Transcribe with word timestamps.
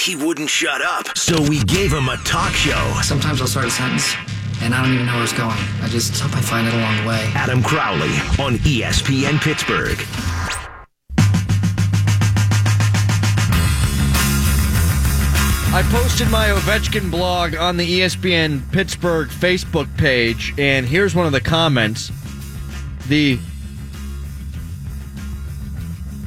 he 0.00 0.16
wouldn't 0.16 0.48
shut 0.48 0.80
up. 0.80 1.16
So 1.16 1.40
we 1.42 1.62
gave 1.64 1.92
him 1.92 2.08
a 2.08 2.16
talk 2.18 2.52
show. 2.52 3.00
Sometimes 3.02 3.40
I'll 3.40 3.46
start 3.46 3.66
a 3.66 3.70
sentence 3.70 4.14
and 4.62 4.74
I 4.74 4.82
don't 4.82 4.94
even 4.94 5.06
know 5.06 5.14
where 5.14 5.22
it's 5.22 5.32
going. 5.32 5.56
I 5.82 5.88
just 5.88 6.18
hope 6.20 6.34
I 6.34 6.40
find 6.40 6.66
it 6.66 6.74
along 6.74 7.02
the 7.02 7.08
way. 7.08 7.30
Adam 7.34 7.62
Crowley 7.62 8.10
on 8.42 8.56
ESPN 8.56 9.40
Pittsburgh. 9.40 9.98
I 15.72 15.82
posted 15.90 16.28
my 16.30 16.48
Ovechkin 16.48 17.10
blog 17.10 17.54
on 17.54 17.76
the 17.76 18.00
ESPN 18.00 18.70
Pittsburgh 18.72 19.28
Facebook 19.28 19.94
page, 19.96 20.52
and 20.58 20.84
here's 20.84 21.14
one 21.14 21.26
of 21.26 21.32
the 21.32 21.40
comments. 21.40 22.10
The 23.06 23.38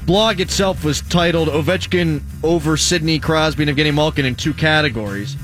blog 0.05 0.39
itself 0.39 0.83
was 0.83 1.01
titled 1.01 1.47
Ovechkin 1.47 2.21
over 2.43 2.77
Sidney 2.77 3.19
Crosby 3.19 3.63
and 3.63 3.77
Evgeny 3.77 3.93
Malkin 3.93 4.25
in 4.25 4.35
two 4.35 4.53
categories. 4.53 5.35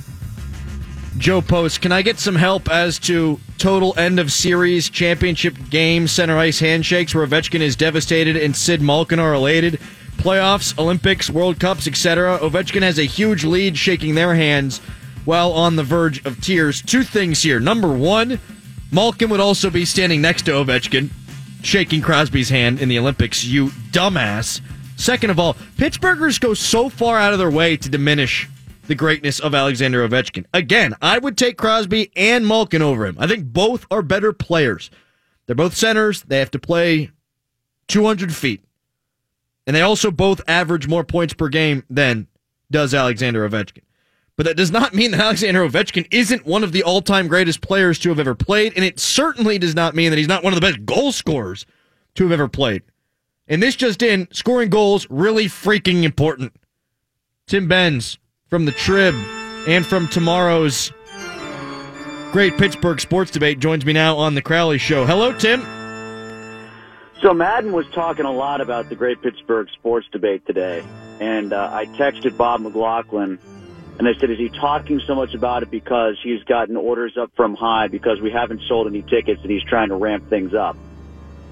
Joe 1.17 1.41
Post, 1.41 1.81
can 1.81 1.91
I 1.91 2.01
get 2.01 2.19
some 2.19 2.35
help 2.35 2.69
as 2.69 2.97
to 2.99 3.39
total 3.57 3.97
end 3.97 4.19
of 4.19 4.31
series 4.31 4.89
championship 4.89 5.55
game 5.69 6.07
center 6.07 6.37
ice 6.37 6.59
handshakes 6.59 7.13
where 7.13 7.27
Ovechkin 7.27 7.59
is 7.59 7.75
devastated 7.75 8.37
and 8.37 8.55
Sid 8.55 8.81
Malkin 8.81 9.19
are 9.19 9.33
elated? 9.33 9.79
Playoffs, 10.17 10.77
Olympics, 10.77 11.29
World 11.29 11.59
Cups, 11.59 11.87
etc. 11.87 12.39
Ovechkin 12.39 12.81
has 12.81 12.99
a 12.99 13.03
huge 13.03 13.43
lead 13.43 13.77
shaking 13.77 14.15
their 14.15 14.35
hands 14.35 14.79
while 15.25 15.51
on 15.51 15.75
the 15.75 15.83
verge 15.83 16.25
of 16.25 16.41
tears. 16.41 16.81
Two 16.81 17.03
things 17.03 17.41
here. 17.41 17.59
Number 17.59 17.93
one, 17.93 18.39
Malkin 18.91 19.29
would 19.29 19.39
also 19.39 19.69
be 19.69 19.85
standing 19.85 20.21
next 20.21 20.43
to 20.43 20.51
Ovechkin, 20.51 21.09
shaking 21.61 22.01
Crosby's 22.01 22.49
hand 22.49 22.79
in 22.79 22.89
the 22.89 22.99
Olympics, 22.99 23.43
you 23.43 23.67
dumbass. 23.91 24.61
Second 24.95 25.29
of 25.29 25.39
all, 25.39 25.53
Pittsburghers 25.77 26.39
go 26.39 26.53
so 26.53 26.89
far 26.89 27.17
out 27.19 27.33
of 27.33 27.39
their 27.39 27.51
way 27.51 27.77
to 27.77 27.89
diminish 27.89 28.47
the 28.87 28.95
greatness 28.95 29.39
of 29.39 29.53
Alexander 29.53 30.07
Ovechkin. 30.07 30.45
Again, 30.53 30.95
I 31.01 31.19
would 31.19 31.37
take 31.37 31.57
Crosby 31.57 32.11
and 32.15 32.45
Malkin 32.45 32.81
over 32.81 33.05
him. 33.05 33.17
I 33.19 33.27
think 33.27 33.45
both 33.45 33.85
are 33.91 34.01
better 34.01 34.33
players. 34.33 34.89
They're 35.45 35.55
both 35.55 35.75
centers. 35.75 36.23
They 36.23 36.39
have 36.39 36.51
to 36.51 36.59
play 36.59 37.11
200 37.87 38.33
feet. 38.33 38.63
And 39.67 39.75
they 39.75 39.81
also 39.81 40.09
both 40.09 40.41
average 40.47 40.87
more 40.87 41.03
points 41.03 41.33
per 41.33 41.49
game 41.49 41.83
than 41.89 42.27
does 42.71 42.93
Alexander 42.93 43.47
Ovechkin. 43.47 43.83
But 44.39 44.45
that 44.45 44.55
does 44.55 44.71
not 44.71 44.93
mean 44.93 45.11
that 45.11 45.19
Alexander 45.19 45.67
Ovechkin 45.67 46.07
isn't 46.11 46.45
one 46.45 46.63
of 46.63 46.71
the 46.71 46.81
all 46.81 47.01
time 47.01 47.27
greatest 47.27 47.59
players 47.59 47.99
to 47.99 48.07
have 48.07 48.21
ever 48.21 48.35
played. 48.35 48.71
And 48.73 48.85
it 48.85 48.97
certainly 48.97 49.57
does 49.57 49.75
not 49.75 49.95
mean 49.95 50.11
that 50.11 50.17
he's 50.17 50.29
not 50.29 50.45
one 50.45 50.53
of 50.53 50.61
the 50.61 50.65
best 50.65 50.85
goal 50.85 51.11
scorers 51.11 51.65
to 52.15 52.23
have 52.23 52.31
ever 52.31 52.47
played. 52.47 52.83
And 53.49 53.61
this 53.61 53.75
just 53.75 54.01
in, 54.01 54.29
scoring 54.31 54.69
goals 54.69 55.05
really 55.09 55.47
freaking 55.47 56.03
important. 56.03 56.53
Tim 57.47 57.67
Benz 57.67 58.17
from 58.47 58.63
the 58.63 58.71
Trib 58.71 59.13
and 59.67 59.85
from 59.85 60.07
tomorrow's 60.07 60.93
great 62.31 62.57
Pittsburgh 62.57 63.01
sports 63.01 63.31
debate 63.31 63.59
joins 63.59 63.85
me 63.85 63.91
now 63.91 64.15
on 64.15 64.35
the 64.35 64.41
Crowley 64.41 64.77
Show. 64.77 65.05
Hello, 65.05 65.33
Tim. 65.33 65.59
So 67.21 67.33
Madden 67.33 67.73
was 67.73 67.87
talking 67.89 68.23
a 68.23 68.31
lot 68.31 68.61
about 68.61 68.87
the 68.87 68.95
great 68.95 69.21
Pittsburgh 69.21 69.67
sports 69.73 70.07
debate 70.13 70.45
today, 70.45 70.81
and 71.19 71.51
uh, 71.51 71.69
I 71.73 71.87
texted 71.87 72.37
Bob 72.37 72.61
McLaughlin, 72.61 73.37
and 73.99 74.07
I 74.07 74.13
said, 74.19 74.31
"Is 74.31 74.39
he 74.39 74.49
talking 74.49 74.99
so 75.05 75.13
much 75.13 75.35
about 75.35 75.61
it 75.61 75.69
because 75.69 76.17
he's 76.23 76.41
gotten 76.43 76.75
orders 76.75 77.17
up 77.17 77.31
from 77.35 77.53
high 77.53 77.87
because 77.87 78.19
we 78.21 78.31
haven't 78.31 78.61
sold 78.67 78.87
any 78.87 79.03
tickets 79.03 79.41
and 79.41 79.51
he's 79.51 79.63
trying 79.63 79.89
to 79.89 79.95
ramp 79.95 80.29
things 80.29 80.53
up?" 80.53 80.77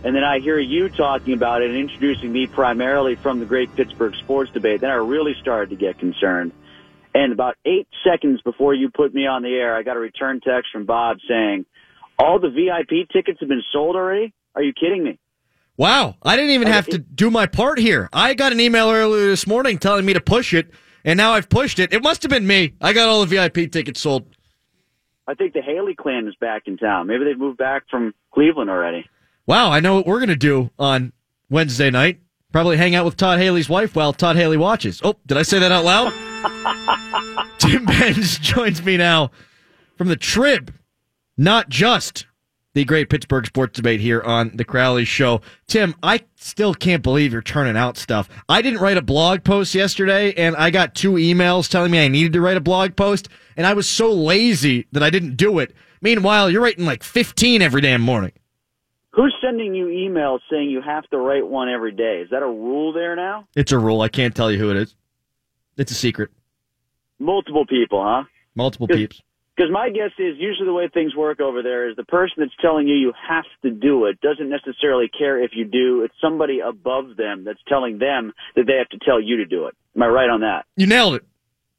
And 0.03 0.15
then 0.15 0.23
I 0.23 0.39
hear 0.39 0.57
you 0.57 0.89
talking 0.89 1.33
about 1.33 1.61
it 1.61 1.69
and 1.69 1.77
introducing 1.77 2.31
me 2.31 2.47
primarily 2.47 3.15
from 3.15 3.39
the 3.39 3.45
great 3.45 3.75
Pittsburgh 3.75 4.15
sports 4.15 4.51
debate. 4.51 4.81
Then 4.81 4.89
I 4.89 4.95
really 4.95 5.35
started 5.41 5.71
to 5.71 5.75
get 5.75 5.99
concerned. 5.99 6.53
And 7.13 7.33
about 7.33 7.55
eight 7.65 7.87
seconds 8.03 8.41
before 8.41 8.73
you 8.73 8.89
put 8.89 9.13
me 9.13 9.25
on 9.25 9.41
the 9.41 9.49
air, 9.49 9.75
I 9.75 9.83
got 9.83 9.97
a 9.97 9.99
return 9.99 10.39
text 10.39 10.71
from 10.71 10.85
Bob 10.85 11.17
saying, 11.27 11.65
"All 12.17 12.39
the 12.39 12.49
VIP 12.49 13.05
tickets 13.11 13.39
have 13.41 13.49
been 13.49 13.63
sold 13.73 13.95
already." 13.95 14.33
Are 14.55 14.63
you 14.63 14.71
kidding 14.73 15.03
me? 15.03 15.19
Wow, 15.77 16.15
I 16.23 16.35
didn't 16.35 16.51
even 16.51 16.67
have 16.67 16.87
to 16.87 16.97
do 16.97 17.29
my 17.29 17.45
part 17.45 17.77
here. 17.77 18.09
I 18.11 18.33
got 18.33 18.51
an 18.51 18.59
email 18.59 18.89
earlier 18.89 19.27
this 19.27 19.45
morning 19.45 19.77
telling 19.77 20.05
me 20.05 20.13
to 20.13 20.21
push 20.21 20.53
it, 20.53 20.71
and 21.07 21.15
now 21.17 21.31
I've 21.31 21.47
pushed 21.47 21.79
it. 21.79 21.93
It 21.93 22.03
must 22.03 22.21
have 22.23 22.29
been 22.29 22.45
me. 22.45 22.73
I 22.81 22.91
got 22.91 23.07
all 23.07 23.25
the 23.25 23.27
VIP 23.27 23.71
tickets 23.71 24.01
sold. 24.01 24.27
I 25.25 25.33
think 25.35 25.53
the 25.53 25.61
Haley 25.61 25.95
clan 25.95 26.27
is 26.27 26.35
back 26.35 26.63
in 26.65 26.77
town. 26.77 27.07
Maybe 27.07 27.23
they've 27.23 27.37
moved 27.37 27.57
back 27.57 27.83
from 27.89 28.13
Cleveland 28.33 28.69
already. 28.69 29.09
Wow, 29.45 29.71
I 29.71 29.79
know 29.79 29.95
what 29.95 30.05
we're 30.05 30.19
going 30.19 30.29
to 30.29 30.35
do 30.35 30.69
on 30.77 31.13
Wednesday 31.49 31.89
night. 31.89 32.19
Probably 32.51 32.75
hang 32.75 32.93
out 32.93 33.05
with 33.05 33.15
Todd 33.15 33.39
Haley's 33.39 33.69
wife 33.69 33.95
while 33.95 34.11
Todd 34.11 34.35
Haley 34.35 34.57
watches. 34.57 34.99
Oh, 35.03 35.15
did 35.25 35.37
I 35.37 35.43
say 35.43 35.59
that 35.59 35.71
out 35.71 35.85
loud? 35.85 36.13
Tim 37.57 37.85
Benz 37.85 38.37
joins 38.41 38.83
me 38.83 38.97
now 38.97 39.31
from 39.97 40.09
the 40.09 40.15
Trib, 40.17 40.73
not 41.37 41.69
just 41.69 42.25
the 42.77 42.85
great 42.85 43.09
Pittsburgh 43.09 43.47
sports 43.47 43.75
debate 43.75 43.99
here 43.99 44.21
on 44.21 44.51
the 44.53 44.63
Crowley 44.63 45.03
Show. 45.03 45.41
Tim, 45.65 45.95
I 46.03 46.21
still 46.35 46.75
can't 46.75 47.01
believe 47.01 47.33
you're 47.33 47.41
turning 47.41 47.75
out 47.75 47.97
stuff. 47.97 48.29
I 48.47 48.61
didn't 48.61 48.81
write 48.81 48.97
a 48.97 49.01
blog 49.01 49.43
post 49.43 49.73
yesterday, 49.73 50.31
and 50.33 50.55
I 50.55 50.69
got 50.69 50.93
two 50.93 51.13
emails 51.13 51.67
telling 51.67 51.89
me 51.89 52.05
I 52.05 52.07
needed 52.07 52.33
to 52.33 52.41
write 52.41 52.55
a 52.55 52.61
blog 52.61 52.95
post, 52.95 53.29
and 53.55 53.65
I 53.65 53.73
was 53.73 53.89
so 53.89 54.11
lazy 54.11 54.85
that 54.91 55.01
I 55.01 55.09
didn't 55.09 55.37
do 55.37 55.57
it. 55.57 55.73
Meanwhile, 56.03 56.51
you're 56.51 56.61
writing 56.61 56.85
like 56.85 57.01
15 57.01 57.63
every 57.63 57.81
damn 57.81 58.01
morning. 58.01 58.33
Who's 59.13 59.33
sending 59.41 59.73
you 59.73 59.87
emails 59.87 60.41
saying 60.47 60.69
you 60.69 60.83
have 60.83 61.09
to 61.09 61.17
write 61.17 61.47
one 61.47 61.69
every 61.69 61.93
day? 61.93 62.21
Is 62.23 62.29
that 62.29 62.43
a 62.43 62.47
rule 62.47 62.93
there 62.93 63.15
now? 63.15 63.47
It's 63.55 63.71
a 63.71 63.79
rule. 63.79 64.01
I 64.01 64.09
can't 64.09 64.35
tell 64.35 64.51
you 64.51 64.59
who 64.59 64.69
it 64.69 64.77
is. 64.77 64.95
It's 65.77 65.91
a 65.91 65.95
secret. 65.95 66.29
Multiple 67.17 67.65
people, 67.65 68.03
huh? 68.03 68.25
Multiple 68.53 68.87
peeps. 68.87 69.19
Because 69.57 69.71
my 69.71 69.89
guess 69.89 70.11
is 70.19 70.35
usually 70.37 70.67
the 70.67 70.73
way 70.73 70.87
things 70.87 71.15
work 71.15 71.39
over 71.41 71.63
there 71.63 71.89
is 71.89 71.95
the 71.95 72.03
person 72.03 72.35
that's 72.37 72.51
telling 72.61 72.87
you 72.87 72.93
you 72.95 73.11
have 73.27 73.45
to 73.63 73.71
do 73.71 74.05
it 74.05 74.21
doesn't 74.21 74.49
necessarily 74.49 75.09
care 75.09 75.43
if 75.43 75.51
you 75.55 75.65
do. 75.65 76.03
It's 76.03 76.13
somebody 76.21 76.59
above 76.59 77.17
them 77.17 77.43
that's 77.43 77.59
telling 77.67 77.97
them 77.97 78.33
that 78.55 78.67
they 78.67 78.75
have 78.77 78.89
to 78.89 78.99
tell 79.03 79.19
you 79.19 79.37
to 79.37 79.45
do 79.45 79.65
it. 79.65 79.75
Am 79.95 80.03
I 80.03 80.07
right 80.07 80.29
on 80.29 80.41
that? 80.41 80.65
You 80.75 80.85
nailed 80.85 81.15
it. 81.15 81.25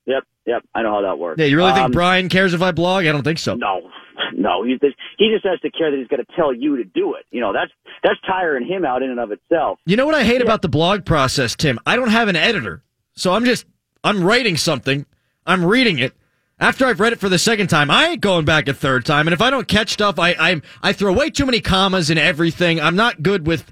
Yep, 0.07 0.25
yep. 0.47 0.63
I 0.75 0.83
know 0.83 0.91
how 0.91 1.03
that 1.03 1.19
works. 1.21 1.39
Yeah, 1.39 1.47
you 1.47 1.57
really 1.57 1.73
think 1.73 1.85
Um, 1.85 1.91
Brian 1.93 2.29
cares 2.29 2.53
if 2.53 2.63
I 2.63 2.73
blog? 2.73 3.07
I 3.07 3.13
don't 3.13 3.23
think 3.23 3.39
so. 3.39 3.55
No, 3.55 3.89
no. 4.35 4.65
He 4.65 4.73
just, 4.73 4.97
he 5.17 5.31
just 5.33 5.47
has 5.47 5.61
to 5.61 5.71
care 5.71 5.93
that 5.93 5.97
he's 5.99 6.09
got 6.09 6.17
to 6.17 6.27
tell 6.35 6.53
you 6.53 6.79
to 6.79 6.85
do 6.85 7.15
it. 7.15 7.27
You 7.31 7.41
know, 7.41 7.53
that's 7.53 7.71
that's 8.03 8.19
tiring 8.27 8.67
him 8.67 8.85
out 8.85 9.03
in 9.03 9.11
and 9.11 9.21
of 9.21 9.31
itself. 9.31 9.79
You 9.87 9.97
know 9.97 10.07
what 10.07 10.15
I 10.17 10.25
hate 10.25 10.43
about 10.43 10.63
the 10.63 10.69
blog 10.69 11.05
process, 11.05 11.55
Tim? 11.55 11.79
I 11.87 11.95
don't 11.95 12.11
have 12.11 12.27
an 12.29 12.37
editor. 12.37 12.83
So 13.15 13.33
I'm 13.33 13.45
just, 13.45 13.67
I'm 14.03 14.25
writing 14.25 14.57
something, 14.57 15.07
I'm 15.47 15.65
reading 15.65 15.99
it. 16.01 16.15
After 16.61 16.87
I've 16.87 16.99
read 16.99 17.13
it 17.13 17.21
for 17.21 17.29
the 17.29 17.39
second 17.39 17.69
time, 17.69 17.89
I 17.89 18.09
ain't 18.09 18.21
going 18.21 18.45
back 18.45 18.67
a 18.67 18.75
third 18.75 19.07
time. 19.07 19.29
And 19.29 19.35
if 19.35 19.41
I 19.41 19.51
don't 19.51 19.69
catch 19.69 19.91
stuff, 19.91 20.19
I, 20.19 20.31
I, 20.31 20.63
I 20.83 20.93
throw 20.93 21.13
way 21.13 21.31
too 21.31 21.47
many 21.47 21.61
commas 21.61 22.11
in 22.11 22.19
everything. 22.19 22.81
I'm 22.81 22.97
not 22.97 23.23
good 23.23 23.47
with 23.47 23.71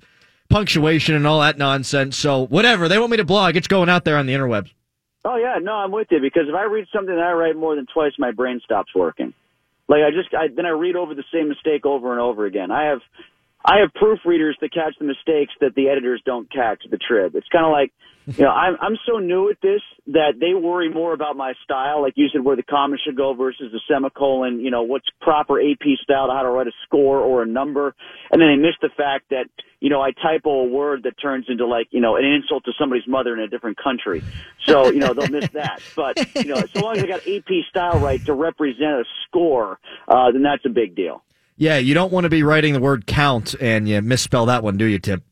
punctuation 0.49 1.17
and 1.17 1.27
all 1.27 1.41
that 1.41 1.59
nonsense. 1.59 2.17
So 2.17 2.47
whatever. 2.47 2.89
They 2.89 2.99
want 2.99 3.11
me 3.11 3.17
to 3.17 3.25
blog. 3.25 3.57
It's 3.57 3.67
going 3.67 3.89
out 3.89 4.05
there 4.05 4.17
on 4.17 4.27
the 4.27 4.35
interwebs. 4.35 4.71
Oh 5.25 5.35
yeah, 5.37 5.57
no, 5.61 5.73
I'm 5.73 5.91
with 5.91 6.07
you 6.13 6.21
because 6.21 6.45
if 6.49 6.55
I 6.55 6.65
read 6.65 6.87
something 6.93 7.13
that 7.13 7.25
I 7.25 7.33
write 7.33 7.57
more 7.57 7.75
than 7.75 7.87
twice, 7.93 8.13
my 8.17 8.31
brain 8.31 8.61
stops 8.65 8.95
working. 8.95 9.35
Like 9.89 10.03
I 10.07 10.11
just, 10.13 10.33
I, 10.33 10.47
then 10.55 10.67
I 10.67 10.71
read 10.71 10.95
over 10.95 11.17
the 11.17 11.25
same 11.35 11.49
mistake 11.49 11.85
over 11.85 12.13
and 12.13 12.21
over 12.21 12.47
again. 12.47 12.71
I 12.71 12.85
have, 12.85 13.01
I 13.67 13.81
have 13.81 13.91
proofreaders 14.01 14.53
that 14.61 14.73
catch 14.73 14.95
the 14.99 15.05
mistakes 15.05 15.53
that 15.61 15.75
the 15.75 15.89
editors 15.89 16.23
don't 16.25 16.51
catch. 16.51 16.85
The 16.89 16.99
trib. 16.99 17.35
It's 17.35 17.49
kind 17.49 17.67
of 17.67 17.73
like, 17.73 17.93
you 18.27 18.45
know, 18.45 18.51
I'm 18.51 18.77
I'm 18.81 18.97
so 19.05 19.19
new 19.19 19.51
at 19.51 19.61
this 19.61 19.83
that 20.07 20.35
they 20.39 20.55
worry 20.55 20.89
more 20.89 21.13
about 21.13 21.37
my 21.37 21.53
style, 21.65 22.01
like 22.01 22.13
you 22.17 22.29
said, 22.33 22.45
where 22.45 22.55
the 22.55 22.63
comma 22.63 22.97
should 23.05 23.17
go 23.17 23.35
versus 23.35 23.73
the 23.73 23.81
semicolon. 23.93 24.61
You 24.61 24.71
know, 24.71 24.85
what's 24.85 25.07
proper 25.21 25.61
AP 25.61 25.83
style 26.01 26.29
to 26.29 26.33
how 26.33 26.43
to 26.43 26.49
write 26.49 26.69
a 26.69 26.73
score 26.85 27.19
or 27.19 27.43
a 27.43 27.47
number, 27.47 27.95
and 28.31 28.41
then 28.41 28.49
they 28.49 28.57
miss 28.57 28.77
the 28.81 28.91
fact 28.97 29.31
that 29.31 29.47
you 29.81 29.91
know 29.91 30.01
I 30.01 30.13
typo 30.13 30.61
a 30.61 30.69
word 30.69 31.03
that 31.03 31.15
turns 31.21 31.47
into 31.49 31.67
like 31.67 31.89
you 31.91 32.01
know 32.01 32.15
an 32.15 32.25
insult 32.25 32.65
to 32.67 32.73
somebody's 32.79 33.09
mother 33.09 33.35
in 33.35 33.41
a 33.41 33.49
different 33.49 33.79
country. 33.83 34.23
So 34.65 34.91
you 34.91 35.01
know 35.01 35.13
they'll 35.13 35.29
miss 35.29 35.49
that. 35.51 35.81
But 35.97 36.37
you 36.37 36.55
know, 36.55 36.63
so 36.73 36.81
long 36.83 36.99
as 36.99 37.03
I 37.03 37.07
got 37.09 37.27
AP 37.27 37.51
style 37.69 37.99
right 37.99 38.25
to 38.27 38.33
represent 38.33 39.01
a 39.01 39.05
score, 39.27 39.81
uh, 40.07 40.31
then 40.31 40.43
that's 40.43 40.65
a 40.67 40.71
big 40.71 40.95
deal. 40.95 41.25
Yeah, 41.57 41.79
you 41.79 41.95
don't 41.95 42.13
want 42.13 42.25
to 42.25 42.31
be 42.31 42.43
writing 42.43 42.75
the 42.75 42.81
word 42.81 43.07
count 43.07 43.55
and 43.61 43.89
you 43.89 44.03
misspell 44.03 44.47
that 44.47 44.63
one, 44.63 44.77
do 44.77 44.85
you, 44.85 44.99
Tim? 44.99 45.23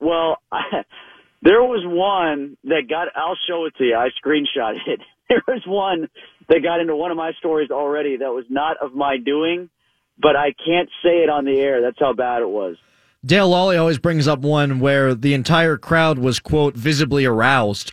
Well, 0.00 0.38
I, 0.50 0.84
there 1.42 1.62
was 1.62 1.82
one 1.86 2.56
that 2.64 2.82
got, 2.88 3.08
I'll 3.14 3.38
show 3.48 3.64
it 3.66 3.76
to 3.78 3.84
you. 3.84 3.94
I 3.94 4.08
screenshot 4.24 4.76
it. 4.86 5.00
There 5.30 5.42
was 5.46 5.60
one 5.66 6.08
that 6.48 6.62
got 6.62 6.80
into 6.80 6.96
one 6.96 7.10
of 7.10 7.18
my 7.18 7.32
stories 7.32 7.70
already 7.70 8.16
that 8.16 8.30
was 8.30 8.46
not 8.48 8.78
of 8.78 8.94
my 8.94 9.18
doing, 9.18 9.68
but 10.18 10.36
I 10.36 10.54
can't 10.64 10.88
say 11.02 11.18
it 11.18 11.28
on 11.28 11.44
the 11.44 11.60
air. 11.60 11.82
That's 11.82 11.98
how 12.00 12.14
bad 12.14 12.40
it 12.40 12.48
was. 12.48 12.76
Dale 13.22 13.50
Lolley 13.50 13.78
always 13.78 13.98
brings 13.98 14.26
up 14.26 14.38
one 14.38 14.80
where 14.80 15.14
the 15.14 15.34
entire 15.34 15.76
crowd 15.76 16.18
was, 16.18 16.38
quote, 16.40 16.76
visibly 16.76 17.26
aroused. 17.26 17.92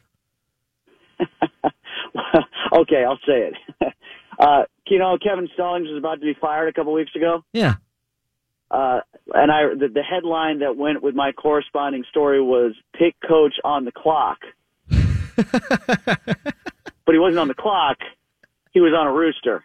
okay, 1.20 3.04
I'll 3.04 3.20
say 3.28 3.52
it. 3.52 3.94
Uh, 4.38 4.64
you 4.88 5.00
know, 5.00 5.18
Kevin 5.22 5.50
Stallings 5.54 5.88
was 5.88 5.98
about 5.98 6.16
to 6.16 6.26
be 6.26 6.36
fired 6.40 6.70
a 6.70 6.74
couple 6.74 6.94
weeks 6.94 7.16
ago. 7.16 7.44
Yeah. 7.54 7.76
Uh, 8.70 9.02
and 9.34 9.52
I, 9.52 9.70
the, 9.78 9.90
the 9.94 10.04
headline 10.04 10.60
that 10.60 10.76
went 10.76 11.02
with 11.02 11.16
my 11.16 11.32
corresponding 11.32 12.04
story 12.10 12.42
was 12.42 12.74
"Pick 12.94 13.16
Coach 13.26 13.54
on 13.64 13.86
the 13.86 13.92
Clock." 13.92 14.40
but 17.06 17.14
he 17.14 17.20
wasn't 17.20 17.40
on 17.40 17.48
the 17.48 17.54
clock. 17.54 17.98
He 18.72 18.80
was 18.80 18.94
on 18.94 19.08
a 19.08 19.14
rooster. 19.14 19.64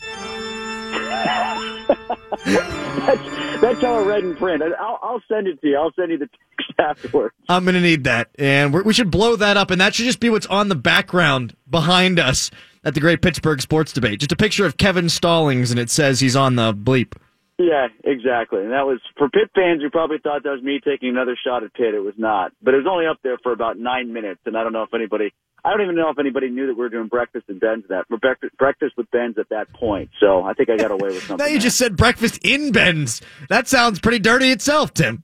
that's, 2.44 3.60
that's 3.60 3.80
how 3.80 3.94
I 3.94 4.04
read 4.04 4.24
in 4.24 4.36
print. 4.36 4.62
I'll, 4.62 4.98
I'll 5.02 5.22
send 5.28 5.46
it 5.46 5.60
to 5.60 5.68
you. 5.68 5.76
I'll 5.76 5.92
send 5.92 6.10
you 6.10 6.18
the 6.18 6.28
text 6.28 6.72
afterwards. 6.78 7.34
I'm 7.48 7.64
going 7.64 7.74
to 7.74 7.80
need 7.80 8.04
that. 8.04 8.30
And 8.38 8.72
we're, 8.72 8.82
we 8.82 8.92
should 8.92 9.10
blow 9.10 9.36
that 9.36 9.56
up. 9.56 9.70
And 9.70 9.80
that 9.80 9.94
should 9.94 10.06
just 10.06 10.20
be 10.20 10.30
what's 10.30 10.46
on 10.46 10.68
the 10.68 10.74
background 10.74 11.56
behind 11.68 12.18
us 12.18 12.50
at 12.84 12.94
the 12.94 13.00
Great 13.00 13.22
Pittsburgh 13.22 13.60
Sports 13.60 13.92
Debate. 13.92 14.20
Just 14.20 14.32
a 14.32 14.36
picture 14.36 14.66
of 14.66 14.76
Kevin 14.76 15.08
Stallings, 15.08 15.70
and 15.70 15.80
it 15.80 15.90
says 15.90 16.20
he's 16.20 16.36
on 16.36 16.56
the 16.56 16.74
bleep. 16.74 17.14
Yeah, 17.58 17.86
exactly. 18.02 18.62
And 18.62 18.72
that 18.72 18.84
was 18.84 19.00
for 19.16 19.28
Pitt 19.28 19.50
fans 19.54 19.80
who 19.80 19.88
probably 19.88 20.18
thought 20.18 20.42
that 20.42 20.50
was 20.50 20.62
me 20.62 20.80
taking 20.84 21.08
another 21.08 21.36
shot 21.42 21.62
at 21.62 21.72
Pitt. 21.72 21.94
It 21.94 22.00
was 22.00 22.14
not, 22.18 22.52
but 22.60 22.74
it 22.74 22.78
was 22.78 22.86
only 22.90 23.06
up 23.06 23.18
there 23.22 23.38
for 23.42 23.52
about 23.52 23.78
nine 23.78 24.12
minutes, 24.12 24.40
and 24.44 24.56
I 24.56 24.62
don't 24.64 24.72
know 24.72 24.82
if 24.82 24.92
anybody. 24.92 25.32
I 25.64 25.70
don't 25.70 25.80
even 25.80 25.94
know 25.94 26.10
if 26.10 26.18
anybody 26.18 26.50
knew 26.50 26.66
that 26.66 26.74
we 26.74 26.80
were 26.80 26.90
doing 26.90 27.08
breakfast 27.08 27.46
and 27.48 27.58
Benz 27.58 27.84
that 27.88 28.06
breakfast, 28.20 28.54
breakfast 28.58 28.94
with 28.98 29.10
Benz 29.10 29.38
at 29.38 29.48
that 29.48 29.72
point. 29.72 30.10
So 30.20 30.42
I 30.42 30.52
think 30.52 30.68
I 30.68 30.76
got 30.76 30.90
away 30.90 31.08
with 31.08 31.22
something. 31.26 31.46
now 31.46 31.50
you 31.50 31.58
just 31.58 31.78
said 31.78 31.96
breakfast 31.96 32.38
in 32.42 32.72
Benz. 32.72 33.22
That 33.48 33.68
sounds 33.68 34.00
pretty 34.00 34.18
dirty 34.18 34.50
itself, 34.50 34.92
Tim. 34.92 35.22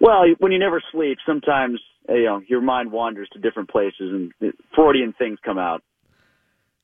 Well, 0.00 0.22
when 0.38 0.52
you 0.52 0.58
never 0.58 0.82
sleep, 0.92 1.18
sometimes 1.26 1.80
you 2.08 2.24
know 2.24 2.40
your 2.46 2.60
mind 2.60 2.92
wanders 2.92 3.28
to 3.32 3.40
different 3.40 3.68
places 3.68 3.92
and 4.00 4.32
Freudian 4.74 5.12
things 5.18 5.38
come 5.44 5.58
out. 5.58 5.82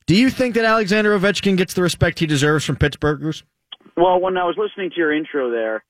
Do 0.09 0.15
you 0.15 0.31
think 0.31 0.55
that 0.55 0.65
Alexander 0.65 1.15
Ovechkin 1.15 1.55
gets 1.55 1.75
the 1.75 1.83
respect 1.83 2.17
he 2.17 2.25
deserves 2.25 2.65
from 2.65 2.77
Pittsburghers? 2.77 3.43
Well, 3.95 4.19
when 4.19 4.37
I 4.37 4.45
was 4.45 4.55
listening 4.57 4.89
to 4.89 4.95
your 4.97 5.15
intro 5.15 5.51
there, 5.51 5.83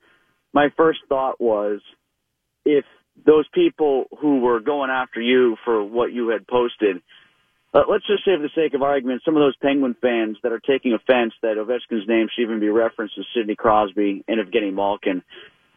my 0.52 0.68
first 0.76 1.00
thought 1.08 1.40
was 1.40 1.80
if 2.66 2.84
those 3.26 3.48
people 3.54 4.08
who 4.20 4.42
were 4.42 4.60
going 4.60 4.90
after 4.90 5.22
you 5.22 5.56
for 5.64 5.82
what 5.86 6.12
you 6.12 6.28
had 6.28 6.46
posted, 6.48 6.98
uh, 7.74 7.84
let's 7.90 8.06
just 8.08 8.26
say 8.26 8.36
for 8.36 8.42
the 8.42 8.50
sake 8.54 8.74
of 8.74 8.82
argument, 8.82 9.22
some 9.24 9.38
of 9.38 9.40
those 9.40 9.56
Penguin 9.62 9.96
fans 10.02 10.36
that 10.44 10.52
are 10.52 10.60
taking 10.60 10.92
offense 10.92 11.32
that 11.42 11.56
Ovechkin's 11.56 12.06
name 12.06 12.28
should 12.36 12.42
even 12.42 12.60
be 12.60 12.68
referenced 12.68 13.14
as 13.18 13.24
Sidney 13.34 13.56
Crosby 13.56 14.26
and 14.28 14.42
Evgeny 14.46 14.74
Malkin, 14.74 15.24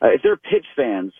uh, 0.02 0.08
if 0.08 0.20
they're 0.24 0.36
Pitts 0.36 0.66
fans, 0.74 1.12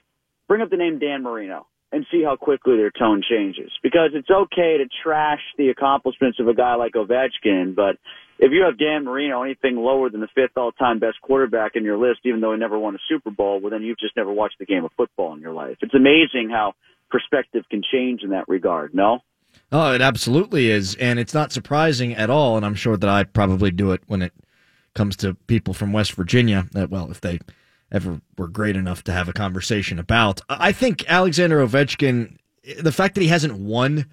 bring 0.49 0.61
up 0.61 0.71
the 0.71 0.77
name 0.77 0.99
Dan 0.99 1.23
Marino 1.23 1.69
and 1.93 2.07
see 2.11 2.23
how 2.25 2.37
quickly 2.37 2.77
their 2.77 2.91
tone 2.91 3.23
changes. 3.29 3.71
Because 3.83 4.11
it's 4.15 4.31
okay 4.31 4.79
to 4.79 4.87
trash 5.03 5.41
the 5.59 5.69
accomplishments 5.69 6.41
of 6.41 6.49
a 6.49 6.55
guy 6.55 6.75
like 6.75 6.95
Ovechkin, 6.95 7.75
but 7.77 7.97
if 8.39 8.51
you 8.51 8.65
have 8.65 8.79
Dan 8.79 9.05
Marino 9.05 9.43
anything 9.43 9.77
lower 9.77 10.11
than 10.11 10.21
the 10.21 10.29
fifth 10.35 10.57
all-time 10.57 10.99
best 10.99 11.21
quarterback 11.21 11.77
in 11.77 11.85
your 11.85 11.99
list, 11.99 12.21
even 12.25 12.41
though 12.41 12.53
he 12.53 12.59
never 12.59 12.79
won 12.79 12.95
a 12.95 12.99
Super 13.09 13.31
Bowl, 13.31 13.61
well, 13.61 13.71
then 13.71 13.83
you've 13.83 13.99
just 13.99 14.17
never 14.17 14.33
watched 14.33 14.59
the 14.59 14.67
game 14.67 14.85
of 14.85 14.91
football 14.97 15.35
in 15.35 15.41
your 15.41 15.53
life. 15.53 15.77
It's 15.81 15.95
amazing 15.95 16.51
how 16.51 16.73
perspective 17.11 17.65
can 17.71 17.83
change 17.93 18.23
in 18.23 18.31
that 18.31 18.49
regard. 18.49 18.95
No. 18.95 19.21
Oh, 19.71 19.93
it 19.93 20.01
absolutely 20.01 20.71
is, 20.71 20.95
and 20.97 21.19
it's 21.19 21.35
not 21.35 21.53
surprising 21.53 22.15
at 22.15 22.31
all. 22.31 22.57
And 22.57 22.65
I'm 22.65 22.75
sure 22.75 22.97
that 22.97 23.09
I 23.09 23.25
probably 23.25 23.71
do 23.71 23.93
it 23.93 24.03
when 24.07 24.23
it 24.23 24.33
comes 24.95 25.15
to 25.17 25.35
people 25.47 25.75
from 25.75 25.93
West 25.93 26.13
Virginia. 26.15 26.67
That 26.73 26.91
well, 26.91 27.11
if 27.11 27.21
they 27.21 27.39
ever 27.93 28.21
were 28.37 28.49
great 28.49 28.77
enough 28.77 29.05
to 29.05 29.13
have 29.13 29.29
a 29.29 29.33
conversation 29.33 29.99
about. 29.99 30.41
I 30.49 30.73
think 30.73 31.05
Alexander 31.09 31.65
Ovechkin, 31.65 32.39
the 32.81 32.93
fact 32.93 33.15
that 33.15 33.23
he 33.23 33.29
hasn't 33.29 33.59
won, 33.59 34.07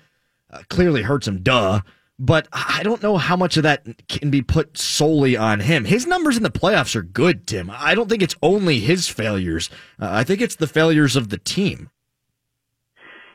uh, 0.51 0.61
clearly 0.69 1.01
hurts 1.01 1.27
him. 1.27 1.41
Duh 1.41 1.81
but 2.19 2.49
I 2.51 2.81
don't 2.83 3.01
know 3.01 3.17
how 3.17 3.37
much 3.37 3.55
of 3.55 3.63
that 3.63 3.85
can 4.09 4.29
be 4.29 4.41
put 4.41 4.77
solely 4.77 5.37
on 5.37 5.61
him. 5.61 5.85
His 5.85 6.05
numbers 6.05 6.35
in 6.35 6.43
the 6.43 6.51
playoffs 6.51 6.95
are 6.95 7.01
good, 7.01 7.47
Tim. 7.47 7.71
I 7.73 7.95
don't 7.95 8.09
think 8.09 8.21
it's 8.21 8.35
only 8.43 8.81
his 8.81 9.07
failures. 9.07 9.69
Uh, 9.99 10.09
I 10.11 10.25
think 10.25 10.41
it's 10.41 10.57
the 10.57 10.67
failures 10.67 11.15
of 11.15 11.29
the 11.29 11.37
team. 11.37 11.89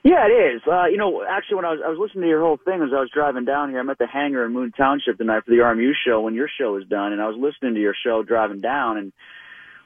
Yeah, 0.02 0.26
it 0.26 0.32
is. 0.32 0.60
Uh, 0.70 0.84
you 0.84 0.98
know, 0.98 1.24
actually, 1.26 1.56
when 1.56 1.64
I 1.64 1.70
was 1.70 1.80
I 1.82 1.88
was 1.88 1.98
listening 1.98 2.24
to 2.24 2.28
your 2.28 2.42
whole 2.42 2.58
thing 2.62 2.82
as 2.82 2.90
I 2.92 3.00
was 3.00 3.08
driving 3.12 3.46
down 3.46 3.70
here, 3.70 3.80
I'm 3.80 3.88
at 3.88 3.96
the 3.96 4.06
hangar 4.06 4.44
in 4.44 4.52
Moon 4.52 4.70
Township 4.76 5.16
tonight 5.16 5.44
for 5.46 5.50
the 5.50 5.62
RMU 5.62 5.92
show 6.06 6.20
when 6.20 6.34
your 6.34 6.50
show 6.60 6.76
is 6.76 6.86
done, 6.86 7.14
and 7.14 7.22
I 7.22 7.26
was 7.26 7.38
listening 7.40 7.74
to 7.74 7.80
your 7.80 7.94
show 8.04 8.22
driving 8.22 8.60
down, 8.60 8.98
and 8.98 9.14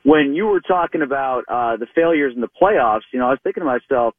when 0.05 0.35
you 0.35 0.47
were 0.47 0.61
talking 0.61 1.03
about 1.03 1.45
uh, 1.49 1.77
the 1.77 1.87
failures 1.95 2.33
in 2.35 2.41
the 2.41 2.49
playoffs, 2.49 3.03
you 3.13 3.19
know, 3.19 3.27
I 3.27 3.31
was 3.31 3.39
thinking 3.43 3.63
to 3.63 3.67
myself, 3.67 4.15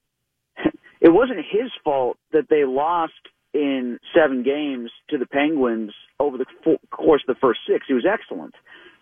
it 1.02 1.10
wasn't 1.10 1.40
his 1.40 1.72
fault 1.84 2.18
that 2.32 2.48
they 2.50 2.66
lost 2.66 3.14
in 3.54 4.00
seven 4.16 4.44
games 4.44 4.92
to 5.10 5.18
the 5.18 5.26
Penguins 5.26 5.92
over 6.20 6.38
the 6.38 6.46
course 6.92 7.24
of 7.28 7.36
the 7.36 7.40
first 7.40 7.62
six. 7.68 7.86
He 7.88 7.94
was 7.94 8.06
excellent. 8.06 8.54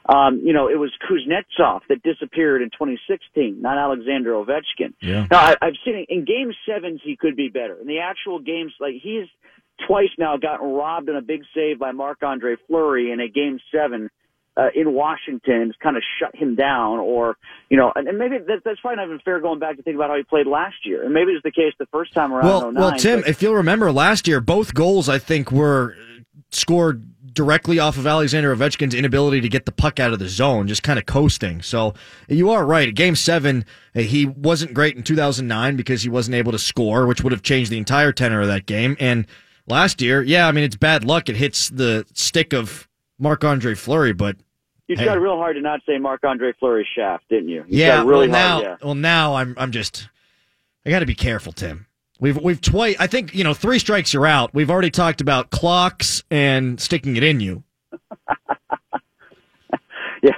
Um, 0.08 0.40
you 0.42 0.54
know, 0.54 0.70
it 0.70 0.80
was 0.80 0.92
Kuznetsov 1.04 1.82
that 1.90 2.02
disappeared 2.02 2.62
in 2.62 2.70
2016, 2.70 3.62
not 3.62 3.78
Alexander 3.78 4.32
Ovechkin. 4.32 4.94
Yeah. 5.02 5.28
Now, 5.30 5.40
I, 5.40 5.56
I've 5.62 5.74
seen 5.84 5.96
it 5.96 6.06
in 6.08 6.24
game 6.24 6.54
sevens, 6.66 7.02
he 7.04 7.18
could 7.18 7.36
be 7.36 7.50
better. 7.50 7.78
In 7.82 7.88
the 7.88 8.00
actual 8.00 8.40
games, 8.40 8.72
like 8.80 8.94
he's 9.02 9.28
twice 9.86 10.10
now 10.18 10.38
gotten 10.38 10.72
robbed 10.72 11.10
in 11.10 11.18
a 11.18 11.22
big 11.22 11.42
save 11.54 11.80
by 11.80 11.92
Marc 11.92 12.24
Andre 12.24 12.56
Fleury 12.68 13.12
in 13.12 13.20
a 13.20 13.28
game 13.28 13.60
seven 13.70 14.10
uh, 14.58 14.70
in 14.74 14.94
Washington 14.94 15.72
kind 15.82 15.98
of 15.98 16.04
shut 16.20 16.36
him 16.36 16.56
down, 16.56 17.00
or 17.00 17.38
you 17.70 17.78
know, 17.78 17.92
and, 17.96 18.08
and 18.08 18.18
maybe 18.18 18.38
that, 18.40 18.62
that's 18.66 18.80
probably 18.80 18.98
not 18.98 19.06
even 19.06 19.20
fair 19.20 19.40
going 19.40 19.60
back 19.60 19.78
to 19.78 19.84
think 19.84 19.96
about 19.96 20.10
how 20.10 20.18
he 20.18 20.24
played 20.24 20.48
last 20.48 20.78
year, 20.84 21.04
and 21.04 21.14
maybe 21.14 21.32
it's 21.32 21.44
the 21.44 21.52
case 21.52 21.74
the 21.78 21.86
first 21.88 22.14
time 22.14 22.34
around. 22.34 22.46
Well, 22.46 22.72
09, 22.72 22.82
well, 22.82 22.98
Tim, 22.98 23.22
but, 23.22 23.30
if 23.30 23.42
you'll 23.42 23.56
remember 23.56 23.92
last 23.92 24.28
year, 24.28 24.42
both 24.42 24.74
goals 24.74 25.10
I 25.10 25.20
think 25.20 25.52
were 25.52 25.96
scored 26.52 27.34
directly 27.34 27.78
off 27.78 27.98
of 27.98 28.08
Alexander 28.08 28.56
Ovechkin's 28.56 28.96
inability 28.96 29.42
to 29.42 29.50
get 29.50 29.68
the 29.68 29.72
puck 29.72 30.00
out 30.00 30.12
of 30.12 30.18
the 30.18 30.28
zone, 30.28 30.68
just 30.68 30.82
kind 30.82 30.98
of 30.98 31.06
coasting. 31.06 31.62
So 31.62 31.94
you 32.28 32.50
are 32.50 32.66
right. 32.66 32.94
Game 32.96 33.16
seven, 33.16 33.64
uh, 33.96 34.00
he 34.00 34.26
wasn't 34.26 34.74
great 34.74 34.96
in 34.96 35.04
2009 35.04 35.76
because 35.76 36.02
he 36.02 36.10
wasn't 36.10 36.34
able 36.34 36.52
to 36.52 36.58
score, 36.58 37.06
which 37.06 37.22
would 37.22 37.32
have 37.32 37.44
changed 37.44 37.70
the 37.70 37.78
entire 37.78 38.12
tenor 38.12 38.42
of 38.42 38.48
that 38.48 38.66
game. 38.66 38.98
And 39.00 39.28
last 39.68 40.02
year, 40.02 40.24
yeah, 40.24 40.48
I 40.48 40.52
mean, 40.52 40.64
it's 40.64 40.76
bad 40.76 41.04
luck. 41.04 41.30
It 41.30 41.36
hits 41.36 41.70
the 41.70 42.08
stick 42.16 42.54
of 42.54 42.88
Marc 43.20 43.44
Andre 43.44 43.76
Fleury, 43.76 44.14
but 44.14 44.38
you 44.88 44.96
hey. 44.96 45.06
tried 45.06 45.16
real 45.16 45.38
hard 45.38 45.56
to 45.56 45.62
not 45.62 45.82
say 45.86 45.98
Marc 45.98 46.24
Andre 46.24 46.54
Fleury 46.60 46.88
shaft, 46.96 47.26
didn't 47.30 47.50
you? 47.50 47.66
you 47.68 47.80
yeah, 47.80 48.04
really 48.04 48.28
well 48.28 48.54
hard, 48.54 48.64
now, 48.64 48.70
yeah. 48.70 48.76
well 48.82 48.96
now 48.96 49.36
I'm 49.36 49.56
I'm 49.58 49.72
just 49.72 50.10
I 50.86 50.90
got 50.90 51.00
to 51.00 51.06
be 51.06 51.16
careful, 51.16 51.52
Tim. 51.52 51.88
We've 52.20 52.38
we've 52.38 52.62
twice. 52.62 52.96
I 53.00 53.08
think 53.08 53.36
you 53.36 53.44
know 53.44 53.54
three 53.54 53.78
strikes 53.78 54.14
you're 54.14 54.26
out. 54.26 54.54
We've 54.54 54.72
already 54.72 54.90
talked 54.90 55.22
about 55.22 55.50
clocks 55.50 56.24
and 56.32 56.80
sticking 56.80 57.16
it 57.16 57.24
in 57.24 57.40
you. 57.40 57.64
yeah, 60.24 60.32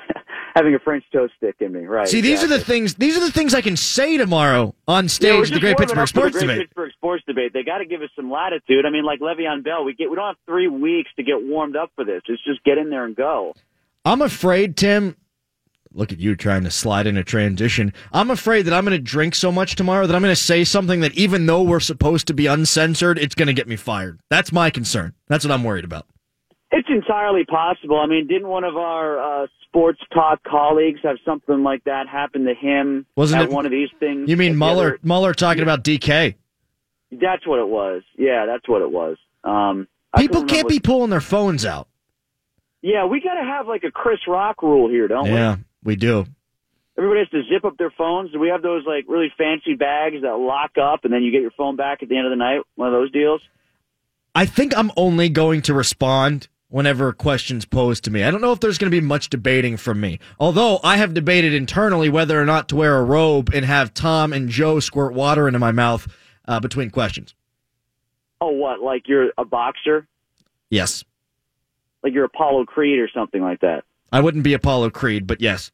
having 0.55 0.75
a 0.75 0.79
French 0.79 1.05
toast 1.13 1.33
stick 1.37 1.55
in 1.59 1.71
me, 1.71 1.85
right? 1.85 2.07
See, 2.07 2.19
these 2.19 2.43
exactly. 2.43 2.55
are 2.55 2.57
the 2.57 2.65
things. 2.65 2.95
These 2.95 3.15
are 3.15 3.21
the 3.21 3.31
things 3.31 3.53
I 3.53 3.61
can 3.61 3.77
say 3.77 4.17
tomorrow 4.17 4.75
on 4.87 5.07
stage. 5.07 5.49
Yeah, 5.49 5.55
the 5.55 5.61
Great 5.61 5.77
Pittsburgh 5.77 6.07
Sports 6.07 6.33
Great 6.33 6.41
Debate. 6.41 6.59
Pittsburgh 6.61 6.91
Sports 6.93 7.23
Debate. 7.25 7.53
They 7.53 7.63
got 7.63 7.77
to 7.77 7.85
give 7.85 8.01
us 8.01 8.09
some 8.15 8.29
latitude. 8.29 8.85
I 8.85 8.89
mean, 8.89 9.05
like 9.05 9.21
Le'Veon 9.21 9.63
Bell, 9.63 9.85
we 9.85 9.93
get 9.93 10.09
we 10.09 10.17
don't 10.17 10.27
have 10.27 10.37
three 10.45 10.67
weeks 10.67 11.11
to 11.15 11.23
get 11.23 11.41
warmed 11.41 11.77
up 11.77 11.91
for 11.95 12.03
this. 12.03 12.23
It's 12.27 12.43
just 12.43 12.63
get 12.63 12.77
in 12.77 12.89
there 12.89 13.05
and 13.05 13.15
go. 13.15 13.53
I'm 14.09 14.23
afraid, 14.23 14.75
Tim. 14.75 15.15
Look 15.93 16.11
at 16.11 16.19
you 16.19 16.35
trying 16.35 16.63
to 16.63 16.71
slide 16.71 17.05
in 17.05 17.15
a 17.15 17.23
transition. 17.23 17.93
I'm 18.11 18.31
afraid 18.31 18.63
that 18.63 18.73
I'm 18.73 18.83
going 18.83 18.97
to 18.97 19.03
drink 19.03 19.35
so 19.35 19.51
much 19.51 19.75
tomorrow 19.75 20.07
that 20.07 20.15
I'm 20.15 20.23
going 20.23 20.31
to 20.31 20.35
say 20.35 20.63
something 20.63 21.01
that, 21.01 21.13
even 21.13 21.45
though 21.45 21.61
we're 21.61 21.79
supposed 21.79 22.25
to 22.27 22.33
be 22.33 22.47
uncensored, 22.47 23.19
it's 23.19 23.35
going 23.35 23.49
to 23.49 23.53
get 23.53 23.67
me 23.67 23.75
fired. 23.75 24.19
That's 24.31 24.51
my 24.51 24.71
concern. 24.71 25.13
That's 25.27 25.45
what 25.45 25.51
I'm 25.51 25.63
worried 25.63 25.85
about. 25.85 26.07
It's 26.71 26.87
entirely 26.89 27.45
possible. 27.45 27.99
I 27.99 28.07
mean, 28.07 28.25
didn't 28.25 28.47
one 28.47 28.63
of 28.63 28.77
our 28.77 29.43
uh, 29.43 29.47
sports 29.67 29.99
talk 30.11 30.43
colleagues 30.43 31.01
have 31.03 31.17
something 31.23 31.61
like 31.61 31.83
that 31.83 32.07
happen 32.07 32.45
to 32.45 32.55
him 32.55 33.05
Wasn't 33.15 33.43
it, 33.43 33.51
one 33.51 33.67
of 33.67 33.71
these 33.71 33.89
things? 33.99 34.27
You 34.27 34.37
mean 34.37 34.57
Mueller? 34.57 34.97
Mueller 35.03 35.35
talking 35.35 35.61
about 35.61 35.83
DK? 35.83 36.33
That's 37.11 37.45
what 37.45 37.59
it 37.59 37.67
was. 37.67 38.01
Yeah, 38.17 38.47
that's 38.47 38.67
what 38.67 38.81
it 38.81 38.91
was. 38.91 39.17
Um, 39.43 39.87
People 40.17 40.45
can't 40.45 40.67
be 40.67 40.79
pulling 40.79 41.11
their 41.11 41.21
phones 41.21 41.63
out. 41.63 41.87
Yeah, 42.81 43.05
we 43.05 43.21
got 43.21 43.35
to 43.35 43.43
have 43.43 43.67
like 43.67 43.83
a 43.83 43.91
Chris 43.91 44.19
Rock 44.27 44.61
rule 44.61 44.89
here, 44.89 45.07
don't 45.07 45.25
we? 45.25 45.31
Yeah, 45.31 45.57
we 45.83 45.95
do. 45.95 46.25
Everybody 46.97 47.21
has 47.21 47.29
to 47.29 47.43
zip 47.53 47.65
up 47.65 47.77
their 47.77 47.91
phones. 47.91 48.31
Do 48.31 48.39
we 48.39 48.49
have 48.49 48.61
those 48.61 48.85
like 48.85 49.05
really 49.07 49.31
fancy 49.37 49.73
bags 49.73 50.21
that 50.21 50.35
lock 50.35 50.71
up 50.81 51.05
and 51.05 51.13
then 51.13 51.23
you 51.23 51.31
get 51.31 51.41
your 51.41 51.51
phone 51.51 51.75
back 51.75 52.03
at 52.03 52.09
the 52.09 52.17
end 52.17 52.25
of 52.25 52.31
the 52.31 52.37
night? 52.37 52.61
One 52.75 52.87
of 52.87 52.93
those 52.93 53.11
deals? 53.11 53.41
I 54.35 54.45
think 54.45 54.77
I'm 54.77 54.91
only 54.95 55.29
going 55.29 55.61
to 55.63 55.73
respond 55.73 56.47
whenever 56.67 57.07
a 57.07 57.13
questions 57.13 57.65
posed 57.65 58.03
to 58.03 58.11
me. 58.11 58.23
I 58.23 58.31
don't 58.31 58.41
know 58.41 58.51
if 58.51 58.59
there's 58.59 58.77
going 58.77 58.91
to 58.91 58.95
be 58.95 59.05
much 59.05 59.29
debating 59.29 59.75
from 59.75 59.99
me. 59.99 60.19
Although 60.39 60.79
I 60.83 60.97
have 60.97 61.13
debated 61.13 61.53
internally 61.53 62.09
whether 62.09 62.39
or 62.39 62.45
not 62.45 62.69
to 62.69 62.75
wear 62.75 62.97
a 62.97 63.03
robe 63.03 63.49
and 63.53 63.65
have 63.65 63.93
Tom 63.93 64.33
and 64.33 64.49
Joe 64.49 64.79
squirt 64.79 65.13
water 65.13 65.47
into 65.47 65.59
my 65.59 65.71
mouth 65.71 66.07
uh, 66.47 66.59
between 66.59 66.89
questions. 66.89 67.33
Oh, 68.39 68.51
what? 68.51 68.81
Like 68.81 69.07
you're 69.07 69.31
a 69.37 69.45
boxer? 69.45 70.07
Yes 70.69 71.03
like 72.03 72.13
you're 72.13 72.25
Apollo 72.25 72.65
Creed 72.65 72.99
or 72.99 73.09
something 73.09 73.41
like 73.41 73.61
that. 73.61 73.83
I 74.11 74.21
wouldn't 74.21 74.43
be 74.43 74.53
Apollo 74.53 74.91
Creed, 74.91 75.27
but 75.27 75.41
yes. 75.41 75.71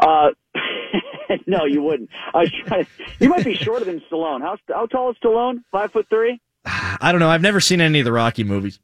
Uh, 0.00 0.30
no, 1.46 1.64
you 1.64 1.82
wouldn't. 1.82 2.10
I 2.34 2.38
was 2.38 2.52
trying. 2.66 2.84
To, 2.84 2.90
you 3.20 3.28
might 3.28 3.44
be 3.44 3.54
shorter 3.54 3.84
than 3.84 4.00
Stallone. 4.10 4.40
How 4.40 4.56
how 4.68 4.86
tall 4.86 5.10
is 5.10 5.16
Stallone? 5.22 5.62
Five 5.70 5.92
foot 5.92 6.06
three. 6.08 6.40
I 6.64 7.10
don't 7.10 7.20
know. 7.20 7.30
I've 7.30 7.42
never 7.42 7.60
seen 7.60 7.80
any 7.80 8.00
of 8.00 8.04
the 8.04 8.12
Rocky 8.12 8.44
movies. 8.44 8.78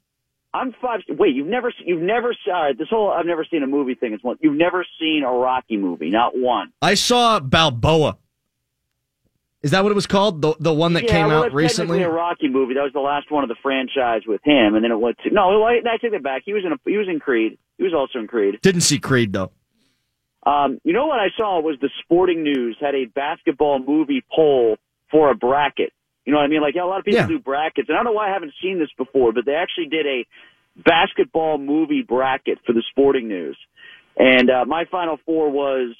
I'm 0.54 0.74
five. 0.80 1.00
Wait, 1.08 1.34
you've 1.34 1.46
never 1.46 1.72
you've 1.84 2.02
never 2.02 2.34
all 2.46 2.52
right. 2.52 2.78
This 2.78 2.88
whole 2.88 3.10
I've 3.10 3.26
never 3.26 3.44
seen 3.44 3.62
a 3.62 3.66
movie 3.66 3.94
thing 3.94 4.14
is 4.14 4.22
one. 4.22 4.36
You've 4.40 4.56
never 4.56 4.84
seen 4.98 5.22
a 5.24 5.32
Rocky 5.32 5.76
movie, 5.76 6.10
not 6.10 6.36
one. 6.36 6.72
I 6.80 6.94
saw 6.94 7.40
Balboa. 7.40 8.18
Is 9.62 9.72
that 9.72 9.82
what 9.82 9.90
it 9.90 9.96
was 9.96 10.06
called? 10.06 10.40
The 10.40 10.54
the 10.60 10.72
one 10.72 10.92
that 10.92 11.04
yeah, 11.04 11.10
came 11.10 11.26
well, 11.28 11.44
out 11.44 11.52
recently? 11.52 12.00
a 12.02 12.08
Rocky 12.08 12.48
movie. 12.48 12.74
That 12.74 12.82
was 12.82 12.92
the 12.92 13.00
last 13.00 13.30
one 13.30 13.42
of 13.42 13.48
the 13.48 13.56
franchise 13.60 14.22
with 14.26 14.40
him, 14.44 14.74
and 14.76 14.84
then 14.84 14.92
it 14.92 14.98
went 15.00 15.18
to 15.24 15.30
no. 15.30 15.62
I, 15.64 15.78
I 15.84 15.96
take 16.00 16.12
that 16.12 16.22
back. 16.22 16.42
He 16.44 16.52
was 16.52 16.64
in 16.64 16.72
a, 16.72 16.76
he 16.84 16.96
was 16.96 17.08
in 17.08 17.18
Creed. 17.18 17.58
He 17.76 17.82
was 17.82 17.92
also 17.92 18.20
in 18.20 18.28
Creed. 18.28 18.58
Didn't 18.62 18.82
see 18.82 18.98
Creed 19.00 19.32
though. 19.32 19.50
Um, 20.46 20.78
you 20.84 20.92
know 20.92 21.06
what 21.06 21.18
I 21.18 21.28
saw 21.36 21.60
was 21.60 21.76
the 21.80 21.90
Sporting 22.04 22.44
News 22.44 22.76
had 22.80 22.94
a 22.94 23.06
basketball 23.06 23.80
movie 23.84 24.24
poll 24.34 24.76
for 25.10 25.30
a 25.30 25.34
bracket. 25.34 25.92
You 26.24 26.32
know 26.32 26.38
what 26.38 26.44
I 26.44 26.48
mean? 26.48 26.62
Like 26.62 26.76
yeah, 26.76 26.84
a 26.84 26.86
lot 26.86 27.00
of 27.00 27.04
people 27.04 27.20
Yeah. 27.20 27.26
do 27.26 27.40
brackets, 27.40 27.88
and 27.88 27.96
I 27.96 27.98
don't 27.98 28.12
know 28.12 28.16
why 28.16 28.30
I 28.30 28.32
haven't 28.32 28.52
seen 28.62 28.78
this 28.78 28.90
before, 28.96 29.32
but 29.32 29.44
they 29.44 29.54
actually 29.54 29.86
did 29.86 30.06
a 30.06 30.26
basketball 30.84 31.58
movie 31.58 32.02
bracket 32.02 32.58
for 32.64 32.72
the 32.72 32.82
Sporting 32.90 33.26
News, 33.26 33.58
and 34.16 34.48
uh, 34.48 34.64
my 34.66 34.84
final 34.84 35.18
four 35.26 35.50
was 35.50 35.96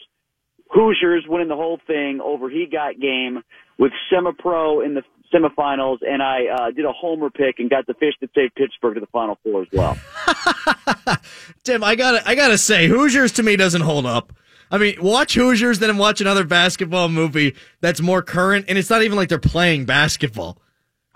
Hoosiers 0.71 1.25
winning 1.29 1.49
the 1.49 1.57
whole 1.57 1.81
thing 1.87 2.21
over 2.23 2.49
He 2.51 2.67
Got 2.71 3.01
Game 3.01 3.43
with 3.79 3.93
Semi-Pro 4.11 4.81
in 4.81 4.95
the 4.95 5.03
semifinals, 5.33 5.99
and 6.07 6.23
I 6.23 6.47
uh, 6.47 6.71
did 6.71 6.85
a 6.85 6.93
homer 6.93 7.31
pick 7.31 7.59
and 7.59 7.69
got 7.69 7.87
the 7.87 7.95
fish 7.95 8.15
that 8.21 8.31
saved 8.35 8.55
Pittsburgh 8.55 8.95
to 8.95 9.01
the 9.01 9.07
Final 9.07 9.39
Four 9.43 9.63
as 9.63 9.69
well. 9.73 9.97
Tim, 11.65 11.85
I 11.85 11.95
gotta 11.95 12.27
I 12.29 12.35
gotta 12.35 12.59
say, 12.59 12.87
Hoosiers 12.87 13.33
to 13.33 13.43
me 13.43 13.57
doesn't 13.57 13.83
hold 13.83 14.07
up. 14.07 14.33
I 14.71 14.79
mean, 14.79 14.97
watch 15.01 15.35
Hoosiers, 15.35 15.79
then 15.79 15.97
watch 15.97 16.21
another 16.21 16.45
basketball 16.45 17.09
movie 17.09 17.55
that's 17.81 18.01
more 18.01 18.23
current, 18.23 18.67
and 18.69 18.77
it's 18.77 18.91
not 18.91 19.03
even 19.03 19.17
like 19.17 19.29
they're 19.31 19.39
playing 19.39 19.87
basketball. 19.87 20.61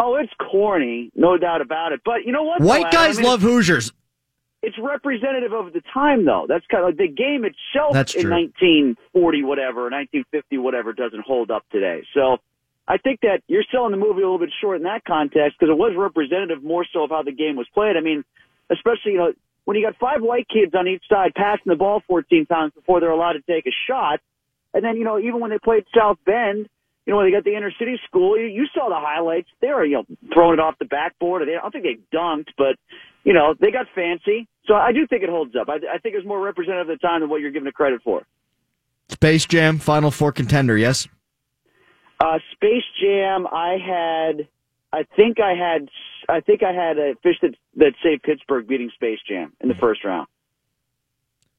oh, 0.01 0.17
it's 0.17 0.33
corny, 0.51 1.11
no 1.15 1.37
doubt 1.37 1.61
about 1.61 1.93
it. 1.93 2.01
But 2.05 2.25
you 2.25 2.33
know 2.33 2.43
what? 2.43 2.61
White 2.63 2.91
guys 2.93 3.19
I 3.19 3.23
mean, 3.23 3.31
love 3.31 3.43
Hoosiers. 3.43 3.93
It's 4.63 4.77
representative 4.79 5.53
of 5.53 5.73
the 5.73 5.83
time, 5.93 6.25
though. 6.25 6.47
That's 6.49 6.65
kind 6.67 6.85
of 6.85 6.91
like 6.91 6.97
the 6.99 7.09
game 7.09 7.45
itself 7.45 7.95
That's 7.95 8.15
in 8.15 8.23
true. 8.23 8.31
1940, 8.31 9.43
whatever, 9.43 9.91
1950, 9.91 10.59
whatever, 10.59 10.93
doesn't 10.93 11.25
hold 11.27 11.51
up 11.51 11.65
today. 11.71 12.05
So 12.15 12.39
I 12.87 12.99
think 12.99 13.21
that 13.23 13.43
you're 13.49 13.65
selling 13.73 13.91
the 13.91 13.97
movie 13.97 14.23
a 14.23 14.25
little 14.25 14.39
bit 14.39 14.53
short 14.61 14.77
in 14.77 14.85
that 14.85 15.05
context 15.05 15.59
because 15.59 15.73
it 15.73 15.79
was 15.79 15.95
representative 15.97 16.63
more 16.63 16.87
so 16.93 17.05
of 17.05 17.11
how 17.11 17.23
the 17.23 17.33
game 17.33 17.57
was 17.57 17.67
played. 17.75 17.97
I 17.97 18.01
mean, 18.01 18.25
especially, 18.71 19.13
you 19.13 19.19
know, 19.19 19.33
when 19.65 19.77
you 19.77 19.85
got 19.85 19.97
five 19.99 20.23
white 20.23 20.47
kids 20.49 20.75
on 20.75 20.89
each 20.89 21.03
side 21.09 21.35
passing 21.35 21.67
the 21.67 21.77
ball 21.77 22.03
14 22.07 22.47
times 22.47 22.73
before 22.75 23.01
they're 23.01 23.11
allowed 23.11 23.35
to 23.35 23.43
take 23.43 23.67
a 23.67 23.75
shot. 23.89 24.21
And 24.75 24.85
then, 24.85 24.97
you 24.97 25.05
know, 25.05 25.19
even 25.19 25.41
when 25.41 25.51
they 25.51 25.59
played 25.59 25.85
South 25.97 26.19
Bend, 26.25 26.69
you 27.07 27.13
know, 27.13 27.19
when 27.19 27.27
they 27.27 27.33
got 27.33 27.45
the 27.45 27.57
inner 27.57 27.73
city 27.79 28.01
school, 28.07 28.39
you, 28.39 28.47
you 28.47 28.67
saw 28.75 28.89
the 28.89 28.99
highlights. 28.99 29.49
They 29.61 29.69
were, 29.69 29.85
you 29.85 29.97
know, 29.97 30.05
throwing 30.33 30.55
it 30.55 30.61
off 30.61 30.79
the 30.79 30.85
backboard. 30.85 31.47
They, 31.47 31.57
I 31.57 31.61
don't 31.61 31.73
think 31.73 31.85
they 31.85 32.17
dunked, 32.17 32.51
but, 32.57 32.77
you 33.25 33.33
know, 33.33 33.55
they 33.59 33.71
got 33.71 33.87
fancy. 33.95 34.49
So 34.67 34.75
I 34.75 34.93
do 34.93 35.07
think 35.07 35.23
it 35.23 35.29
holds 35.29 35.55
up. 35.57 35.69
I, 35.69 35.77
I 35.95 35.99
think 35.99 36.15
it's 36.15 36.27
more 36.27 36.41
representative 36.41 36.89
of 36.89 36.99
the 36.99 37.07
time 37.07 37.21
than 37.21 37.31
what 37.31 37.41
you're 37.41 37.51
giving 37.51 37.69
it 37.69 37.75
credit 37.75 38.01
for. 38.03 38.23
Space 39.09 39.45
Jam, 39.47 39.79
Final 39.79 40.11
Four 40.11 40.33
contender, 40.33 40.77
yes? 40.77 41.09
Uh, 42.21 42.39
Space 42.53 42.85
Jam, 43.01 43.47
I 43.49 43.77
had, 43.85 44.49
I 44.93 45.05
think 45.17 45.41
I 45.41 45.55
had, 45.55 45.89
I 46.29 46.41
think 46.41 46.63
I 46.63 46.73
had 46.73 46.99
a 46.99 47.15
fish 47.23 47.37
that, 47.43 47.57
that 47.77 47.95
saved 48.03 48.23
Pittsburgh 48.23 48.67
beating 48.67 48.91
Space 48.95 49.19
Jam 49.29 49.53
in 49.61 49.69
the 49.69 49.75
first 49.75 50.05
round. 50.05 50.29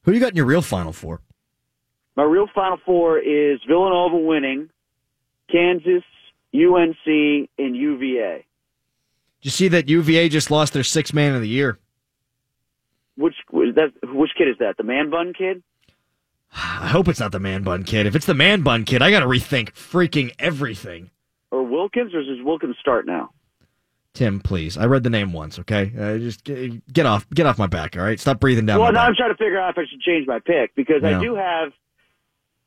Who 0.04 0.14
you 0.14 0.20
got 0.20 0.32
in 0.32 0.38
your 0.38 0.46
real 0.46 0.62
Final 0.62 0.94
Four? 0.94 1.22
My 2.16 2.24
real 2.24 2.48
Final 2.54 2.78
Four 2.86 3.20
is 3.20 3.60
Villanova 3.68 4.18
winning, 4.18 4.70
Kansas, 5.52 6.04
UNC, 6.54 7.50
and 7.58 7.76
UVA. 7.76 8.46
Did 9.42 9.46
you 9.46 9.52
see 9.52 9.68
that 9.70 9.90
UVA 9.90 10.30
just 10.30 10.50
lost 10.50 10.74
their 10.74 10.84
sixth 10.84 11.14
man 11.14 11.36
of 11.36 11.42
the 11.42 11.50
year? 11.50 11.80
Which 13.16 13.36
that? 13.52 13.92
Which 14.04 14.32
kid 14.38 14.48
is 14.50 14.58
that? 14.60 14.78
The 14.78 14.84
man 14.84 15.10
bun 15.10 15.34
kid? 15.38 15.64
I 16.56 16.88
hope 16.88 17.08
it's 17.08 17.20
not 17.20 17.32
the 17.32 17.40
man 17.40 17.64
bun 17.64 17.84
kid. 17.84 18.06
If 18.06 18.16
it's 18.16 18.26
the 18.28 18.34
man 18.34 18.62
bun 18.62 18.86
kid, 18.86 19.02
I 19.02 19.10
got 19.12 19.22
to 19.22 19.26
rethink 19.26 19.74
freaking 19.74 20.34
everything. 20.38 21.10
Or 21.52 21.64
Wilkins? 21.64 22.14
Or 22.14 22.20
is 22.22 22.28
Wilkins 22.44 22.76
start 22.80 23.06
now? 23.08 23.32
Tim, 24.14 24.40
please. 24.40 24.78
I 24.78 24.86
read 24.86 25.02
the 25.02 25.10
name 25.10 25.34
once. 25.34 25.58
Okay, 25.58 25.92
uh, 26.00 26.20
just 26.20 26.44
get, 26.44 26.94
get 26.94 27.06
off, 27.08 27.28
get 27.32 27.48
off 27.48 27.58
my 27.58 27.66
back. 27.66 27.98
All 27.98 28.04
right, 28.04 28.20
stop 28.20 28.40
breathing 28.40 28.68
down 28.68 28.80
well, 28.80 28.92
now 28.92 29.06
I'm 29.06 29.16
trying 29.16 29.32
to 29.32 29.38
figure 29.38 29.60
out 29.60 29.72
if 29.72 29.78
I 29.80 29.90
should 29.90 30.02
change 30.02 30.28
my 30.28 30.38
pick 30.40 30.76
because 30.76 31.02
Yeah. 31.02 31.18
I 31.18 31.22
do 31.22 31.36
have. 31.36 31.72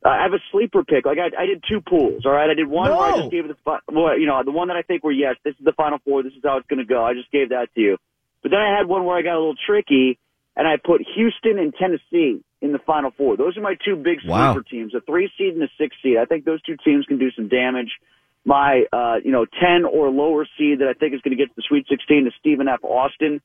I 0.04 0.22
have 0.22 0.32
a 0.34 0.38
sleeper 0.52 0.84
pick. 0.84 1.04
Like 1.06 1.18
I, 1.18 1.42
I 1.42 1.46
did 1.46 1.64
two 1.68 1.80
pools. 1.80 2.26
All 2.26 2.32
right, 2.32 2.48
I 2.50 2.54
did 2.54 2.66
one 2.68 2.90
where 2.90 2.98
I 3.14 3.16
just 3.18 3.30
gave 3.30 3.44
it 3.44 3.56
the 3.64 3.78
well, 3.92 4.16
you 4.18 4.26
know, 4.26 4.40
the 4.44 4.52
one 4.52 4.68
that 4.68 4.76
I 4.76 4.82
think 4.82 5.02
were 5.02 5.10
yes, 5.12 5.34
this 5.44 5.54
is 5.58 5.64
the 5.64 5.72
final 5.72 5.98
four. 6.04 6.22
This 6.22 6.32
is 6.34 6.40
how 6.44 6.58
it's 6.58 6.66
going 6.68 6.78
to 6.78 6.84
go. 6.84 7.04
I 7.04 7.14
just 7.14 7.30
gave 7.32 7.48
that 7.48 7.68
to 7.74 7.80
you. 7.80 7.96
But 8.42 8.50
then 8.50 8.60
I 8.60 8.76
had 8.76 8.86
one 8.86 9.04
where 9.04 9.16
I 9.16 9.22
got 9.22 9.34
a 9.34 9.38
little 9.40 9.56
tricky, 9.66 10.18
and 10.56 10.66
I 10.66 10.76
put 10.82 11.02
Houston 11.14 11.58
and 11.58 11.74
Tennessee 11.74 12.42
in 12.62 12.72
the 12.72 12.78
final 12.78 13.10
four. 13.10 13.36
Those 13.36 13.56
are 13.56 13.60
my 13.60 13.74
two 13.84 13.96
big 13.96 14.20
sleeper 14.20 14.30
Wow. 14.30 14.62
teams, 14.70 14.94
a 14.94 15.00
three 15.00 15.30
seed 15.36 15.54
and 15.54 15.62
a 15.62 15.68
six 15.78 15.94
seed. 16.02 16.16
I 16.16 16.24
think 16.24 16.44
those 16.44 16.62
two 16.62 16.76
teams 16.84 17.04
can 17.06 17.18
do 17.18 17.30
some 17.32 17.48
damage. 17.48 17.90
My, 18.44 18.84
uh, 18.92 19.16
you 19.24 19.32
know, 19.32 19.44
10 19.44 19.84
or 19.84 20.08
lower 20.08 20.46
seed 20.56 20.78
that 20.78 20.88
I 20.88 20.94
think 20.94 21.14
is 21.14 21.20
going 21.20 21.36
to 21.36 21.42
get 21.42 21.48
to 21.50 21.56
the 21.56 21.64
Sweet 21.68 21.86
16 21.88 22.28
is 22.28 22.32
Stephen 22.38 22.68
F. 22.68 22.82
Austin. 22.84 23.40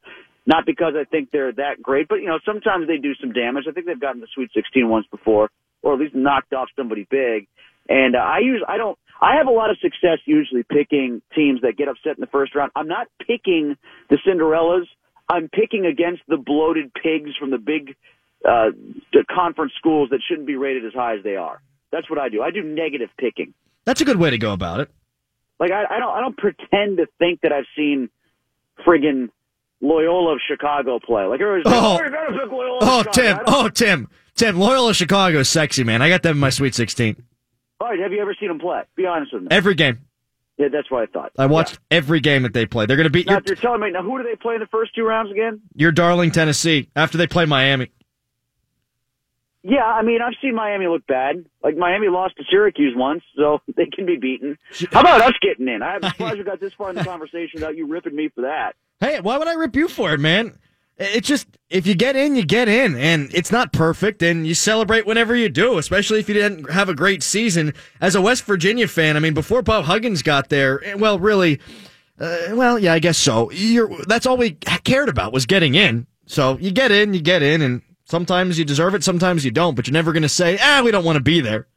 Not 0.46 0.66
because 0.66 0.94
I 0.96 1.04
think 1.04 1.30
they're 1.32 1.52
that 1.54 1.82
great, 1.82 2.08
but 2.08 2.16
you 2.16 2.28
know, 2.28 2.40
sometimes 2.46 2.88
they 2.88 2.98
do 2.98 3.14
some 3.16 3.32
damage. 3.32 3.66
I 3.68 3.72
think 3.72 3.86
they've 3.86 4.00
gotten 4.00 4.22
the 4.22 4.28
Sweet 4.34 4.52
16 4.54 4.90
once 4.90 5.06
before, 5.12 5.50
or 5.82 5.94
at 5.94 6.00
least 6.00 6.16
knocked 6.16 6.54
off 6.54 6.70
somebody 6.76 7.06
big. 7.10 7.48
And 7.90 8.16
uh, 8.16 8.20
I 8.20 8.40
use, 8.40 8.64
I 8.68 8.78
don't, 8.78 8.98
I 9.20 9.36
have 9.38 9.48
a 9.48 9.52
lot 9.52 9.70
of 9.70 9.78
success 9.80 10.18
usually 10.26 10.64
picking 10.64 11.22
teams 11.36 11.62
that 11.62 11.78
get 11.78 11.88
upset 11.88 12.18
in 12.18 12.22
the 12.22 12.28
first 12.28 12.56
round. 12.56 12.72
I'm 12.76 12.88
not 12.88 13.08
picking 13.20 13.76
the 14.10 14.18
Cinderellas. 14.26 14.86
I'm 15.32 15.48
picking 15.50 15.86
against 15.86 16.22
the 16.28 16.38
bloated 16.38 16.92
pigs 16.94 17.32
from 17.40 17.50
the 17.52 17.58
big 17.58 17.96
uh, 18.44 18.72
the 19.14 19.24
conference 19.34 19.72
schools 19.78 20.10
that 20.12 20.20
shouldn't 20.28 20.48
be 20.48 20.56
rated 20.56 20.86
as 20.86 20.94
high 20.94 21.16
as 21.16 21.24
they 21.24 21.36
are. 21.36 21.62
That's 21.92 22.10
what 22.10 22.20
I 22.20 22.30
do. 22.30 22.42
I 22.42 22.52
do 22.52 22.62
negative 22.64 23.10
picking. 23.18 23.54
That's 23.86 24.02
a 24.02 24.06
good 24.06 24.18
way 24.18 24.30
to 24.32 24.38
go 24.38 24.52
about 24.54 24.80
it. 24.82 24.90
Like 25.60 25.72
I, 25.72 25.84
I 25.96 26.00
don't, 26.00 26.16
I 26.18 26.20
don't 26.22 26.38
pretend 26.38 26.98
to 26.98 27.08
think 27.20 27.42
that 27.42 27.52
I've 27.52 27.66
seen 27.76 28.10
friggin' 28.86 29.30
Loyola 29.80 30.34
of 30.34 30.40
Chicago 30.48 31.00
play. 31.00 31.24
Like 31.26 31.40
everybody's 31.42 31.66
like, 31.66 31.82
Oh. 31.84 31.98
oh, 32.00 32.04
you 32.04 32.12
gotta 32.12 32.34
pick 32.40 32.52
Loyola 32.52 32.80
Oh, 32.82 33.04
Tim. 33.12 33.38
Oh, 33.48 33.70
Tim. 33.70 34.08
Tim. 34.36 34.58
Loyola 34.60 34.94
Chicago's 34.94 35.50
sexy, 35.50 35.84
man. 35.84 36.02
I 36.02 36.10
got 36.10 36.24
them 36.24 36.38
in 36.38 36.40
my 36.40 36.50
Sweet 36.50 36.76
16. 36.76 37.22
All 37.80 37.88
right, 37.90 38.00
have 38.00 38.12
you 38.12 38.22
ever 38.22 38.36
seen 38.40 38.50
them 38.50 38.60
play? 38.60 38.82
Be 38.96 39.06
honest 39.06 39.34
with 39.34 39.44
me. 39.44 39.48
Every 39.52 39.76
game. 39.76 40.00
Yeah, 40.62 40.68
that's 40.72 40.92
what 40.92 41.02
I 41.02 41.06
thought. 41.08 41.32
I 41.40 41.48
watched 41.48 41.80
every 41.90 42.20
game 42.20 42.44
that 42.44 42.54
they 42.54 42.68
play. 42.68 42.86
They're 42.86 42.96
going 42.96 43.06
to 43.06 43.10
beat 43.10 43.26
Now, 43.26 43.34
your, 43.34 43.42
you're 43.48 43.56
telling 43.56 43.82
me 43.82 43.90
now, 43.90 44.04
who 44.04 44.20
do 44.20 44.24
they 44.24 44.36
play 44.36 44.54
in 44.54 44.60
the 44.60 44.68
first 44.68 44.94
two 44.94 45.04
rounds 45.04 45.32
again? 45.32 45.60
your 45.74 45.92
darling 45.92 46.30
Tennessee 46.30 46.88
after 46.96 47.18
they 47.18 47.26
play 47.26 47.46
Miami. 47.46 47.90
Yeah, 49.64 49.84
I 49.84 50.04
mean, 50.04 50.22
I've 50.22 50.34
seen 50.40 50.54
Miami 50.54 50.86
look 50.86 51.06
bad. 51.08 51.46
Like 51.64 51.78
Miami 51.78 52.10
lost 52.10 52.36
to 52.38 52.44
Syracuse 52.52 52.94
once, 52.96 53.24
so 53.36 53.60
they 53.76 53.88
can 53.88 54.06
be 54.06 54.18
beaten. 54.18 54.60
How 54.92 55.02
about 55.02 55.22
us 55.24 55.34
getting 55.42 55.68
in? 55.68 55.82
I'm 55.82 56.04
surprised 56.10 56.38
we 56.38 56.44
got 56.44 56.60
this 56.60 56.74
far 56.74 56.92
in 56.92 56.96
the 56.96 57.04
conversation 57.04 57.54
without 57.56 57.76
you 57.76 57.88
ripping 57.88 58.16
me 58.16 58.30
for 58.30 58.42
that. 58.42 58.74
Hey, 59.00 59.20
why 59.20 59.40
would 59.40 59.48
I 59.48 59.54
rip 59.54 59.76
you 59.76 59.88
for 59.88 60.14
it, 60.14 60.20
man? 60.20 60.56
It's 60.98 61.28
just 61.28 61.48
if 61.70 61.88
you 61.88 61.96
get 61.96 62.16
in, 62.16 62.36
you 62.36 62.44
get 62.44 62.68
in, 62.68 62.96
and 62.96 63.34
it's 63.34 63.52
not 63.52 63.74
perfect, 63.74 64.22
and 64.22 64.46
you 64.46 64.54
celebrate 64.54 65.06
whenever 65.06 65.36
you 65.36 65.50
do, 65.50 65.78
especially 65.78 66.20
if 66.20 66.28
you 66.28 66.36
didn't 66.36 66.70
have 66.70 66.90
a 66.90 66.94
great 66.94 67.24
season. 67.24 67.74
As 68.00 68.14
a 68.14 68.22
West 68.22 68.44
Virginia 68.44 68.88
fan, 68.88 69.16
I 69.16 69.20
mean, 69.20 69.34
before 69.34 69.62
Bob 69.62 69.86
Huggins 69.86 70.22
got 70.22 70.50
there, 70.50 70.84
eh, 70.84 70.94
well, 70.94 71.18
really, 71.18 71.60
uh, 72.20 72.50
well, 72.52 72.78
yeah, 72.78 72.94
I 72.94 73.00
guess 73.00 73.18
so. 73.18 73.52
You're, 73.52 73.90
that's 74.06 74.26
all 74.26 74.38
we 74.38 74.52
cared 74.52 75.10
about 75.10 75.34
was 75.34 75.46
getting 75.46 75.76
in. 75.76 76.06
So 76.28 76.58
you 76.60 76.72
get 76.72 76.92
in, 76.92 77.14
you 77.14 77.22
get 77.22 77.42
in, 77.42 77.62
and 77.62 77.82
sometimes 78.06 78.60
you 78.60 78.66
deserve 78.66 78.94
it, 78.94 79.04
sometimes 79.04 79.44
you 79.44 79.52
don't, 79.52 79.76
but 79.76 79.88
you're 79.88 79.94
never 79.94 80.12
going 80.12 80.22
to 80.24 80.30
say, 80.30 80.60
ah, 80.62 80.82
we 80.84 80.92
don't 80.92 81.06
want 81.06 81.16
to 81.16 81.24
be 81.24 81.42
there. 81.42 81.68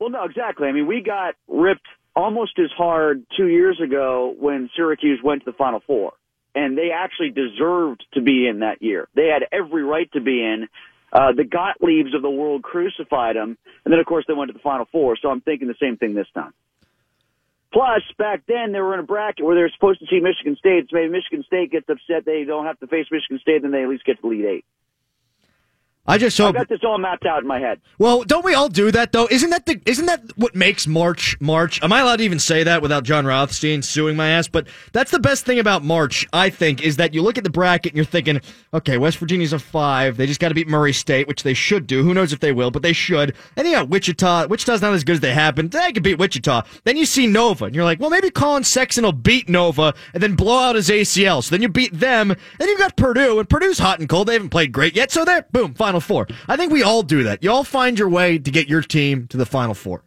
Well, 0.00 0.10
no, 0.10 0.24
exactly. 0.24 0.68
I 0.68 0.72
mean, 0.72 0.86
we 0.86 1.00
got 1.00 1.34
ripped 1.46 1.86
almost 2.16 2.58
as 2.58 2.70
hard 2.76 3.24
two 3.36 3.46
years 3.46 3.80
ago 3.80 4.34
when 4.38 4.68
Syracuse 4.74 5.20
went 5.22 5.44
to 5.44 5.50
the 5.50 5.56
Final 5.56 5.80
Four, 5.86 6.14
and 6.54 6.76
they 6.78 6.90
actually 6.90 7.30
deserved 7.30 8.04
to 8.14 8.20
be 8.20 8.46
in 8.46 8.60
that 8.60 8.82
year. 8.82 9.08
They 9.14 9.26
had 9.26 9.46
every 9.52 9.82
right 9.82 10.10
to 10.12 10.20
be 10.20 10.42
in. 10.42 10.68
Uh, 11.12 11.32
the 11.32 11.44
Gottliebs 11.44 12.14
of 12.14 12.22
the 12.22 12.30
world 12.30 12.62
crucified 12.62 13.36
them, 13.36 13.56
and 13.84 13.92
then 13.92 14.00
of 14.00 14.06
course 14.06 14.24
they 14.26 14.34
went 14.34 14.48
to 14.48 14.52
the 14.52 14.60
Final 14.60 14.86
Four. 14.90 15.16
So 15.20 15.28
I'm 15.28 15.40
thinking 15.40 15.68
the 15.68 15.76
same 15.80 15.96
thing 15.96 16.14
this 16.14 16.26
time. 16.34 16.52
Plus, 17.72 18.02
back 18.18 18.42
then 18.46 18.72
they 18.72 18.80
were 18.80 18.94
in 18.94 19.00
a 19.00 19.04
bracket 19.04 19.44
where 19.44 19.56
they 19.56 19.62
were 19.62 19.70
supposed 19.74 20.00
to 20.00 20.06
see 20.06 20.20
Michigan 20.20 20.56
State. 20.56 20.86
So 20.90 20.96
maybe 20.96 21.10
Michigan 21.10 21.44
State 21.44 21.72
gets 21.72 21.88
upset 21.88 22.24
they 22.24 22.44
don't 22.44 22.66
have 22.66 22.78
to 22.80 22.86
face 22.86 23.06
Michigan 23.10 23.38
State, 23.40 23.62
then 23.62 23.72
they 23.72 23.82
at 23.82 23.88
least 23.88 24.04
get 24.04 24.20
to 24.20 24.26
Elite 24.26 24.44
Eight. 24.44 24.64
I 26.06 26.18
just 26.18 26.38
I 26.38 26.52
got 26.52 26.68
this 26.68 26.80
all 26.84 26.98
mapped 26.98 27.24
out 27.24 27.40
in 27.40 27.48
my 27.48 27.58
head. 27.58 27.80
Well, 27.98 28.24
don't 28.24 28.44
we 28.44 28.52
all 28.52 28.68
do 28.68 28.90
that 28.90 29.12
though? 29.12 29.26
Isn't 29.30 29.48
that 29.50 29.64
the 29.64 29.80
isn't 29.86 30.04
that 30.04 30.36
what 30.36 30.54
makes 30.54 30.86
March 30.86 31.40
March? 31.40 31.82
Am 31.82 31.94
I 31.94 32.00
allowed 32.00 32.16
to 32.16 32.24
even 32.24 32.38
say 32.38 32.62
that 32.62 32.82
without 32.82 33.04
John 33.04 33.24
Rothstein 33.24 33.80
suing 33.80 34.14
my 34.14 34.28
ass? 34.28 34.46
But 34.46 34.66
that's 34.92 35.10
the 35.10 35.18
best 35.18 35.46
thing 35.46 35.58
about 35.58 35.82
March, 35.82 36.26
I 36.30 36.50
think, 36.50 36.82
is 36.82 36.98
that 36.98 37.14
you 37.14 37.22
look 37.22 37.38
at 37.38 37.44
the 37.44 37.50
bracket 37.50 37.92
and 37.92 37.96
you're 37.96 38.04
thinking, 38.04 38.42
okay, 38.74 38.98
West 38.98 39.16
Virginia's 39.16 39.54
a 39.54 39.58
five. 39.58 40.18
They 40.18 40.26
just 40.26 40.40
got 40.40 40.48
to 40.48 40.54
beat 40.54 40.68
Murray 40.68 40.92
State, 40.92 41.26
which 41.26 41.42
they 41.42 41.54
should 41.54 41.86
do. 41.86 42.02
Who 42.02 42.12
knows 42.12 42.34
if 42.34 42.40
they 42.40 42.52
will, 42.52 42.70
but 42.70 42.82
they 42.82 42.92
should. 42.92 43.34
And 43.56 43.66
you 43.66 43.72
got 43.72 43.88
Wichita. 43.88 44.48
Wichita's 44.48 44.82
not 44.82 44.92
as 44.92 45.04
good 45.04 45.14
as 45.14 45.20
they 45.20 45.32
have 45.32 45.54
been. 45.54 45.70
They 45.70 45.92
could 45.92 46.02
beat 46.02 46.18
Wichita. 46.18 46.64
Then 46.84 46.98
you 46.98 47.06
see 47.06 47.26
Nova, 47.26 47.64
and 47.64 47.74
you're 47.74 47.84
like, 47.84 47.98
well, 47.98 48.10
maybe 48.10 48.28
Collin 48.28 48.64
Sexton 48.64 49.04
will 49.04 49.12
beat 49.12 49.48
Nova 49.48 49.94
and 50.12 50.22
then 50.22 50.34
blow 50.34 50.58
out 50.58 50.76
his 50.76 50.90
ACL. 50.90 51.42
So 51.42 51.50
then 51.50 51.62
you 51.62 51.68
beat 51.70 51.94
them. 51.94 52.28
Then 52.58 52.68
you've 52.68 52.78
got 52.78 52.96
Purdue, 52.96 53.38
and 53.38 53.48
Purdue's 53.48 53.78
hot 53.78 54.00
and 54.00 54.08
cold. 54.08 54.28
They 54.28 54.34
haven't 54.34 54.50
played 54.50 54.70
great 54.70 54.94
yet. 54.94 55.10
So 55.10 55.24
there, 55.24 55.46
boom, 55.50 55.72
Final 55.72 55.93
Four. 56.00 56.26
I 56.48 56.56
think 56.56 56.72
we 56.72 56.82
all 56.82 57.02
do 57.02 57.22
that. 57.24 57.42
You 57.42 57.50
all 57.50 57.64
find 57.64 57.98
your 57.98 58.08
way 58.08 58.38
to 58.38 58.50
get 58.50 58.68
your 58.68 58.82
team 58.82 59.26
to 59.28 59.36
the 59.36 59.46
Final 59.46 59.74
Four. 59.74 60.04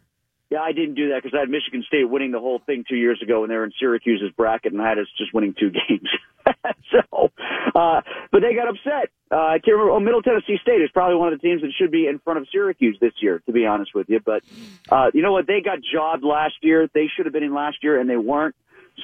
Yeah, 0.50 0.60
I 0.60 0.72
didn't 0.72 0.94
do 0.94 1.10
that 1.10 1.22
because 1.22 1.36
I 1.36 1.40
had 1.40 1.50
Michigan 1.50 1.84
State 1.86 2.08
winning 2.08 2.30
the 2.32 2.40
whole 2.40 2.60
thing 2.64 2.84
two 2.88 2.96
years 2.96 3.20
ago 3.22 3.40
when 3.42 3.50
they 3.50 3.56
were 3.56 3.64
in 3.64 3.72
Syracuse's 3.78 4.30
bracket, 4.34 4.72
and 4.72 4.80
I 4.80 4.88
had 4.88 4.98
us 4.98 5.06
just 5.18 5.34
winning 5.34 5.54
two 5.58 5.70
games. 5.88 6.08
so, 6.90 7.30
uh, 7.74 8.00
but 8.32 8.40
they 8.40 8.54
got 8.54 8.68
upset. 8.68 9.10
Uh, 9.30 9.36
I 9.36 9.58
can't 9.58 9.76
remember. 9.76 9.90
Oh, 9.92 10.00
Middle 10.00 10.22
Tennessee 10.22 10.56
State 10.62 10.80
is 10.80 10.88
probably 10.90 11.16
one 11.16 11.32
of 11.32 11.38
the 11.38 11.46
teams 11.46 11.60
that 11.60 11.72
should 11.78 11.90
be 11.90 12.06
in 12.06 12.18
front 12.20 12.38
of 12.38 12.46
Syracuse 12.50 12.96
this 12.98 13.12
year, 13.20 13.42
to 13.44 13.52
be 13.52 13.66
honest 13.66 13.94
with 13.94 14.08
you. 14.08 14.20
But 14.24 14.42
uh, 14.90 15.10
you 15.12 15.20
know 15.20 15.32
what? 15.32 15.46
They 15.46 15.60
got 15.60 15.80
jobbed 15.82 16.24
last 16.24 16.54
year. 16.62 16.88
They 16.94 17.08
should 17.14 17.26
have 17.26 17.34
been 17.34 17.42
in 17.42 17.54
last 17.54 17.78
year, 17.82 18.00
and 18.00 18.08
they 18.08 18.16
weren't. 18.16 18.54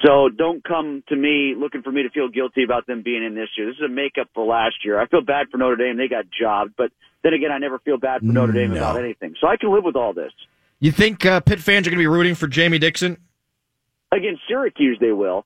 So 0.03 0.29
don't 0.29 0.63
come 0.63 1.03
to 1.07 1.15
me 1.15 1.53
looking 1.57 1.81
for 1.81 1.91
me 1.91 2.03
to 2.03 2.09
feel 2.09 2.27
guilty 2.27 2.63
about 2.63 2.85
them 2.85 3.01
being 3.01 3.23
in 3.23 3.33
this 3.33 3.47
year. 3.57 3.67
This 3.67 3.77
is 3.77 3.83
a 3.85 3.87
makeup 3.89 4.27
for 4.33 4.45
last 4.45 4.75
year. 4.83 4.99
I 4.99 5.07
feel 5.07 5.21
bad 5.21 5.47
for 5.49 5.57
Notre 5.57 5.77
Dame. 5.77 5.97
They 5.97 6.07
got 6.09 6.25
jobbed, 6.37 6.73
but 6.77 6.91
then 7.23 7.33
again, 7.33 7.51
I 7.51 7.59
never 7.59 7.79
feel 7.79 7.97
bad 7.97 8.19
for 8.19 8.27
Notre 8.27 8.51
Dame 8.51 8.71
No. 8.71 8.77
about 8.77 8.97
anything. 8.97 9.35
So 9.39 9.47
I 9.47 9.55
can 9.57 9.73
live 9.73 9.83
with 9.85 9.95
all 9.95 10.13
this. 10.13 10.31
You 10.79 10.91
think 10.91 11.25
uh, 11.25 11.39
Pitt 11.39 11.59
fans 11.61 11.87
are 11.87 11.91
going 11.91 11.97
to 11.97 12.01
be 12.03 12.07
rooting 12.07 12.35
for 12.35 12.47
Jamie 12.47 12.77
Dixon? 12.79 13.17
Against 14.11 14.41
Syracuse, 14.47 14.97
they 14.99 15.11
will. 15.13 15.45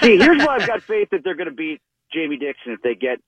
See, 0.00 0.16
here's 0.16 0.44
why 0.44 0.56
I've 0.60 0.66
got 0.66 0.82
faith 0.82 1.08
that 1.10 1.22
they're 1.24 1.34
going 1.36 1.48
to 1.48 1.54
beat 1.54 1.80
Jamie 2.12 2.36
Dixon 2.36 2.72
if 2.72 2.82
they 2.82 2.94
get 2.94 3.18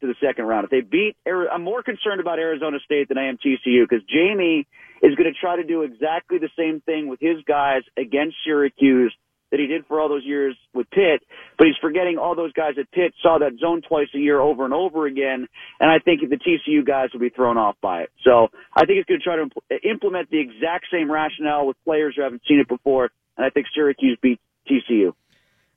to 0.00 0.06
the 0.06 0.14
second 0.24 0.44
round. 0.44 0.64
If 0.64 0.70
they 0.70 0.80
beat, 0.80 1.16
I'm 1.26 1.62
more 1.62 1.82
concerned 1.82 2.20
about 2.20 2.38
Arizona 2.38 2.78
State 2.84 3.08
than 3.08 3.18
I 3.18 3.28
am 3.28 3.38
TCU 3.38 3.86
because 3.88 4.04
Jamie 4.08 4.66
is 5.02 5.14
going 5.16 5.32
to 5.32 5.38
try 5.38 5.56
to 5.56 5.64
do 5.64 5.82
exactly 5.82 6.38
the 6.38 6.48
same 6.56 6.80
thing 6.80 7.08
with 7.08 7.20
his 7.20 7.42
guys 7.46 7.82
against 7.96 8.36
Syracuse 8.44 9.14
that 9.50 9.60
he 9.60 9.66
did 9.66 9.86
for 9.86 10.00
all 10.00 10.08
those 10.08 10.24
years 10.24 10.56
with 10.74 10.90
Pitt, 10.90 11.22
but 11.56 11.66
he's 11.66 11.76
forgetting 11.80 12.18
all 12.18 12.34
those 12.34 12.52
guys 12.52 12.74
at 12.78 12.90
Pitt 12.90 13.14
saw 13.22 13.38
that 13.38 13.58
zone 13.60 13.82
twice 13.86 14.08
a 14.14 14.18
year 14.18 14.40
over 14.40 14.64
and 14.64 14.74
over 14.74 15.06
again, 15.06 15.46
and 15.80 15.90
I 15.90 15.98
think 15.98 16.20
the 16.28 16.36
TCU 16.36 16.84
guys 16.84 17.10
will 17.12 17.20
be 17.20 17.28
thrown 17.28 17.56
off 17.56 17.76
by 17.80 18.02
it. 18.02 18.10
So 18.24 18.48
I 18.74 18.86
think 18.86 18.98
it's 18.98 19.08
going 19.08 19.20
to 19.20 19.24
try 19.24 19.36
to 19.36 19.44
impl- 19.44 19.90
implement 19.90 20.30
the 20.30 20.40
exact 20.40 20.86
same 20.92 21.10
rationale 21.10 21.66
with 21.66 21.76
players 21.84 22.14
who 22.16 22.22
haven't 22.22 22.42
seen 22.48 22.58
it 22.60 22.68
before, 22.68 23.10
and 23.36 23.46
I 23.46 23.50
think 23.50 23.66
Syracuse 23.74 24.18
beat 24.20 24.40
TCU. 24.68 25.12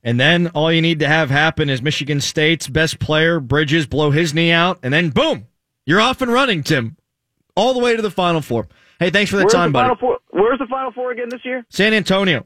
And 0.04 0.20
then 0.20 0.48
all 0.48 0.72
you 0.72 0.82
need 0.82 1.00
to 1.00 1.08
have 1.08 1.30
happen 1.30 1.70
is 1.70 1.82
Michigan 1.82 2.22
State's 2.22 2.68
best 2.68 3.00
player, 3.00 3.40
Bridges, 3.40 3.86
blow 3.86 4.12
his 4.12 4.34
knee 4.34 4.52
out, 4.52 4.80
and 4.82 4.94
then 4.94 5.10
boom, 5.10 5.48
you're 5.86 6.00
off 6.00 6.22
and 6.22 6.32
running, 6.32 6.64
Tim, 6.64 6.96
all 7.56 7.74
the 7.74 7.80
way 7.80 7.96
to 7.96 8.02
the 8.02 8.12
Final 8.12 8.42
Four. 8.42 8.68
Hey, 9.00 9.10
thanks 9.10 9.30
for 9.30 9.38
the 9.38 9.44
Where's 9.44 9.54
time, 9.54 9.70
the 9.70 9.74
buddy. 9.74 9.84
Final 9.90 9.98
Four? 9.98 10.18
Where's 10.32 10.60
the 10.60 10.68
Final 10.68 10.92
Four 10.92 11.12
again 11.12 11.30
this 11.30 11.42
year? 11.44 11.66
San 11.70 11.94
Antonio. 11.94 12.46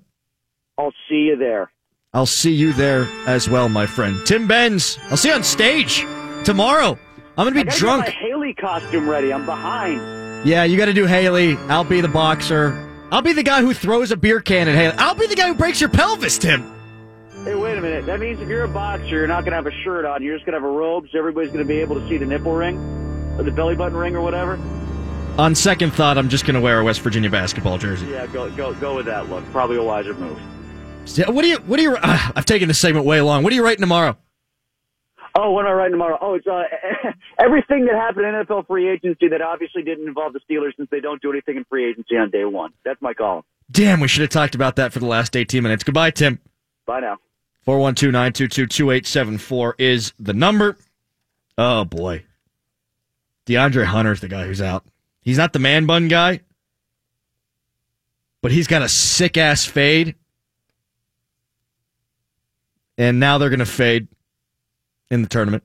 I'll 0.77 0.93
see 1.09 1.25
you 1.27 1.35
there. 1.35 1.71
I'll 2.13 2.25
see 2.25 2.53
you 2.53 2.73
there 2.73 3.07
as 3.25 3.49
well, 3.49 3.69
my 3.69 3.85
friend. 3.85 4.25
Tim 4.25 4.47
Benz. 4.47 4.99
I'll 5.09 5.17
see 5.17 5.29
you 5.29 5.35
on 5.35 5.43
stage 5.43 6.05
tomorrow. 6.43 6.97
I'm 7.37 7.51
going 7.51 7.65
to 7.65 7.71
be 7.71 7.77
drunk. 7.77 8.05
get 8.05 8.13
my 8.15 8.19
Haley 8.19 8.53
costume 8.53 9.09
ready. 9.09 9.33
I'm 9.33 9.45
behind. 9.45 10.47
Yeah, 10.47 10.63
you 10.63 10.77
got 10.77 10.85
to 10.85 10.93
do 10.93 11.05
Haley. 11.05 11.57
I'll 11.69 11.83
be 11.83 12.01
the 12.01 12.07
boxer. 12.07 12.89
I'll 13.11 13.21
be 13.21 13.33
the 13.33 13.43
guy 13.43 13.61
who 13.61 13.73
throws 13.73 14.11
a 14.11 14.17
beer 14.17 14.39
can 14.39 14.67
at 14.67 14.75
Haley. 14.75 14.95
I'll 14.97 15.15
be 15.15 15.27
the 15.27 15.35
guy 15.35 15.47
who 15.47 15.55
breaks 15.55 15.79
your 15.79 15.89
pelvis, 15.89 16.37
Tim. 16.37 16.71
Hey, 17.43 17.55
wait 17.55 17.77
a 17.77 17.81
minute. 17.81 18.05
That 18.05 18.19
means 18.19 18.39
if 18.39 18.47
you're 18.47 18.63
a 18.63 18.67
boxer, 18.67 19.07
you're 19.07 19.27
not 19.27 19.41
going 19.41 19.51
to 19.51 19.57
have 19.57 19.67
a 19.67 19.83
shirt 19.83 20.05
on. 20.05 20.21
You're 20.21 20.35
just 20.35 20.45
going 20.45 20.53
to 20.53 20.59
have 20.59 20.69
a 20.69 20.71
robe, 20.71 21.05
so 21.11 21.17
everybody's 21.17 21.51
going 21.51 21.65
to 21.65 21.67
be 21.67 21.79
able 21.79 21.99
to 21.99 22.07
see 22.07 22.17
the 22.17 22.25
nipple 22.25 22.53
ring 22.53 22.77
or 23.37 23.43
the 23.43 23.51
belly 23.51 23.75
button 23.75 23.97
ring 23.97 24.15
or 24.15 24.21
whatever. 24.21 24.59
On 25.37 25.55
second 25.55 25.91
thought, 25.91 26.17
I'm 26.17 26.29
just 26.29 26.45
going 26.45 26.55
to 26.55 26.61
wear 26.61 26.79
a 26.79 26.83
West 26.83 27.01
Virginia 27.01 27.29
basketball 27.29 27.79
jersey. 27.79 28.05
Yeah, 28.07 28.27
go 28.27 28.51
go 28.51 28.73
go 28.75 28.95
with 28.95 29.07
that 29.07 29.29
look. 29.29 29.43
Probably 29.45 29.77
a 29.77 29.83
wiser 29.83 30.13
move. 30.13 30.39
What 31.05 31.41
do 31.43 31.47
you? 31.47 31.57
What 31.57 31.77
do 31.77 31.83
you? 31.83 31.95
Uh, 31.95 32.31
I've 32.35 32.45
taken 32.45 32.67
this 32.67 32.79
segment 32.79 33.05
way 33.05 33.21
long. 33.21 33.43
What 33.43 33.53
are 33.53 33.55
you 33.55 33.63
writing 33.63 33.81
tomorrow? 33.81 34.17
Oh, 35.35 35.51
what 35.51 35.65
am 35.65 35.71
I 35.71 35.73
writing 35.73 35.93
tomorrow? 35.93 36.17
Oh, 36.21 36.35
it's 36.35 36.45
uh, 36.47 36.63
everything 37.39 37.85
that 37.85 37.95
happened 37.95 38.25
in 38.27 38.33
NFL 38.45 38.67
free 38.67 38.87
agency 38.89 39.27
that 39.29 39.41
obviously 39.41 39.81
didn't 39.83 40.07
involve 40.07 40.33
the 40.33 40.39
Steelers 40.49 40.75
since 40.77 40.89
they 40.91 40.99
don't 40.99 41.19
do 41.21 41.31
anything 41.31 41.57
in 41.57 41.63
free 41.65 41.89
agency 41.89 42.15
on 42.17 42.29
day 42.29 42.45
one. 42.45 42.71
That's 42.85 43.01
my 43.01 43.13
call. 43.13 43.43
Damn, 43.71 43.99
we 43.99 44.07
should 44.07 44.21
have 44.21 44.29
talked 44.29 44.53
about 44.55 44.75
that 44.75 44.93
for 44.93 44.99
the 44.99 45.07
last 45.07 45.35
18 45.35 45.63
minutes. 45.63 45.83
Goodbye, 45.83 46.11
Tim. 46.11 46.39
Bye 46.85 46.99
now. 46.99 47.17
412-922-2874 47.67 49.73
is 49.79 50.13
the 50.19 50.33
number. 50.33 50.77
Oh 51.57 51.85
boy. 51.85 52.25
DeAndre 53.45 53.85
Hunter's 53.85 54.21
the 54.21 54.27
guy 54.27 54.45
who's 54.45 54.61
out. 54.61 54.85
He's 55.21 55.37
not 55.37 55.53
the 55.53 55.59
man 55.59 55.85
bun 55.85 56.07
guy, 56.07 56.41
but 58.41 58.51
he's 58.51 58.67
got 58.67 58.81
a 58.81 58.89
sick 58.89 59.37
ass 59.37 59.65
fade. 59.65 60.15
And 62.97 63.19
now 63.19 63.37
they're 63.37 63.49
going 63.49 63.59
to 63.59 63.65
fade 63.65 64.07
in 65.09 65.21
the 65.21 65.29
tournament. 65.29 65.63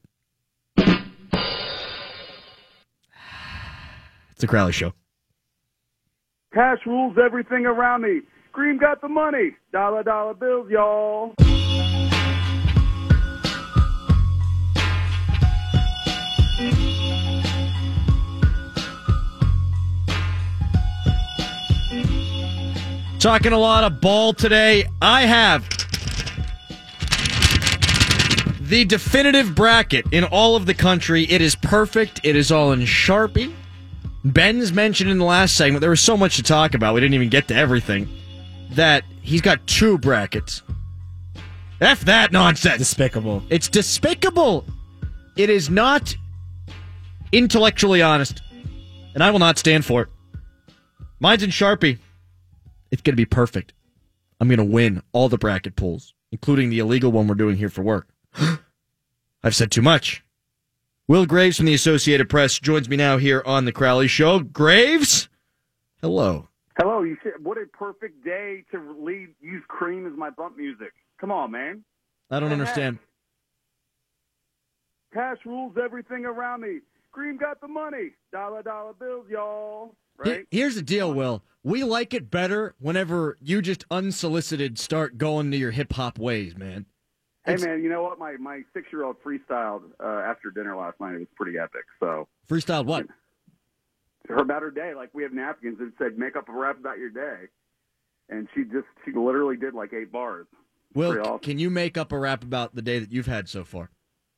It's 4.30 4.44
a 4.44 4.46
Crowley 4.46 4.70
Show. 4.70 4.92
Cash 6.54 6.78
rules 6.86 7.16
everything 7.20 7.66
around 7.66 8.02
me. 8.02 8.20
Cream 8.52 8.78
got 8.78 9.00
the 9.00 9.08
money. 9.08 9.56
Dollar 9.72 10.04
dollar 10.04 10.34
bills, 10.34 10.70
y'all. 10.70 11.34
Talking 23.18 23.52
a 23.52 23.58
lot 23.58 23.82
of 23.82 24.00
ball 24.00 24.32
today. 24.32 24.86
I 25.02 25.22
have 25.22 25.68
the 28.68 28.84
definitive 28.84 29.54
bracket 29.54 30.06
in 30.12 30.24
all 30.24 30.54
of 30.54 30.66
the 30.66 30.74
country. 30.74 31.24
It 31.24 31.40
is 31.40 31.54
perfect. 31.54 32.20
It 32.22 32.36
is 32.36 32.52
all 32.52 32.72
in 32.72 32.80
Sharpie. 32.80 33.54
Benz 34.24 34.72
mentioned 34.72 35.10
in 35.10 35.18
the 35.18 35.24
last 35.24 35.56
segment, 35.56 35.80
there 35.80 35.90
was 35.90 36.02
so 36.02 36.16
much 36.16 36.36
to 36.36 36.42
talk 36.42 36.74
about. 36.74 36.94
We 36.94 37.00
didn't 37.00 37.14
even 37.14 37.30
get 37.30 37.48
to 37.48 37.54
everything. 37.54 38.08
That 38.72 39.04
he's 39.22 39.40
got 39.40 39.66
two 39.66 39.96
brackets. 39.96 40.62
F 41.80 42.00
that 42.02 42.30
nonsense. 42.30 42.78
Despicable. 42.78 43.42
It's 43.48 43.68
despicable. 43.68 44.66
It 45.36 45.48
is 45.48 45.70
not 45.70 46.14
intellectually 47.32 48.02
honest. 48.02 48.42
And 49.14 49.22
I 49.22 49.30
will 49.30 49.38
not 49.38 49.56
stand 49.56 49.84
for 49.84 50.02
it. 50.02 50.08
Mine's 51.20 51.42
in 51.42 51.50
Sharpie. 51.50 51.98
It's 52.90 53.00
going 53.02 53.14
to 53.14 53.16
be 53.16 53.24
perfect. 53.24 53.72
I'm 54.40 54.48
going 54.48 54.58
to 54.58 54.64
win 54.64 55.02
all 55.12 55.28
the 55.28 55.38
bracket 55.38 55.74
pools, 55.74 56.14
including 56.32 56.70
the 56.70 56.80
illegal 56.80 57.10
one 57.10 57.26
we're 57.26 57.34
doing 57.34 57.56
here 57.56 57.68
for 57.68 57.82
work. 57.82 58.08
I've 59.42 59.54
said 59.54 59.70
too 59.70 59.82
much. 59.82 60.22
Will 61.06 61.26
Graves 61.26 61.56
from 61.56 61.66
the 61.66 61.74
Associated 61.74 62.28
Press 62.28 62.58
joins 62.58 62.88
me 62.88 62.96
now 62.96 63.16
here 63.16 63.42
on 63.46 63.64
the 63.64 63.72
Crowley 63.72 64.08
Show. 64.08 64.40
Graves, 64.40 65.28
hello. 66.02 66.48
Hello, 66.78 67.02
you 67.02 67.16
said 67.22 67.32
what 67.42 67.56
a 67.56 67.66
perfect 67.66 68.24
day 68.24 68.64
to 68.70 68.94
lead 69.00 69.28
use 69.40 69.64
cream 69.68 70.06
as 70.06 70.12
my 70.16 70.30
bump 70.30 70.56
music. 70.56 70.92
Come 71.20 71.32
on, 71.32 71.50
man. 71.50 71.82
I 72.30 72.40
don't 72.40 72.52
understand. 72.52 72.98
Cash 75.12 75.38
rules 75.44 75.76
everything 75.82 76.24
around 76.24 76.60
me. 76.60 76.80
Cream 77.10 77.36
got 77.36 77.60
the 77.60 77.68
money. 77.68 78.10
Dollar 78.30 78.62
dollar 78.62 78.92
bills, 78.92 79.26
y'all. 79.30 79.94
Right? 80.18 80.46
Here's 80.50 80.74
the 80.74 80.82
deal, 80.82 81.12
Will. 81.14 81.42
We 81.62 81.84
like 81.84 82.12
it 82.12 82.30
better 82.30 82.74
whenever 82.78 83.38
you 83.40 83.62
just 83.62 83.84
unsolicited 83.90 84.78
start 84.78 85.16
going 85.18 85.50
to 85.50 85.56
your 85.56 85.70
hip 85.70 85.92
hop 85.94 86.18
ways, 86.18 86.56
man. 86.56 86.86
Hey 87.48 87.54
It's- 87.54 87.66
man, 87.66 87.82
you 87.82 87.88
know 87.88 88.02
what? 88.02 88.18
My 88.18 88.36
my 88.36 88.62
six 88.74 88.88
year 88.92 89.04
old 89.04 89.16
freestyled 89.22 89.82
uh, 89.98 90.06
after 90.06 90.50
dinner 90.50 90.76
last 90.76 91.00
night. 91.00 91.14
It 91.14 91.20
was 91.20 91.28
pretty 91.34 91.58
epic. 91.58 91.84
So 91.98 92.28
Freestyle 92.46 92.84
what? 92.84 93.06
her 94.28 94.36
about 94.36 94.60
her 94.60 94.70
day, 94.70 94.92
like 94.94 95.08
we 95.14 95.22
have 95.22 95.32
napkins 95.32 95.78
that 95.78 95.92
said 95.96 96.18
"make 96.18 96.36
up 96.36 96.50
a 96.50 96.52
rap 96.52 96.78
about 96.78 96.98
your 96.98 97.08
day," 97.08 97.48
and 98.28 98.48
she 98.54 98.64
just 98.64 98.86
she 99.02 99.12
literally 99.12 99.56
did 99.56 99.72
like 99.72 99.94
eight 99.94 100.12
bars. 100.12 100.46
Will, 100.92 101.18
awesome. 101.22 101.38
can 101.38 101.58
you 101.58 101.70
make 101.70 101.96
up 101.96 102.12
a 102.12 102.18
rap 102.18 102.42
about 102.42 102.74
the 102.74 102.82
day 102.82 102.98
that 102.98 103.10
you've 103.10 103.26
had 103.26 103.48
so 103.48 103.64
far? 103.64 103.88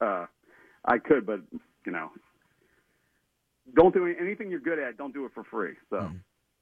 Uh, 0.00 0.26
I 0.84 0.98
could, 0.98 1.26
but 1.26 1.40
you 1.84 1.90
know, 1.90 2.10
don't 3.74 3.92
do 3.92 4.06
anything 4.06 4.52
you're 4.52 4.60
good 4.60 4.78
at. 4.78 4.96
Don't 4.96 5.12
do 5.12 5.24
it 5.24 5.32
for 5.34 5.42
free. 5.42 5.74
So. 5.90 6.12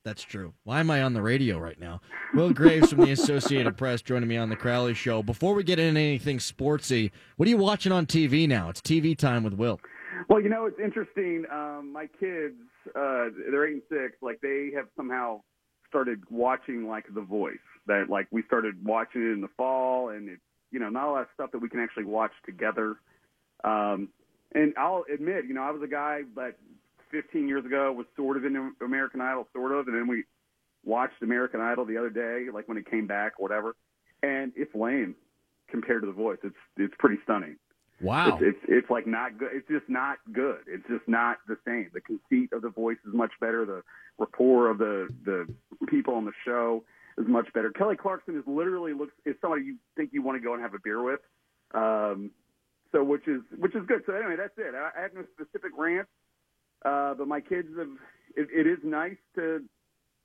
That's 0.05 0.23
true. 0.23 0.55
Why 0.65 0.81
am 0.81 0.91
I 0.91 1.03
on 1.03 1.13
the 1.13 1.23
radio 1.23 1.59
right 1.59 1.79
now? 1.79 2.01
Will 2.35 2.53
Graves 2.53 2.91
from 2.91 3.05
the 3.05 3.13
Associated 3.13 3.77
Press 3.77 4.01
joining 4.01 4.29
me 4.29 4.37
on 4.37 4.49
the 4.49 4.57
Crowley 4.57 4.95
Show. 4.95 5.23
Before 5.23 5.55
we 5.55 5.65
get 5.65 5.79
into 5.79 6.01
anything 6.01 6.39
sportsy, 6.39 7.11
what 7.37 7.47
are 7.47 7.51
you 7.51 7.59
watching 7.59 7.93
on 7.93 8.07
TV 8.07 8.49
now? 8.49 8.69
It's 8.69 8.81
TV 8.81 9.17
time 9.17 9.45
with 9.45 9.55
Will. 9.55 9.81
Well, 10.29 10.41
you 10.41 10.49
know, 10.49 10.67
it's 10.67 10.79
interesting. 10.83 11.45
Um, 11.53 11.93
my 11.93 12.07
kids, 12.21 12.57
uh, 12.95 13.27
they're 13.51 13.67
eight 13.67 13.73
and 13.75 13.83
six. 13.89 14.17
Like 14.23 14.41
they 14.41 14.71
have 14.75 14.87
somehow 14.97 15.43
started 15.89 16.23
watching 16.31 16.87
like 16.87 17.05
The 17.15 17.23
Voice. 17.23 17.57
That 17.87 18.07
like 18.09 18.29
we 18.31 18.43
started 18.47 18.85
watching 18.85 19.23
it 19.23 19.33
in 19.33 19.41
the 19.41 19.49
fall, 19.57 20.11
and 20.11 20.29
it's 20.29 20.43
you 20.71 20.79
know 20.79 20.91
not 20.91 21.09
a 21.09 21.11
lot 21.11 21.23
of 21.23 21.29
stuff 21.35 21.53
that 21.53 21.59
we 21.59 21.69
can 21.69 21.81
actually 21.81 22.05
watch 22.05 22.33
together. 22.45 22.97
Um, 23.65 24.11
and 24.55 24.75
I'll 24.79 25.05
admit, 25.13 25.45
you 25.47 25.55
know, 25.55 25.63
I 25.63 25.71
was 25.71 25.83
a 25.83 25.89
guy 25.89 26.21
that 26.37 26.57
15 27.11 27.49
years 27.49 27.65
ago 27.65 27.93
was 27.93 28.07
sort 28.17 28.37
of 28.37 28.45
into 28.45 28.73
American 28.85 29.21
Idol, 29.21 29.47
sort 29.53 29.73
of, 29.73 29.89
and 29.89 29.97
then 29.97 30.07
we 30.07 30.25
watched 30.85 31.23
American 31.23 31.61
Idol 31.61 31.85
the 31.85 31.97
other 31.97 32.11
day, 32.11 32.47
like 32.53 32.69
when 32.69 32.79
it 32.79 32.91
came 32.91 33.07
back 33.07 33.35
or 33.39 33.43
whatever, 33.43 33.77
and 34.23 34.53
it's 34.57 34.75
lame 34.75 35.15
compared 35.69 36.03
to 36.03 36.07
The 36.07 36.13
Voice. 36.13 36.39
It's 36.43 36.57
it's 36.77 36.95
pretty 36.99 37.19
stunning. 37.25 37.57
Wow. 38.01 38.39
It's, 38.41 38.43
it's 38.43 38.65
it's 38.69 38.91
like 38.91 39.07
not 39.07 39.39
good. 39.39 39.51
It's 39.53 39.69
just 39.69 39.89
not 39.89 40.19
good. 40.33 40.61
It's 40.67 40.87
just 40.89 41.07
not 41.09 41.39
the 41.49 41.57
same. 41.67 41.91
The 41.93 42.01
conceit 42.01 42.53
of 42.53 42.63
the 42.63 42.71
voice 42.71 42.99
is 43.07 43.13
much 43.13 43.33
better. 43.41 43.65
The 43.67 43.83
rapport 44.19 44.71
of 44.71 44.79
the 44.79 45.09
the 45.25 45.47
people 45.89 46.15
on 46.15 46.25
the 46.25 46.33
show 46.45 46.85
is 47.17 47.27
much 47.27 47.53
better. 47.53 47.71
Kelly 47.71 47.97
Clarkson 47.97 48.37
is 48.37 48.45
literally 48.47 48.93
looks 48.93 49.13
is 49.25 49.35
somebody 49.41 49.65
you 49.65 49.77
think 49.97 50.11
you 50.13 50.23
want 50.23 50.41
to 50.41 50.45
go 50.45 50.55
and 50.55 50.63
have 50.63 50.75
a 50.75 50.79
beer 50.79 51.03
with. 51.03 51.21
Um, 51.75 52.31
so 52.93 53.03
which 53.03 53.27
is 53.27 53.43
which 53.59 53.75
is 53.75 53.85
good. 53.87 54.03
So 54.07 54.15
anyway, 54.15 54.37
that's 54.37 54.57
it. 54.57 54.75
I, 54.75 54.91
I 54.97 55.03
have 55.03 55.15
no 55.15 55.25
specific 55.35 55.73
rant, 55.77 56.09
uh, 56.85 57.15
but 57.15 57.29
my 57.29 57.41
kids 57.41 57.69
have. 57.79 57.89
It, 58.37 58.49
it 58.55 58.67
is 58.67 58.79
nice 58.85 59.17
to. 59.37 59.63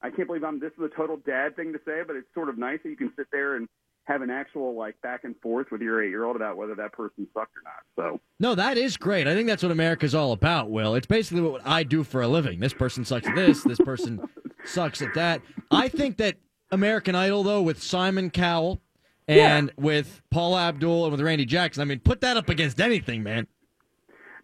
I 0.02 0.10
can't 0.10 0.28
believe 0.28 0.44
I'm. 0.44 0.60
This 0.60 0.74
is 0.78 0.84
a 0.84 0.96
total 0.96 1.18
dad 1.18 1.56
thing 1.56 1.74
to 1.74 1.80
say, 1.86 2.02
but 2.06 2.16
it's 2.16 2.28
sort 2.34 2.50
of 2.50 2.58
nice 2.58 2.80
that 2.84 2.90
you 2.90 2.98
can 2.98 3.12
sit 3.16 3.28
there 3.32 3.56
and 3.56 3.68
have 4.06 4.22
an 4.22 4.30
actual 4.30 4.76
like 4.76 5.00
back 5.02 5.24
and 5.24 5.36
forth 5.42 5.68
with 5.72 5.82
your 5.82 6.04
eight 6.04 6.10
year 6.10 6.26
old 6.26 6.36
about 6.36 6.58
whether 6.58 6.76
that 6.76 6.92
person 6.92 7.26
sucked 7.34 7.54
or 7.56 7.62
not. 7.64 7.84
So 7.96 8.20
No, 8.40 8.54
that 8.56 8.78
is 8.78 8.98
great. 8.98 9.28
I 9.28 9.34
think 9.34 9.48
that's 9.48 9.64
what 9.64 9.72
America's 9.72 10.14
all 10.14 10.34
about, 10.34 10.70
Will. 10.70 10.96
It's 10.96 11.08
basically 11.08 11.42
what 11.42 11.66
I 11.66 11.84
do 11.84 12.04
for 12.04 12.22
a 12.22 12.28
living. 12.28 12.60
This 12.60 12.74
person 12.74 13.06
sucks 13.06 13.28
at 13.28 13.36
this, 13.36 13.64
this 13.64 13.80
person 13.80 14.22
sucks 14.66 15.02
at 15.02 15.14
that. 15.14 15.42
I 15.72 15.88
think 15.88 16.18
that 16.18 16.36
American 16.72 17.16
Idol, 17.16 17.44
though, 17.44 17.62
with 17.62 17.82
Simon 17.82 18.30
Cowell 18.30 18.82
and 19.28 19.72
with 19.78 20.22
Paula 20.32 20.64
Abdul 20.68 21.06
and 21.06 21.12
with 21.12 21.22
Randy 21.22 21.46
Jackson, 21.46 21.82
I 21.82 21.86
mean, 21.86 22.00
put 22.00 22.20
that 22.22 22.36
up 22.36 22.50
against 22.50 22.82
anything, 22.82 23.24
man. 23.24 23.48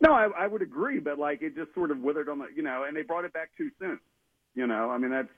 No, 0.02 0.14
I, 0.14 0.30
I 0.38 0.48
would 0.48 0.62
agree, 0.62 1.00
but 1.00 1.20
like 1.20 1.42
it 1.42 1.56
just 1.56 1.74
sort 1.74 1.92
of 1.92 2.00
withered 2.00 2.30
on 2.30 2.40
the 2.40 2.48
you 2.56 2.64
know, 2.64 2.86
and 2.88 2.96
they 2.96 3.02
brought 3.02 3.26
it 3.26 3.34
back 3.34 3.50
too 3.58 3.70
soon. 3.80 4.00
You 4.56 4.68
know, 4.68 4.90
I 4.90 4.98
mean 4.98 5.12
that's 5.12 5.30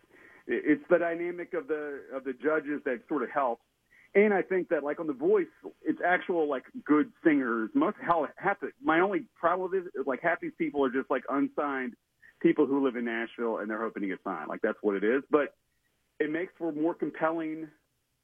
it's 0.48 0.84
the 0.90 0.98
dynamic 0.98 1.54
of 1.54 1.68
the 1.68 2.02
of 2.14 2.24
the 2.24 2.34
judges 2.34 2.82
that 2.86 3.02
sort 3.08 3.24
of 3.24 3.30
helps. 3.30 3.64
And 4.14 4.34
I 4.34 4.42
think 4.42 4.68
that 4.70 4.84
like 4.84 5.00
on 5.00 5.08
The 5.08 5.14
Voice, 5.14 5.48
it's 5.82 6.00
actual 6.06 6.50
like 6.50 6.64
good 6.86 7.12
singers. 7.24 7.70
Most 7.74 7.96
hell 8.06 8.28
half 8.36 8.60
the, 8.60 8.72
my 8.84 9.00
only 9.00 9.26
problem 9.40 9.72
with 9.72 9.86
it 9.86 10.00
is 10.00 10.06
like 10.06 10.22
half 10.22 10.42
these 10.42 10.52
people 10.58 10.84
are 10.84 10.90
just 10.90 11.10
like 11.10 11.24
unsigned 11.30 11.94
people 12.42 12.66
who 12.66 12.84
live 12.84 12.96
in 12.98 13.06
Nashville 13.06 13.60
and 13.60 13.70
they're 13.70 13.82
hoping 13.82 14.02
to 14.02 14.10
get 14.10 14.20
signed. 14.24 14.50
Like 14.50 14.62
that's 14.62 14.78
what 14.82 14.96
it 14.96 15.04
is. 15.04 15.24
But 15.32 15.56
it 16.20 16.30
makes 16.30 16.52
for 16.58 16.74
more 16.74 16.94
compelling 16.94 17.68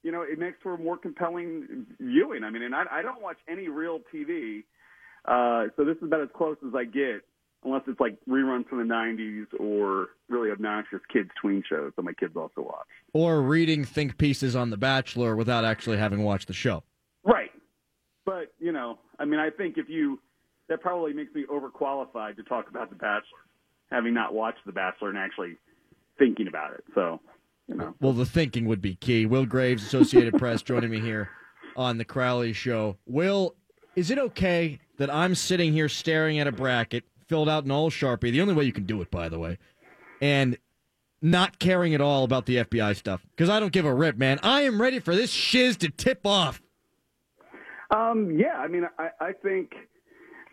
you 0.03 0.11
know, 0.11 0.21
it 0.21 0.39
makes 0.39 0.57
for 0.61 0.77
more 0.77 0.97
compelling 0.97 1.85
viewing. 1.99 2.43
I 2.43 2.49
mean, 2.49 2.61
and 2.61 2.75
I, 2.75 2.83
I 2.91 3.01
don't 3.01 3.21
watch 3.21 3.37
any 3.49 3.67
real 3.67 3.99
TV, 4.13 4.63
uh, 5.27 5.65
so 5.75 5.83
this 5.83 5.97
is 5.97 6.03
about 6.03 6.21
as 6.21 6.29
close 6.35 6.57
as 6.65 6.73
I 6.73 6.85
get, 6.85 7.21
unless 7.63 7.81
it's 7.87 7.99
like 7.99 8.17
reruns 8.27 8.67
from 8.67 8.79
the 8.79 8.93
'90s 8.93 9.47
or 9.59 10.07
really 10.29 10.51
obnoxious 10.51 10.99
kids 11.11 11.29
tween 11.41 11.63
shows 11.69 11.91
that 11.95 12.03
my 12.03 12.13
kids 12.13 12.35
also 12.35 12.61
watch. 12.61 12.87
Or 13.13 13.41
reading 13.41 13.83
think 13.83 14.17
pieces 14.17 14.55
on 14.55 14.69
The 14.69 14.77
Bachelor 14.77 15.35
without 15.35 15.65
actually 15.65 15.97
having 15.97 16.23
watched 16.23 16.47
the 16.47 16.53
show. 16.53 16.83
Right, 17.23 17.51
but 18.25 18.53
you 18.59 18.71
know, 18.71 18.99
I 19.19 19.25
mean, 19.25 19.39
I 19.39 19.49
think 19.49 19.77
if 19.77 19.89
you 19.89 20.19
that 20.69 20.81
probably 20.81 21.13
makes 21.13 21.33
me 21.33 21.45
overqualified 21.51 22.35
to 22.37 22.43
talk 22.43 22.69
about 22.69 22.89
The 22.89 22.95
Bachelor, 22.95 23.39
having 23.91 24.13
not 24.13 24.33
watched 24.33 24.59
The 24.65 24.71
Bachelor 24.71 25.09
and 25.09 25.17
actually 25.17 25.57
thinking 26.17 26.47
about 26.47 26.73
it. 26.73 26.83
So, 26.95 27.19
you 27.67 27.75
know. 27.75 27.95
Well, 28.01 28.13
the 28.13 28.25
thinking 28.25 28.65
would 28.65 28.81
be 28.81 28.95
key. 28.95 29.25
Will 29.25 29.45
Graves, 29.45 29.83
Associated 29.83 30.37
Press, 30.37 30.61
joining 30.61 30.89
me 30.89 30.99
here 30.99 31.29
on 31.75 31.97
the 31.97 32.05
Crowley 32.05 32.53
Show. 32.53 32.97
Will, 33.05 33.55
is 33.95 34.09
it 34.11 34.17
okay 34.17 34.79
that 34.97 35.13
I'm 35.13 35.35
sitting 35.35 35.73
here 35.73 35.89
staring 35.89 36.39
at 36.39 36.47
a 36.47 36.51
bracket 36.51 37.03
filled 37.27 37.49
out 37.49 37.65
in 37.65 37.71
all 37.71 37.89
Sharpie, 37.89 38.31
the 38.31 38.41
only 38.41 38.53
way 38.53 38.63
you 38.63 38.73
can 38.73 38.85
do 38.85 39.01
it, 39.01 39.11
by 39.11 39.29
the 39.29 39.39
way, 39.39 39.57
and 40.21 40.57
not 41.21 41.59
caring 41.59 41.93
at 41.93 42.01
all 42.01 42.23
about 42.23 42.45
the 42.45 42.57
FBI 42.57 42.95
stuff? 42.95 43.25
Because 43.31 43.49
I 43.49 43.59
don't 43.59 43.71
give 43.71 43.85
a 43.85 43.93
rip, 43.93 44.17
man. 44.17 44.39
I 44.43 44.61
am 44.61 44.81
ready 44.81 44.99
for 44.99 45.15
this 45.15 45.29
shiz 45.29 45.77
to 45.77 45.89
tip 45.89 46.25
off. 46.25 46.61
Um, 47.89 48.31
yeah, 48.37 48.57
I 48.57 48.67
mean, 48.67 48.83
I, 48.99 49.09
I 49.19 49.31
think 49.31 49.73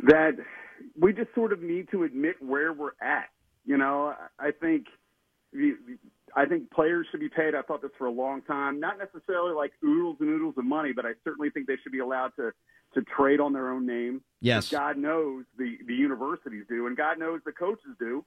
that 0.00 0.33
we 0.98 1.12
just 1.12 1.35
sort 1.35 1.52
of 1.52 1.62
need 1.62 1.90
to 1.90 2.04
admit 2.04 2.37
where 2.40 2.72
we're 2.72 2.92
at. 3.00 3.28
You 3.64 3.78
know, 3.78 4.14
I 4.38 4.50
think 4.50 4.87
I 6.37 6.47
think 6.47 6.70
players 6.70 7.07
should 7.11 7.20
be 7.20 7.29
paid. 7.29 7.55
I 7.55 7.62
thought 7.62 7.83
this 7.83 7.92
for 7.97 8.07
a 8.07 8.11
long 8.11 8.42
time. 8.42 8.81
Not 8.81 8.99
necessarily 8.99 9.55
like 9.55 9.73
oodles 9.85 10.16
and 10.20 10.29
oodles 10.29 10.55
of 10.59 10.64
money, 10.64 10.92
but 10.94 11.07
I 11.07 11.12
certainly 11.23 11.51
think 11.51 11.66
they 11.66 11.77
should 11.83 11.92
be 11.92 12.01
allowed 12.01 12.33
to 12.37 12.53
to 12.94 13.03
trade 13.03 13.40
on 13.40 13.53
their 13.53 13.70
own 13.70 13.87
name. 13.87 14.23
Yes. 14.40 14.68
God 14.68 14.97
knows 14.97 15.44
the 15.59 15.79
the 15.87 15.94
universities 15.94 16.64
do, 16.68 16.87
and 16.87 16.97
God 16.97 17.18
knows 17.18 17.40
the 17.44 17.53
coaches 17.53 17.97
do. 17.99 18.25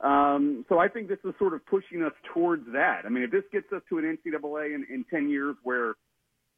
Um, 0.00 0.64
so 0.68 0.78
I 0.78 0.88
think 0.88 1.08
this 1.08 1.18
is 1.24 1.32
sort 1.38 1.54
of 1.54 1.64
pushing 1.66 2.02
us 2.02 2.12
towards 2.34 2.64
that. 2.72 3.02
I 3.06 3.08
mean, 3.08 3.22
if 3.22 3.30
this 3.30 3.44
gets 3.52 3.72
us 3.72 3.82
to 3.88 3.98
an 3.98 4.18
NCAA 4.18 4.74
in, 4.74 4.84
in 4.92 5.04
10 5.08 5.28
years 5.28 5.54
where 5.62 5.94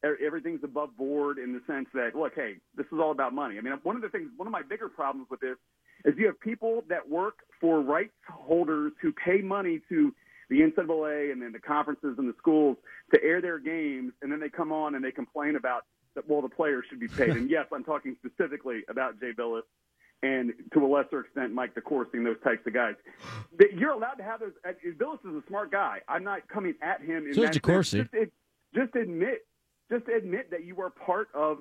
everything's 0.03 0.63
above 0.63 0.97
board 0.97 1.37
in 1.37 1.53
the 1.53 1.61
sense 1.67 1.87
that, 1.93 2.15
look, 2.15 2.33
hey, 2.35 2.55
this 2.75 2.87
is 2.87 2.99
all 2.99 3.11
about 3.11 3.33
money. 3.33 3.59
I 3.59 3.61
mean, 3.61 3.73
one 3.83 3.95
of 3.95 4.01
the 4.01 4.09
things, 4.09 4.29
one 4.35 4.47
of 4.47 4.51
my 4.51 4.63
bigger 4.63 4.89
problems 4.89 5.27
with 5.29 5.41
this 5.41 5.57
is 6.05 6.15
you 6.17 6.25
have 6.25 6.39
people 6.39 6.83
that 6.89 7.07
work 7.07 7.39
for 7.61 7.81
rights 7.81 8.13
holders 8.27 8.93
who 8.99 9.11
pay 9.11 9.41
money 9.41 9.79
to 9.89 10.13
the 10.49 10.61
NCAA 10.61 11.31
and 11.31 11.41
then 11.41 11.51
the 11.51 11.59
conferences 11.59 12.15
and 12.17 12.29
the 12.29 12.35
schools 12.37 12.77
to 13.13 13.23
air 13.23 13.41
their 13.41 13.59
games, 13.59 14.13
and 14.21 14.31
then 14.31 14.39
they 14.39 14.49
come 14.49 14.71
on 14.71 14.95
and 14.95 15.03
they 15.03 15.11
complain 15.11 15.55
about 15.55 15.83
that. 16.15 16.27
Well, 16.27 16.41
the 16.41 16.49
players 16.49 16.85
should 16.89 16.99
be 16.99 17.07
paid, 17.07 17.29
and 17.31 17.49
yes, 17.55 17.65
I'm 17.73 17.83
talking 17.83 18.15
specifically 18.25 18.81
about 18.89 19.19
Jay 19.19 19.31
Bilas 19.37 19.61
and 20.23 20.53
to 20.73 20.85
a 20.85 20.87
lesser 20.87 21.21
extent 21.21 21.53
Mike 21.53 21.75
DeCourcy 21.75 22.13
and 22.13 22.25
those 22.25 22.41
types 22.43 22.65
of 22.65 22.73
guys. 22.73 22.95
That 23.59 23.73
You're 23.73 23.91
allowed 23.91 24.15
to 24.15 24.23
have 24.23 24.39
those. 24.39 24.53
uh, 24.67 24.71
Bilas 24.97 25.19
is 25.25 25.43
a 25.43 25.47
smart 25.47 25.71
guy. 25.71 25.99
I'm 26.07 26.23
not 26.23 26.47
coming 26.47 26.73
at 26.81 27.01
him. 27.01 27.27
In 27.27 27.33
So 27.33 27.43
is 27.43 27.51
that. 27.51 27.61
DeCourcy. 27.61 28.09
Just, 28.11 28.31
just 28.73 28.95
admit, 28.95 29.45
just 29.91 30.07
admit 30.07 30.51
that 30.51 30.63
you 30.65 30.79
are 30.81 30.89
part 30.89 31.27
of. 31.33 31.59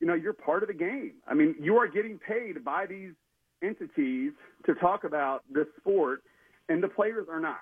You 0.00 0.08
know, 0.08 0.14
you're 0.14 0.32
part 0.32 0.62
of 0.62 0.68
the 0.68 0.74
game. 0.74 1.12
I 1.26 1.34
mean, 1.34 1.54
you 1.60 1.76
are 1.76 1.86
getting 1.86 2.18
paid 2.18 2.64
by 2.64 2.84
these 2.86 3.12
entities 3.62 4.32
to 4.66 4.74
talk 4.74 5.04
about 5.04 5.44
this 5.50 5.66
sport, 5.78 6.22
and 6.68 6.82
the 6.82 6.88
players 6.88 7.26
are 7.30 7.40
not. 7.40 7.60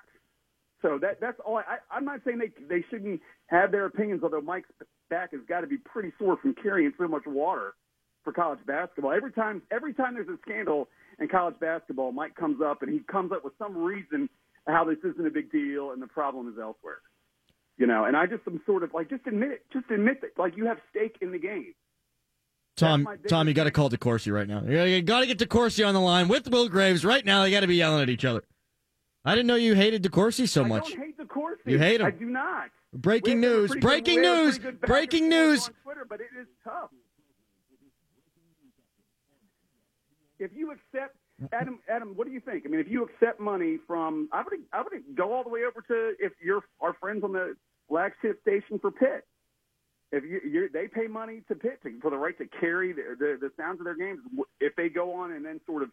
So 0.82 0.98
that 1.00 1.20
that's 1.20 1.38
all. 1.44 1.58
I, 1.58 1.78
I'm 1.90 2.04
not 2.04 2.20
saying 2.24 2.38
they 2.38 2.50
they 2.68 2.84
shouldn't 2.90 3.20
have 3.46 3.70
their 3.70 3.86
opinions, 3.86 4.22
although 4.22 4.40
Mike's 4.40 4.68
back 5.08 5.30
has 5.32 5.40
got 5.48 5.60
to 5.60 5.66
be 5.66 5.78
pretty 5.78 6.12
sore 6.18 6.36
from 6.36 6.54
carrying 6.60 6.92
so 6.98 7.06
much 7.06 7.22
water 7.24 7.74
for 8.24 8.32
college 8.32 8.58
basketball. 8.66 9.12
Every 9.12 9.32
time 9.32 9.62
every 9.70 9.94
time 9.94 10.14
there's 10.14 10.28
a 10.28 10.38
scandal 10.42 10.88
in 11.20 11.28
college 11.28 11.58
basketball, 11.60 12.12
Mike 12.12 12.34
comes 12.34 12.60
up 12.60 12.82
and 12.82 12.92
he 12.92 13.00
comes 13.00 13.30
up 13.32 13.44
with 13.44 13.52
some 13.58 13.76
reason 13.78 14.28
how 14.66 14.84
this 14.84 14.98
isn't 15.04 15.26
a 15.26 15.30
big 15.30 15.50
deal 15.50 15.92
and 15.92 16.02
the 16.02 16.06
problem 16.06 16.48
is 16.48 16.54
elsewhere. 16.60 16.98
You 17.78 17.86
know, 17.86 18.04
and 18.04 18.16
I 18.16 18.26
just 18.26 18.42
am 18.46 18.60
sort 18.66 18.82
of 18.82 18.92
like 18.92 19.08
just 19.08 19.26
admit 19.26 19.52
it, 19.52 19.64
just 19.72 19.90
admit 19.90 20.20
that 20.22 20.38
like 20.38 20.56
you 20.56 20.66
have 20.66 20.78
stake 20.90 21.18
in 21.20 21.32
the 21.32 21.38
game. 21.38 21.74
Tom, 22.76 23.06
Tom, 23.28 23.48
you 23.48 23.54
got 23.54 23.64
to 23.64 23.70
call 23.70 23.90
DeCourcy 23.90 24.32
right 24.32 24.48
now. 24.48 24.62
You 24.62 25.02
got 25.02 25.20
to 25.20 25.26
get 25.26 25.38
DeCourcy 25.38 25.86
on 25.86 25.92
the 25.92 26.00
line 26.00 26.26
with 26.26 26.48
Will 26.48 26.68
Graves 26.68 27.04
right 27.04 27.24
now. 27.24 27.42
They 27.42 27.50
got 27.50 27.60
to 27.60 27.66
be 27.66 27.76
yelling 27.76 28.02
at 28.02 28.08
each 28.08 28.24
other. 28.24 28.44
I 29.24 29.34
didn't 29.34 29.46
know 29.46 29.54
you 29.54 29.74
hated 29.74 30.02
DeCourcy 30.02 30.48
so 30.48 30.64
I 30.64 30.68
much. 30.68 30.88
don't 30.90 30.98
hate 30.98 31.16
the 31.18 31.24
course. 31.24 31.58
You 31.64 31.78
hate 31.78 32.00
him. 32.00 32.06
I 32.06 32.10
do 32.10 32.26
not. 32.26 32.70
Breaking 32.92 33.40
news! 33.40 33.70
good- 33.70 33.80
Breaking 33.80 34.20
we 34.20 34.26
have 34.26 34.34
a 34.38 34.42
news! 34.44 34.58
pretty 34.58 34.70
good 34.72 34.80
back 34.80 34.88
Breaking 34.88 35.28
news! 35.28 35.66
On 35.68 35.74
Twitter, 35.84 36.06
but 36.08 36.20
it 36.20 36.28
is 36.38 36.46
tough. 36.64 36.90
If 40.38 40.50
you 40.54 40.72
accept 40.72 41.16
Adam, 41.52 41.78
Adam, 41.88 42.12
what 42.16 42.26
do 42.26 42.32
you 42.32 42.40
think? 42.40 42.64
I 42.66 42.68
mean, 42.68 42.80
if 42.80 42.88
you 42.88 43.04
accept 43.04 43.40
money 43.40 43.78
from, 43.86 44.28
I 44.32 44.42
would, 44.42 44.52
I 44.72 44.82
would 44.82 45.16
go 45.16 45.32
all 45.32 45.42
the 45.44 45.48
way 45.50 45.60
over 45.64 45.80
to 45.88 46.14
if 46.18 46.32
you're 46.42 46.62
our 46.80 46.94
friends 46.94 47.22
on 47.24 47.32
the 47.32 47.54
flagship 47.88 48.40
station 48.42 48.78
for 48.80 48.90
Pitt. 48.90 49.24
If 50.10 50.24
you, 50.24 50.40
you're, 50.48 50.68
they 50.68 50.88
pay 50.88 51.06
money 51.06 51.42
to 51.48 51.54
Pitt 51.54 51.80
to, 51.84 52.00
for 52.00 52.10
the 52.10 52.18
right 52.18 52.36
to 52.38 52.44
carry 52.60 52.92
the, 52.92 53.16
the 53.18 53.38
the 53.40 53.50
sounds 53.56 53.80
of 53.80 53.84
their 53.84 53.96
games, 53.96 54.20
if 54.60 54.74
they 54.76 54.88
go 54.88 55.14
on 55.14 55.32
and 55.32 55.44
then 55.44 55.60
sort 55.66 55.82
of 55.82 55.90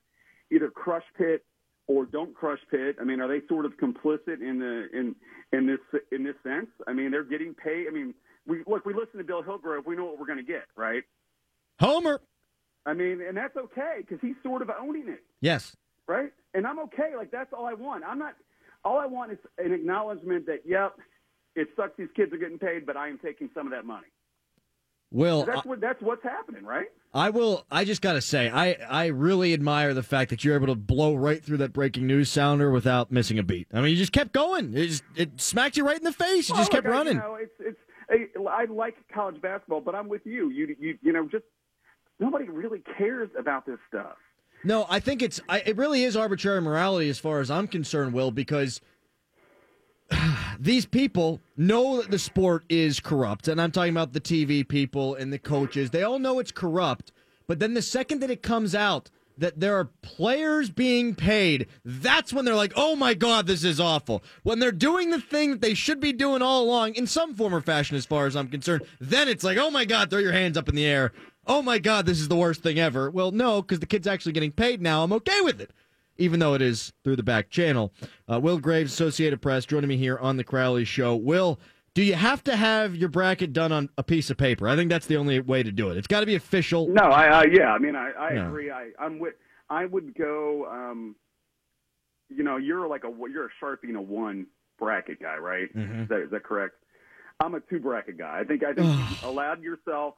either 0.52 0.70
crush 0.70 1.06
Pitt 1.18 1.46
or 1.90 2.06
don't 2.06 2.36
crush 2.36 2.60
Pitt, 2.70 2.98
I 3.02 3.04
mean, 3.04 3.20
are 3.20 3.28
they 3.28 3.46
sort 3.48 3.66
of 3.66 3.74
complicit 3.78 4.42
in 4.42 4.60
the 4.60 4.88
in 4.94 5.16
in 5.52 5.66
this 5.66 5.80
in 6.12 6.24
this 6.24 6.36
sense? 6.44 6.68
I 6.88 6.94
mean, 6.94 7.10
they're 7.12 7.24
getting 7.24 7.56
paid. 7.56 7.88
I 7.88 7.92
mean, 7.92 8.14
we 8.48 8.64
look, 8.68 8.86
we 8.86 8.94
listen 8.94 9.18
to 9.18 9.24
Bill 9.24 9.42
Hillgrove, 9.42 9.86
we 9.88 9.96
know 9.96 10.06
what 10.06 10.20
we're 10.20 10.28
going 10.28 10.38
to 10.38 10.44
get, 10.44 10.66
right? 10.78 11.04
Homer. 11.80 12.22
I 12.86 12.94
mean, 12.94 13.22
and 13.28 13.36
that's 13.36 13.58
okay 13.58 13.98
because 13.98 14.20
he's 14.22 14.36
sort 14.44 14.62
of 14.62 14.70
owning 14.80 15.10
it, 15.10 15.24
Yes. 15.42 15.76
right? 16.08 16.32
And 16.54 16.66
I'm 16.66 16.80
okay. 16.80 17.16
Like 17.18 17.32
that's 17.32 17.52
all 17.54 17.66
I 17.66 17.74
want. 17.74 18.04
I'm 18.08 18.20
not. 18.20 18.36
All 18.86 18.98
I 19.00 19.08
want 19.08 19.32
is 19.34 19.40
an 19.58 19.74
acknowledgement 19.74 20.46
that, 20.46 20.60
yep, 20.66 20.96
it 21.56 21.68
sucks 21.76 21.98
these 21.98 22.08
kids 22.16 22.32
are 22.32 22.38
getting 22.38 22.58
paid, 22.60 22.86
but 22.86 22.96
I 22.96 23.10
am 23.10 23.18
taking 23.18 23.50
some 23.54 23.68
of 23.68 23.72
that 23.74 23.84
money. 23.84 24.08
Well, 25.12 25.44
That's 25.44 25.66
what 25.66 25.82
that's 25.82 26.02
what's 26.02 26.24
happening, 26.24 26.64
right? 26.64 26.88
I 27.14 27.32
will. 27.32 27.66
I 27.72 27.86
just 27.86 28.02
got 28.02 28.14
to 28.14 28.22
say, 28.22 28.50
I 28.50 28.74
I 28.88 29.08
really 29.08 29.54
admire 29.54 29.94
the 29.96 30.04
fact 30.04 30.30
that 30.30 30.44
you're 30.44 30.56
able 30.56 30.68
to 30.68 30.76
blow 30.76 31.16
right 31.16 31.44
through 31.44 31.58
that 31.58 31.74
breaking 31.74 32.06
news 32.06 32.30
sounder 32.30 32.70
without 32.72 33.12
missing 33.12 33.40
a 33.40 33.44
beat. 33.44 33.68
I 33.74 33.82
mean, 33.82 33.92
you 33.92 33.98
just 33.98 34.12
kept 34.12 34.32
going. 34.32 34.76
It 34.78 34.88
just 34.88 35.04
it 35.16 35.42
smacked 35.42 35.76
you 35.76 35.86
right 35.86 35.98
in 35.98 36.04
the 36.04 36.14
face. 36.14 36.50
You 36.50 36.56
just 36.56 36.72
Well, 36.72 36.82
kept 36.82 36.86
look, 36.86 36.94
I- 36.94 36.98
running. 36.98 37.14
You 37.16 37.20
know, 37.22 37.36
it's 37.36 37.54
it's. 37.60 37.80
I, 38.12 38.28
I 38.50 38.66
like 38.66 38.96
college 39.14 39.42
basketball, 39.42 39.82
but 39.82 39.96
I'm 39.96 40.08
with 40.08 40.22
you. 40.26 40.50
You 40.50 40.76
you 40.80 40.98
you 41.02 41.12
know, 41.14 41.28
just 41.28 41.46
nobody 42.20 42.46
really 42.50 42.84
cares 42.98 43.30
about 43.38 43.66
this 43.66 43.78
stuff. 43.88 44.16
No, 44.64 44.86
I 44.90 45.00
think 45.00 45.22
it's 45.24 45.40
I, 45.50 45.60
it 45.60 45.78
really 45.78 46.04
is 46.04 46.16
arbitrary 46.18 46.62
morality 46.62 47.10
as 47.10 47.18
far 47.18 47.40
as 47.40 47.50
I'm 47.50 47.68
concerned, 47.68 48.14
Will, 48.14 48.30
because 48.32 48.82
these 50.60 50.86
people 50.86 51.40
know 51.56 52.02
that 52.02 52.12
the 52.12 52.20
sport 52.20 52.66
is 52.68 53.00
corrupt, 53.00 53.48
and 53.48 53.62
I'm 53.62 53.72
talking 53.72 53.94
about 53.94 54.12
the 54.12 54.20
TV 54.20 54.68
people 54.68 55.16
and 55.16 55.32
the 55.32 55.40
coaches. 55.40 55.90
They 55.90 56.04
all 56.04 56.20
know 56.20 56.40
it's 56.40 56.52
corrupt, 56.52 57.14
But 57.48 57.60
then 57.60 57.74
the 57.74 57.82
second 57.82 58.20
that 58.20 58.30
it 58.30 58.44
comes 58.44 58.76
out 58.76 59.10
that 59.38 59.60
there 59.62 59.76
are 59.78 59.86
players 60.02 60.70
being 60.70 61.16
paid, 61.16 61.68
that's 61.86 62.34
when 62.34 62.44
they're 62.44 62.56
like, 62.56 62.74
oh 62.76 62.98
my 62.98 63.14
God, 63.14 63.48
this 63.48 63.64
is 63.64 63.80
awful. 63.80 64.22
When 64.44 64.60
they're 64.60 64.74
doing 64.74 65.12
the 65.12 65.22
thing 65.22 65.52
that 65.52 65.62
they 65.62 65.74
should 65.74 66.02
be 66.02 66.12
doing 66.12 66.42
all 66.42 66.64
along 66.64 66.96
in 66.96 67.08
some 67.08 67.34
form 67.34 67.56
or 67.56 67.62
fashion, 67.62 67.96
as 67.96 68.06
far 68.06 68.28
as 68.28 68.36
I'm 68.36 68.50
concerned, 68.50 68.84
then 69.00 69.30
it's 69.30 69.46
like, 69.46 69.58
oh 69.58 69.72
my 69.72 69.86
God, 69.86 70.10
throw 70.10 70.20
your 70.20 70.34
hands 70.34 70.58
up 70.58 70.68
in 70.68 70.76
the 70.76 70.86
air. 70.86 71.14
Oh 71.48 71.62
my 71.62 71.80
God, 71.80 72.06
this 72.06 72.20
is 72.20 72.28
the 72.28 72.36
worst 72.36 72.62
thing 72.62 72.78
ever. 72.78 73.10
Well, 73.10 73.32
no, 73.32 73.62
because 73.62 73.80
the 73.80 73.86
kid's 73.86 74.08
actually 74.08 74.34
getting 74.34 74.52
paid 74.52 74.82
now. 74.82 75.04
I'm 75.04 75.14
okay 75.14 75.40
with 75.42 75.62
it 75.62 75.72
even 76.20 76.40
though 76.40 76.54
it 76.54 76.62
is 76.62 76.94
through 77.04 77.16
the 77.16 77.24
back 77.24 77.50
channel. 77.50 77.94
Uh, 78.32 78.40
Will 78.40 78.60
Graves, 78.60 78.94
Associated 78.94 79.42
Press, 79.42 79.66
joining 79.66 79.88
me 79.88 79.98
here 79.98 80.18
on 80.20 80.38
the 80.38 80.44
Crowley 80.44 80.86
Show. 80.86 81.16
Will, 81.16 81.60
do 81.96 82.04
you 82.04 82.14
have 82.14 82.44
to 82.44 82.56
have 82.56 82.96
your 82.96 83.10
bracket 83.10 83.54
done 83.54 83.72
on 83.72 83.90
a 83.98 84.04
piece 84.04 84.30
of 84.30 84.38
paper? 84.38 84.68
I 84.68 84.76
think 84.76 84.90
that's 84.90 85.08
the 85.08 85.18
only 85.18 85.40
way 85.40 85.64
to 85.64 85.72
do 85.72 85.90
it. 85.90 85.98
It's 85.98 86.08
got 86.08 86.20
to 86.20 86.26
be 86.26 86.36
official. 86.36 86.88
No, 86.88 87.04
I, 87.04 87.26
I 87.26 87.44
yeah, 87.46 87.74
I 87.74 87.80
mean, 87.80 87.96
I, 87.96 88.12
I 88.12 88.34
No. 88.36 88.48
agree. 88.48 88.70
I, 88.70 88.90
I'm 89.00 89.18
with. 89.20 89.34
I 89.70 89.86
would 89.86 90.14
go. 90.16 90.68
Um, 90.70 91.16
you 92.30 92.44
know, 92.44 92.58
you're 92.58 92.88
like 92.88 93.04
a 93.06 93.12
you're 93.32 93.46
a 93.48 93.50
sharpie 93.64 93.86
and 93.86 93.98
a 93.98 94.02
one 94.02 94.46
bracket 94.78 95.20
guy, 95.22 95.38
right? 95.38 95.76
Mhm. 95.76 96.04
Is, 96.04 96.10
that, 96.10 96.20
is 96.22 96.32
that 96.32 96.44
correct? 96.44 96.76
I'm 97.40 97.56
a 97.56 97.60
two 97.62 97.80
bracket 97.80 98.18
guy. 98.18 98.40
I 98.40 98.44
think 98.44 98.64
I 98.64 98.74
think 98.74 98.88
you 98.88 99.28
allowed 99.30 99.64
yourself. 99.64 100.16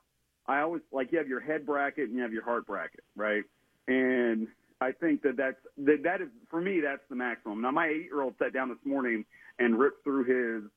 I 0.48 0.60
always 0.62 0.82
like 0.92 1.12
you 1.12 1.20
have 1.20 1.28
your 1.28 1.40
head 1.40 1.66
bracket 1.66 2.08
and 2.10 2.16
you 2.18 2.24
have 2.24 2.34
your 2.34 2.44
heart 2.44 2.66
bracket, 2.68 3.04
right? 3.16 3.44
And 3.88 4.48
I 4.82 4.92
think 4.92 5.22
that 5.22 5.38
that's 5.38 5.58
that 5.86 6.04
that 6.04 6.22
is 6.22 6.30
for 6.50 6.60
me 6.60 6.82
that's 6.82 7.04
the 7.10 7.16
maximum. 7.16 7.62
Now 7.62 7.72
my 7.72 7.88
eight 7.88 8.06
year 8.06 8.22
old 8.22 8.34
sat 8.40 8.52
down 8.52 8.70
this 8.70 8.80
morning 8.84 9.26
and 9.60 9.80
ripped 9.80 10.04
through 10.04 10.24
his 10.24 10.70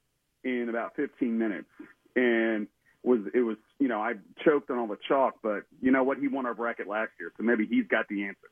in 0.45 0.69
about 0.69 0.95
15 0.95 1.39
minutes, 1.39 1.69
and 2.15 2.69
was 3.03 3.21
it 3.33 3.41
was 3.41 3.57
you 3.81 3.89
know 3.89 4.01
I 4.01 4.13
choked 4.45 4.71
on 4.71 4.79
all 4.79 4.87
the 4.87 4.99
chalk, 5.09 5.37
but 5.43 5.63
you 5.81 5.91
know 5.91 6.05
what 6.05 6.19
he 6.19 6.29
won 6.29 6.45
our 6.45 6.55
bracket 6.55 6.87
last 6.87 7.13
year, 7.19 7.33
so 7.37 7.43
maybe 7.43 7.67
he's 7.67 7.87
got 7.87 8.07
the 8.09 8.25
answer. 8.25 8.49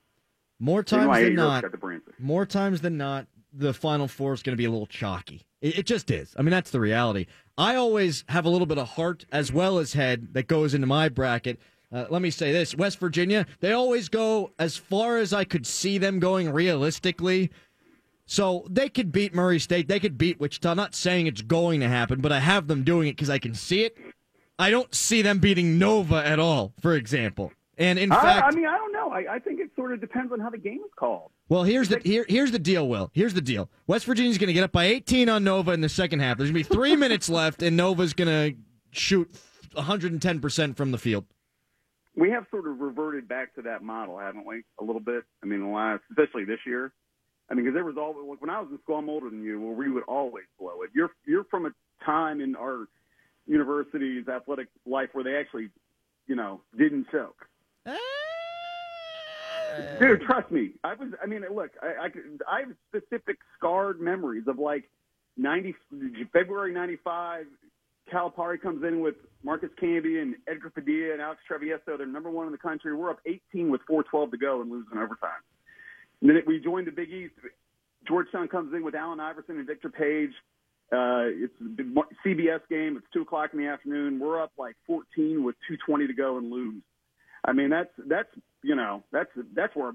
More 0.59 0.83
times 0.83 1.13
than 1.23 1.35
not, 1.35 1.63
the 1.71 2.01
more 2.19 2.47
times 2.47 2.81
than 2.81 2.97
not, 2.97 3.27
the 3.53 3.75
Final 3.75 4.09
Four 4.09 4.33
is 4.33 4.43
going 4.43 4.55
to 4.55 4.61
be 4.61 4.65
a 4.65 4.71
little 4.71 4.87
chalky. 4.87 5.47
It, 5.61 5.81
it 5.81 5.87
just 5.87 6.11
is. 6.11 6.35
I 6.39 6.43
mean, 6.43 6.51
that's 6.51 6.71
the 6.71 6.81
reality. 6.81 7.27
I 7.59 7.75
always 7.75 8.25
have 8.29 8.47
a 8.47 8.49
little 8.49 8.67
bit 8.67 8.79
of 8.79 8.91
heart 8.91 9.27
as 9.31 9.53
well 9.53 9.79
as 9.79 9.93
head 9.93 10.29
that 10.33 10.47
goes 10.47 10.73
into 10.73 10.87
my 10.87 11.09
bracket. 11.09 11.61
Uh, 11.93 12.07
let 12.09 12.23
me 12.23 12.31
say 12.31 12.53
this 12.53 12.75
West 12.75 12.99
Virginia, 12.99 13.47
they 13.61 13.73
always 13.73 14.09
go 14.09 14.53
as 14.59 14.77
far 14.77 15.19
as 15.19 15.33
I 15.33 15.45
could 15.45 15.67
see 15.67 15.99
them 15.99 16.21
going 16.21 16.51
realistically. 16.51 17.51
So 18.25 18.67
they 18.71 18.89
could 18.89 19.13
beat 19.13 19.35
Murray 19.35 19.59
State. 19.59 19.89
They 19.89 20.01
could 20.01 20.17
beat 20.17 20.41
Wichita. 20.41 20.71
I'm 20.71 20.77
not 20.77 20.95
saying 20.95 21.27
it's 21.27 21.43
going 21.43 21.81
to 21.81 21.89
happen, 21.89 22.21
but 22.21 22.33
I 22.33 22.41
have 22.41 22.67
them 22.67 22.83
doing 22.83 23.09
it 23.09 23.17
because 23.17 23.29
I 23.29 23.39
can 23.39 23.55
see 23.55 23.83
it. 23.83 23.97
I 24.59 24.71
don't 24.71 24.95
see 24.95 25.23
them 25.23 25.39
beating 25.39 25.79
Nova 25.79 26.25
at 26.27 26.39
all, 26.39 26.73
for 26.81 26.95
example. 26.95 27.53
And 27.77 27.99
in 27.99 28.13
I, 28.13 28.21
fact, 28.21 28.47
I 28.47 28.55
mean, 28.55 28.67
I 28.67 28.77
don't 28.77 28.93
know. 28.93 29.11
I, 29.11 29.35
I 29.35 29.39
think 29.39 29.59
it 29.61 29.71
sort 29.75 29.93
of 29.93 30.01
depends 30.01 30.33
on 30.33 30.41
how 30.41 30.51
the 30.51 30.59
game 30.59 30.81
is 30.85 30.93
called. 30.95 31.31
well, 31.49 31.65
here's 31.65 31.89
the 31.89 32.01
here, 32.05 32.25
here's 32.29 32.53
the 32.53 32.59
deal. 32.59 32.87
Will 32.87 33.11
here's 33.13 33.35
the 33.35 33.41
deal. 33.41 33.69
West 33.87 34.05
Virginia's 34.05 34.39
going 34.39 34.49
to 34.49 34.53
get 34.53 34.63
up 34.63 34.73
by 34.73 34.85
18 34.85 35.29
on 35.29 35.43
Nova 35.43 35.73
in 35.73 35.81
the 35.81 35.89
second 35.89 36.21
half. 36.21 36.37
There's 36.37 36.51
going 36.51 36.63
to 36.63 36.69
be 36.69 36.75
three 36.75 36.97
minutes 37.05 37.29
left, 37.29 37.63
and 37.63 37.77
Nova's 37.77 38.13
going 38.13 38.29
to 38.29 38.57
shoot 38.93 39.29
110 39.73 40.41
percent 40.41 40.77
from 40.77 40.93
the 40.93 40.99
field. 40.99 41.25
We 42.17 42.31
have 42.31 42.45
sort 42.51 42.67
of 42.69 42.81
reverted 42.81 43.29
back 43.29 43.55
to 43.55 43.63
that 43.63 43.83
model, 43.83 44.19
haven't 44.19 44.47
we? 44.47 44.63
A 44.81 44.85
little 44.85 45.01
bit. 45.01 45.25
I 45.43 45.47
mean, 45.47 45.61
the 45.61 45.67
last, 45.67 46.03
especially 46.11 46.45
this 46.45 46.61
year. 46.67 46.93
I 47.51 47.55
mean, 47.55 47.65
because 47.65 47.75
there 47.75 47.85
was 47.85 47.97
all 47.97 48.13
when 48.39 48.51
I 48.51 48.61
was 48.61 48.69
in 48.71 48.79
school, 48.83 48.97
I'm 48.97 49.09
older 49.09 49.31
than 49.31 49.43
you, 49.43 49.61
where 49.61 49.73
we 49.75 49.91
would 49.91 50.05
always 50.05 50.45
blow 50.59 50.83
it. 50.83 50.91
You're 50.95 51.11
you're 51.27 51.45
from 51.45 51.67
a 51.67 51.71
time 52.05 52.41
in 52.41 52.55
our 52.57 52.87
university's 53.47 54.29
athletic 54.29 54.69
life 54.87 55.11
where 55.13 55.25
they 55.25 55.37
actually, 55.37 55.69
you 56.27 56.37
know, 56.37 56.61
didn't 56.79 57.11
choke. 57.11 57.47
Uh, 57.87 57.95
Dude, 59.99 60.21
trust 60.23 60.51
me. 60.51 60.73
I 60.85 60.95
was. 60.95 61.09
I 61.23 61.27
mean, 61.27 61.45
look, 61.55 61.71
I, 61.83 62.05
I, 62.05 62.09
could- 62.11 62.43
I 62.51 62.61
have 62.61 62.73
specific 62.89 63.39
scarred 63.59 64.01
memories 64.01 64.45
of 64.47 64.59
like 64.59 64.85
ninety 65.37 65.75
February 66.33 66.73
'95. 66.73 67.47
Calipari 68.13 68.61
comes 68.61 68.85
in 68.85 69.01
with 69.01 69.15
Marcus 69.43 69.71
Camby 69.81 70.21
and 70.21 70.35
Edgar 70.47 70.71
Padilla 70.71 71.13
and 71.13 71.23
Alex 71.23 71.41
Travieso. 71.51 71.97
They're 71.97 72.07
number 72.07 72.31
one 72.31 72.47
in 72.47 72.53
the 72.53 72.59
country. 72.59 72.95
We're 72.95 73.11
up 73.11 73.21
18 73.27 73.71
with 73.71 73.81
4:12 73.87 74.31
to 74.33 74.37
go 74.37 74.61
and 74.61 74.71
lose 74.71 74.87
in 74.93 74.99
overtime. 74.99 75.43
And 76.21 76.31
then 76.31 76.43
we 76.47 76.61
joined 76.61 76.87
the 76.87 76.93
Big 76.93 77.11
East. 77.11 77.35
Georgetown 78.07 78.49
comes 78.49 78.75
in 78.75 78.85
with 78.85 78.95
Allen 78.95 79.21
Iverson 79.21 79.59
and 79.59 79.67
Victor 79.67 79.89
Page. 79.89 80.33
Uh, 80.93 81.25
it's 81.27 81.55
a 81.61 82.29
CBS 82.29 82.61
game. 82.69 82.97
It's 82.97 83.07
two 83.13 83.23
o'clock 83.23 83.51
in 83.55 83.59
the 83.59 83.67
afternoon. 83.67 84.19
We're 84.21 84.43
up 84.43 84.53
like 84.59 84.77
14 84.87 85.43
with 85.43 85.57
2:20 85.69 86.07
to 86.09 86.13
go 86.13 86.37
and 86.39 86.51
lose. 86.51 86.83
I 87.45 87.53
mean, 87.53 87.71
that's 87.71 87.93
that's 87.97 88.29
you 88.63 88.75
know 88.75 89.03
that's 89.11 89.31
that's 89.55 89.75
where 89.75 89.95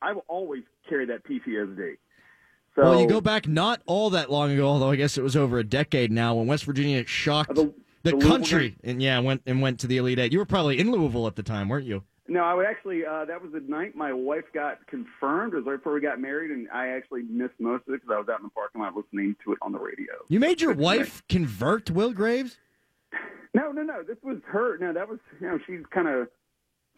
I 0.00 0.12
will 0.12 0.24
always 0.28 0.62
carry 0.88 1.06
that 1.06 1.24
PTSD. 1.24 1.96
So 2.76 2.82
well, 2.82 3.00
you 3.00 3.08
go 3.08 3.20
back 3.20 3.48
not 3.48 3.80
all 3.86 4.10
that 4.10 4.30
long 4.30 4.52
ago, 4.52 4.66
although 4.68 4.90
I 4.90 4.96
guess 4.96 5.16
it 5.18 5.22
was 5.22 5.34
over 5.34 5.58
a 5.58 5.64
decade 5.64 6.12
now 6.12 6.34
when 6.34 6.46
West 6.46 6.64
Virginia 6.64 7.04
shocked 7.06 7.50
Uh, 7.50 7.54
the, 7.54 7.74
the- 8.02 8.16
the 8.16 8.18
country 8.28 8.76
and 8.84 9.02
yeah 9.02 9.18
went 9.18 9.42
and 9.46 9.60
went 9.60 9.80
to 9.80 9.86
the 9.88 9.96
Elite 9.96 10.18
Eight. 10.20 10.30
You 10.32 10.38
were 10.38 10.44
probably 10.46 10.78
in 10.78 10.92
Louisville 10.92 11.26
at 11.26 11.34
the 11.36 11.42
time, 11.42 11.68
weren't 11.68 11.86
you? 11.86 12.04
No, 12.28 12.40
I 12.44 12.54
would 12.54 12.66
actually. 12.66 13.04
Uh, 13.06 13.24
that 13.24 13.40
was 13.42 13.50
the 13.52 13.60
night 13.60 13.96
my 13.96 14.12
wife 14.12 14.44
got 14.52 14.86
confirmed. 14.88 15.54
It 15.54 15.56
was 15.56 15.64
right 15.66 15.76
before 15.76 15.94
we 15.94 16.00
got 16.00 16.20
married, 16.20 16.50
and 16.50 16.68
I 16.72 16.88
actually 16.88 17.22
missed 17.22 17.54
most 17.58 17.82
of 17.88 17.94
it 17.94 18.02
because 18.02 18.14
I 18.14 18.18
was 18.18 18.28
out 18.28 18.40
in 18.40 18.44
the 18.44 18.50
parking 18.50 18.80
lot 18.82 18.94
listening 18.96 19.36
to 19.44 19.52
it 19.52 19.58
on 19.62 19.72
the 19.72 19.78
radio. 19.78 20.12
You 20.28 20.38
made 20.40 20.60
your 20.60 20.74
wife 20.74 21.22
convert 21.28 21.90
Will 21.90 22.12
Graves. 22.12 22.58
No, 23.54 23.72
no, 23.72 23.82
no. 23.82 24.02
This 24.02 24.18
was 24.22 24.38
her. 24.46 24.76
No, 24.78 24.92
that 24.92 25.08
was 25.08 25.18
you 25.40 25.46
know 25.48 25.58
she's 25.66 25.80
kind 25.90 26.08
of. 26.08 26.28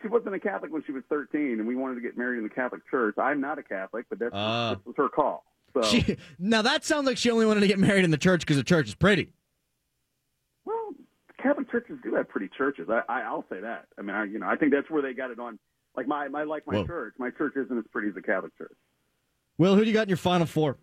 She 0.03 0.09
wasn't 0.09 0.35
a 0.35 0.41
Catholic 0.41 0.73
when 0.73 0.83
she 0.85 0.93
was 0.93 1.03
13, 1.09 1.59
and 1.59 1.67
we 1.67 1.75
wanted 1.77 1.97
to 1.97 2.01
get 2.01 2.17
married 2.17 2.38
in 2.38 2.45
the 2.45 2.51
Catholic 2.51 2.83
Church. 2.91 3.14
I'm 3.19 3.41
not 3.41 3.59
a 3.59 3.62
Catholic, 3.62 4.07
but 4.09 4.19
that's 4.19 4.33
Ah. 4.35 4.75
this 4.75 4.85
was 4.87 4.95
her 4.97 5.09
call. 5.09 5.45
So, 5.74 5.83
She, 5.83 6.16
now 6.38 6.62
that 6.62 6.85
sounds 6.85 7.07
like 7.07 7.18
she 7.18 7.31
only 7.31 7.46
wanted 7.46 7.61
to 7.61 7.66
get 7.68 7.78
married 7.78 8.04
in 8.04 8.11
the 8.11 8.18
church 8.18 8.40
because 8.40 8.57
the 8.57 8.64
church 8.64 8.88
is 8.88 8.94
pretty. 8.94 9.33
well, 10.64 10.90
Catholic 11.42 11.70
churches 11.70 11.98
do 12.02 12.14
have 12.14 12.28
pretty 12.28 12.48
churches. 12.57 12.88
I, 12.90 13.02
I 13.09 13.20
I'll 13.22 13.44
say 13.50 13.61
that. 13.61 13.87
I 13.98 14.02
mean, 14.02 14.16
I 14.16 14.24
you 14.24 14.38
know 14.38 14.46
I 14.48 14.57
think 14.57 14.72
that's 14.72 14.90
where 14.90 15.02
they 15.02 15.12
got 15.14 15.31
it 15.31 15.38
on. 15.38 15.59
Like 15.96 16.07
my 16.07 16.28
my 16.28 16.44
like 16.44 16.66
my 16.66 16.76
Whoa. 16.76 16.87
church. 16.87 17.14
My 17.18 17.31
church 17.31 17.54
isn't 17.57 17.76
as 17.78 17.85
pretty 17.92 18.09
as 18.09 18.14
the 18.14 18.22
Catholic 18.22 18.57
church. 18.57 18.76
Will, 19.59 19.74
who 19.74 19.83
do 19.83 19.88
you 19.88 19.94
got 19.94 20.02
in 20.02 20.09
your 20.09 20.16
final 20.16 20.46
four? 20.46 20.76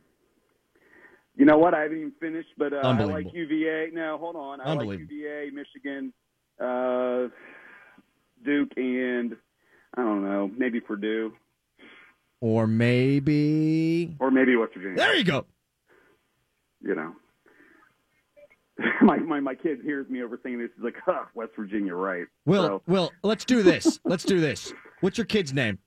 You 1.38 1.46
know 1.46 1.58
what? 1.58 1.74
I 1.74 1.82
haven't 1.82 1.98
even 1.98 2.14
finished, 2.20 2.50
but 2.58 2.74
uh, 2.74 2.78
I 2.78 3.04
like 3.04 3.28
UVA. 3.34 3.90
No, 3.94 4.18
hold 4.18 4.36
on. 4.36 4.62
I 4.62 4.74
like 4.74 5.00
UVA, 5.00 5.50
Michigan, 5.52 6.14
uh, 6.62 7.28
Duke, 8.44 8.72
and 8.78 9.36
I 9.96 10.02
don't 10.02 10.24
know, 10.24 10.50
maybe 10.58 10.80
Purdue 10.80 11.34
Or 12.42 12.68
maybe. 12.68 14.16
or 14.20 14.30
maybe 14.32 14.56
West 14.56 14.74
Virginia. 14.76 14.98
There 14.98 15.16
you 15.16 15.24
go. 15.24 15.46
You 16.82 16.94
know, 16.96 17.14
my 19.02 19.18
my 19.18 19.40
my 19.40 19.56
kid 19.56 19.80
hears 19.84 20.08
me 20.10 20.22
over 20.22 20.40
saying 20.44 20.60
this. 20.60 20.70
He's 20.76 20.84
like, 20.84 20.96
huh, 21.06 21.24
West 21.34 21.52
Virginia, 21.56 21.96
right? 21.96 22.26
Will, 22.46 22.64
So, 22.68 22.82
Will, 22.88 23.12
let's 23.24 23.46
do 23.46 23.64
this. 23.64 24.00
let's 24.06 24.24
do 24.24 24.40
this. 24.40 24.74
What's 25.02 25.18
your 25.18 25.26
kid's 25.26 25.54
name? 25.54 25.80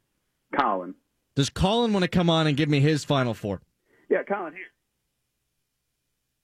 Colin. 0.59 0.95
Does 1.37 1.51
Colin 1.51 1.93
want 1.93 2.03
to 2.03 2.09
come 2.09 2.29
on 2.31 2.47
and 2.49 2.57
give 2.57 2.69
me 2.69 2.81
his 2.81 3.05
final 3.05 3.35
four? 3.35 3.61
Yeah, 4.11 4.23
Colin. 4.25 4.55
Here, 4.55 4.63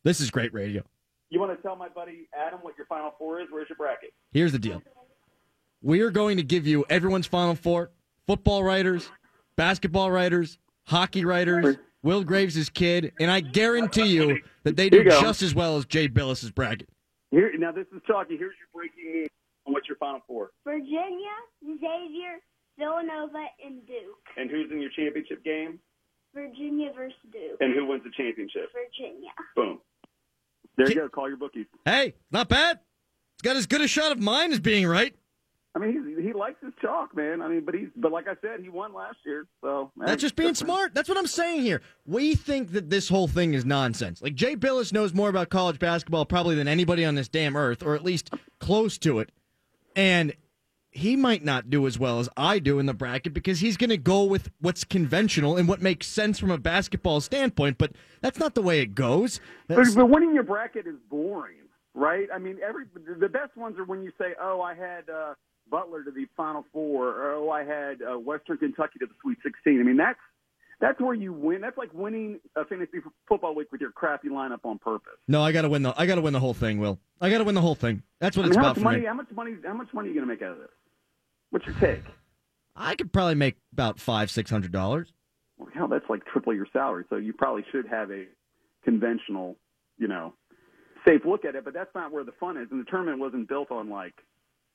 This 0.05 0.21
is 0.21 0.31
great 0.31 0.53
radio. 0.55 0.83
you 1.31 1.41
want 1.41 1.57
to 1.57 1.61
tell 1.63 1.75
my 1.75 1.89
buddy 1.89 2.29
Adam 2.39 2.61
what 2.63 2.77
your 2.77 2.87
final 2.87 3.13
four 3.19 3.41
is? 3.41 3.49
Where's 3.51 3.69
your 3.69 3.77
bracket? 3.77 4.13
Here's 4.31 4.53
the 4.53 4.59
deal. 4.61 4.83
We 5.83 6.01
are 6.03 6.11
going 6.11 6.37
to 6.37 6.43
give 6.45 6.67
you 6.67 6.85
everyone's 6.89 7.27
final 7.27 7.57
four 7.57 7.91
football 8.27 8.63
writers, 8.63 9.11
basketball 9.57 10.11
writers, 10.11 10.59
hockey 10.85 11.25
writers, 11.25 11.77
Will 12.03 12.23
Graves' 12.25 12.69
kid, 12.69 13.13
and 13.19 13.31
I 13.31 13.41
guarantee 13.41 14.07
you 14.07 14.41
that 14.65 14.77
they 14.77 14.91
do 14.91 14.99
Here 14.99 15.05
you 15.07 15.11
go. 15.11 15.21
just 15.21 15.43
as 15.43 15.55
well 15.55 15.77
as 15.77 15.85
Jay 15.87 16.07
Bilas's 16.09 16.51
bracket. 16.51 16.89
Here, 17.31 17.51
now 17.59 17.73
this 17.73 17.87
is 17.95 18.03
talking. 18.07 18.37
Here's 18.39 18.55
your 18.59 18.69
breaking 18.75 19.13
news 19.13 19.29
on 19.67 19.73
what's 19.73 19.89
your 19.89 19.97
final 19.97 20.21
four, 20.27 20.51
Virginia, 20.65 21.33
Xavier, 21.65 22.39
Villanova, 22.79 23.45
and 23.65 23.87
Duke. 23.87 24.19
and 24.37 24.51
who's 24.51 24.71
in 24.71 24.81
your 24.81 24.91
championship 24.91 25.43
game, 25.45 25.79
Virginia 26.35 26.93
versus 26.95 27.17
Duke. 27.33 27.57
and 27.61 27.75
who 27.75 27.87
wins 27.87 28.03
the 28.05 28.11
championship. 28.17 28.71
Virginia. 28.73 29.31
Boom. 29.57 29.81
There 30.77 30.89
you 30.89 30.95
go. 30.97 31.09
Call 31.09 31.29
your 31.29 31.37
bookies. 31.39 31.67
Hey, 31.85 32.15
not 32.31 32.49
bad. 32.49 32.81
It's 33.37 33.43
got 33.43 33.57
as 33.57 33.67
good 33.67 33.81
a 33.81 33.89
shot 33.89 34.13
of 34.13 34.21
mine 34.21 34.53
as 34.53 34.61
being 34.61 34.87
right. 34.87 35.15
I 35.77 35.81
mean, 35.81 36.15
he's, 36.17 36.27
he 36.27 36.33
likes 36.33 36.63
his 36.63 36.73
chalk, 36.81 37.17
man. 37.17 37.43
I 37.43 37.49
mean, 37.49 37.65
but 37.65 37.75
he's 37.75 37.89
but 37.97 38.13
like 38.13 38.29
I 38.29 38.35
said, 38.41 38.61
he 38.61 38.69
won 38.69 38.95
last 38.95 39.17
year, 39.27 39.47
so 39.61 39.91
That's 39.97 40.23
just 40.23 40.37
being 40.37 40.55
smart. 40.55 40.95
That's 40.95 41.09
what 41.09 41.19
I'm 41.19 41.27
saying 41.27 41.63
here. 41.63 41.83
We 42.07 42.37
think 42.37 42.73
that 42.73 42.91
this 42.91 43.09
whole 43.09 43.27
thing 43.27 43.55
is 43.55 43.65
nonsense. 43.65 44.23
Like 44.23 44.37
Jay 44.37 44.55
Bilas 44.55 44.93
knows 44.93 45.13
more 45.13 45.29
about 45.29 45.49
college 45.51 45.81
basketball 45.81 46.27
probably 46.27 46.55
than 46.55 46.69
anybody 46.69 47.05
on 47.05 47.17
this 47.17 47.29
damn 47.29 47.57
earth, 47.57 47.83
or 47.83 47.97
at 47.97 48.05
least 48.05 48.31
close 48.61 48.99
to 48.99 49.19
it. 49.19 49.33
And 49.97 50.35
he 50.93 51.17
might 51.17 51.45
not 51.45 51.71
do 51.71 51.89
as 51.89 51.99
well 51.99 52.21
as 52.21 52.29
I 52.37 52.61
do 52.61 52.79
in 52.79 52.87
the 52.87 52.95
bracket 52.95 53.35
because 53.35 53.59
he's 53.59 53.77
going 53.77 53.91
to 53.91 53.97
go 53.97 54.23
with 54.23 54.53
what's 54.61 54.85
conventional 54.85 55.57
and 55.57 55.67
what 55.67 55.83
makes 55.83 56.07
sense 56.07 56.39
from 56.39 56.53
a 56.53 56.59
basketball 56.59 57.21
standpoint. 57.21 57.79
But 57.79 57.93
that's 58.21 58.39
not 58.39 58.55
the 58.55 58.63
way 58.63 58.81
it 58.81 58.95
goes. 58.95 59.41
But, 59.67 59.89
but 59.97 60.07
winning 60.07 60.35
your 60.35 60.45
bracket 60.45 60.87
is 60.87 60.95
boring, 61.11 61.57
right? 61.95 62.29
I 62.33 62.39
mean, 62.39 62.59
every 62.65 62.85
the 63.19 63.29
best 63.29 63.57
ones 63.57 63.77
are 63.77 63.85
when 63.85 64.05
you 64.05 64.13
say, 64.19 64.35
"Oh, 64.41 64.61
I 64.61 64.75
had 64.75 65.11
uh, 65.11 65.35
Butler 65.71 66.05
to 66.05 66.11
the 66.11 66.27
Final 66.37 66.65
Four, 66.73 67.09
or 67.09 67.33
oh, 67.35 67.51
I 67.51 67.65
had 67.65 68.03
uh, 68.03 68.19
Western 68.19 68.59
Kentucky 68.59 68.99
to 69.01 69.07
the 69.07 69.15
Sweet 69.23 69.39
16. 69.43 69.81
I 69.81 69.83
mean, 69.83 69.97
that's 69.97 70.19
that's 70.81 71.01
where 71.01 71.15
you 71.15 71.33
win. 71.33 71.61
That's 71.61 71.79
like 71.79 71.93
winning 71.95 72.41
a 72.57 72.65
fantasy 72.65 72.99
football 73.29 73.55
week 73.55 73.73
with 73.73 73.81
your 73.81 73.93
crappy 73.93 74.29
lineup 74.29 74.65
on 74.65 74.79
purpose. 74.79 75.15
No, 75.29 75.43
I 75.43 75.53
got 75.53 75.63
to 75.63 75.69
win 75.69 75.83
the. 75.83 75.95
I 75.97 76.07
got 76.07 76.17
to 76.17 76.21
win 76.21 76.33
the 76.33 76.41
whole 76.41 76.55
thing. 76.55 76.79
Will 76.79 76.99
I 77.21 77.31
got 77.31 77.39
to 77.39 77.45
win 77.45 77.55
the 77.55 77.61
whole 77.61 77.75
thing? 77.75 78.03
That's 78.21 78.37
what 78.37 78.45
I 78.45 78.47
mean, 78.47 78.51
it's 78.51 78.57
how 78.57 78.63
about 78.63 78.77
much 78.77 78.83
for 78.83 78.85
money? 78.85 79.01
me. 79.01 79.07
How 79.07 79.15
much 79.15 79.31
money? 79.33 79.57
How 79.65 79.75
much 79.75 79.89
money 79.95 80.09
are 80.09 80.13
you 80.13 80.21
going 80.21 80.29
to 80.29 80.35
make 80.35 80.43
out 80.43 80.53
of 80.53 80.59
this? 80.59 80.71
What's 81.51 81.67
your 81.67 81.77
take? 81.81 82.05
I 82.77 82.97
could 82.97 83.13
probably 83.13 83.37
make 83.37 83.57
about 83.73 84.01
five, 84.01 84.31
six 84.31 84.51
hundred 84.51 84.73
dollars. 84.73 85.13
Well, 85.57 85.69
hell, 85.73 85.89
that's 85.89 86.09
like 86.09 86.25
triple 86.27 86.53
your 86.55 86.67
salary. 86.73 87.05
So 87.09 87.17
you 87.17 87.33
probably 87.33 87.65
should 87.71 87.87
have 87.87 88.11
a 88.11 88.25
conventional, 88.85 89.57
you 89.97 90.09
know, 90.09 90.35
safe 91.07 91.23
look 91.25 91.45
at 91.45 91.55
it. 91.55 91.65
But 91.65 91.75
that's 91.75 91.95
not 91.95 92.13
where 92.13 92.25
the 92.25 92.33
fun 92.33 92.57
is. 92.57 92.69
And 92.71 92.81
the 92.81 92.91
tournament 92.91 93.21
wasn't 93.21 93.49
built 93.49 93.71
on 93.71 93.89
like 93.89 94.15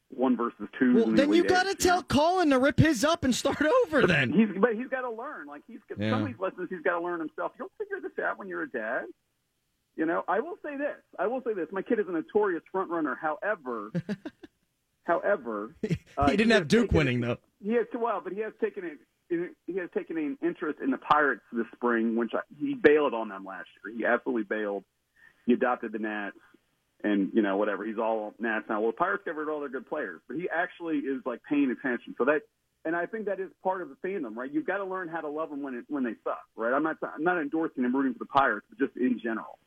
one 0.10 0.36
versus 0.36 0.68
two. 0.80 0.96
Well, 0.96 1.06
then 1.08 1.32
you 1.34 1.44
got 1.44 1.64
to 1.64 1.76
tell 1.76 2.02
Colin 2.04 2.50
to 2.50 2.60
rip 2.60 2.80
his 2.80 3.04
up 3.04 3.24
and 3.24 3.34
start 3.34 3.62
over. 3.86 4.06
Then 4.08 4.32
He's 4.34 4.48
but 4.60 4.76
he's 4.76 4.88
got 4.88 5.02
to 5.02 5.12
learn. 5.12 5.48
Like 5.48 5.62
he's 5.68 5.80
got 5.88 6.00
Yeah. 6.00 6.12
some 6.12 6.22
of 6.22 6.28
these 6.28 6.40
lessons 6.40 6.68
he's 6.70 6.82
got 6.82 7.00
to 7.00 7.06
learn 7.06 7.20
himself. 7.20 7.52
You'll 7.60 7.72
figure 7.78 7.98
this 8.02 8.18
out 8.24 8.38
when 8.40 8.48
you're 8.48 8.64
a 8.64 8.70
dad. 8.70 9.04
You 9.96 10.06
know, 10.06 10.24
I 10.28 10.40
will 10.40 10.56
say 10.64 10.78
this. 10.78 10.96
I 11.18 11.28
will 11.28 11.42
say 11.46 11.54
this. 11.54 11.68
My 11.72 11.82
kid 11.82 12.00
is 12.00 12.06
a 12.08 12.12
notorious 12.12 12.64
front 12.72 12.90
runner. 12.90 13.18
However, 13.22 13.92
however, 15.04 15.76
uh, 16.18 16.30
he 16.30 16.38
didn't 16.38 16.52
has 16.52 16.60
have 16.60 16.68
Duke 16.68 16.84
taken- 16.84 16.98
winning 16.98 17.22
though. 17.22 17.38
He 17.64 17.74
has 17.74 17.86
well, 17.94 18.22
but 18.24 18.34
he 18.34 18.40
has 18.40 18.54
taken 18.62 18.86
a 18.86 18.90
he 19.68 19.76
has 19.78 19.90
taken 19.96 20.18
an 20.18 20.38
interest 20.42 20.80
in 20.84 20.90
the 20.90 20.98
Pirates 20.98 21.42
this 21.52 21.66
spring, 21.76 22.16
which 22.16 22.32
I, 22.34 22.40
he 22.58 22.74
bailed 22.74 23.14
on 23.14 23.30
them 23.30 23.46
last 23.46 23.68
year. 23.86 23.96
He 23.96 24.04
absolutely 24.06 24.44
bailed. 24.44 24.84
He 25.46 25.54
adopted 25.54 25.92
the 25.92 26.00
Nats, 26.00 26.36
and 27.04 27.32
you 27.34 27.42
know 27.42 27.58
whatever. 27.58 27.86
He's 27.86 27.98
all 27.98 28.34
Nats 28.40 28.66
now. 28.70 28.82
Well, 28.82 28.92
the 28.92 28.98
Pirates 28.98 29.24
got 29.26 29.36
rid 29.36 29.48
of 29.48 29.54
all 29.54 29.60
their 29.60 29.70
good 29.70 29.88
players, 29.88 30.22
but 30.28 30.38
he 30.38 30.50
actually 30.50 30.98
is 30.98 31.22
like 31.26 31.42
paying 31.48 31.72
attention. 31.72 32.16
So 32.18 32.26
that, 32.26 32.42
and 32.86 32.96
I 32.96 33.06
think 33.06 33.26
that 33.26 33.40
is 33.40 33.50
part 33.64 33.82
of 33.82 33.90
the 33.90 33.96
fandom, 34.08 34.36
right? 34.36 34.52
You've 34.52 34.68
got 34.68 34.78
to 34.78 34.86
learn 34.86 35.08
how 35.08 35.22
to 35.22 35.30
love 35.30 35.50
them 35.50 35.62
when 35.62 35.76
it, 35.76 35.86
when 35.88 36.04
they 36.04 36.16
suck, 36.24 36.42
right? 36.56 36.74
I'm 36.74 36.84
not 36.84 36.98
I'm 37.02 37.24
not 37.24 37.40
endorsing 37.40 37.86
and 37.86 37.94
rooting 37.94 38.14
for 38.14 38.20
the 38.20 38.26
Pirates, 38.26 38.66
but 38.70 38.80
just 38.80 38.98
in 38.98 39.20
general, 39.20 39.58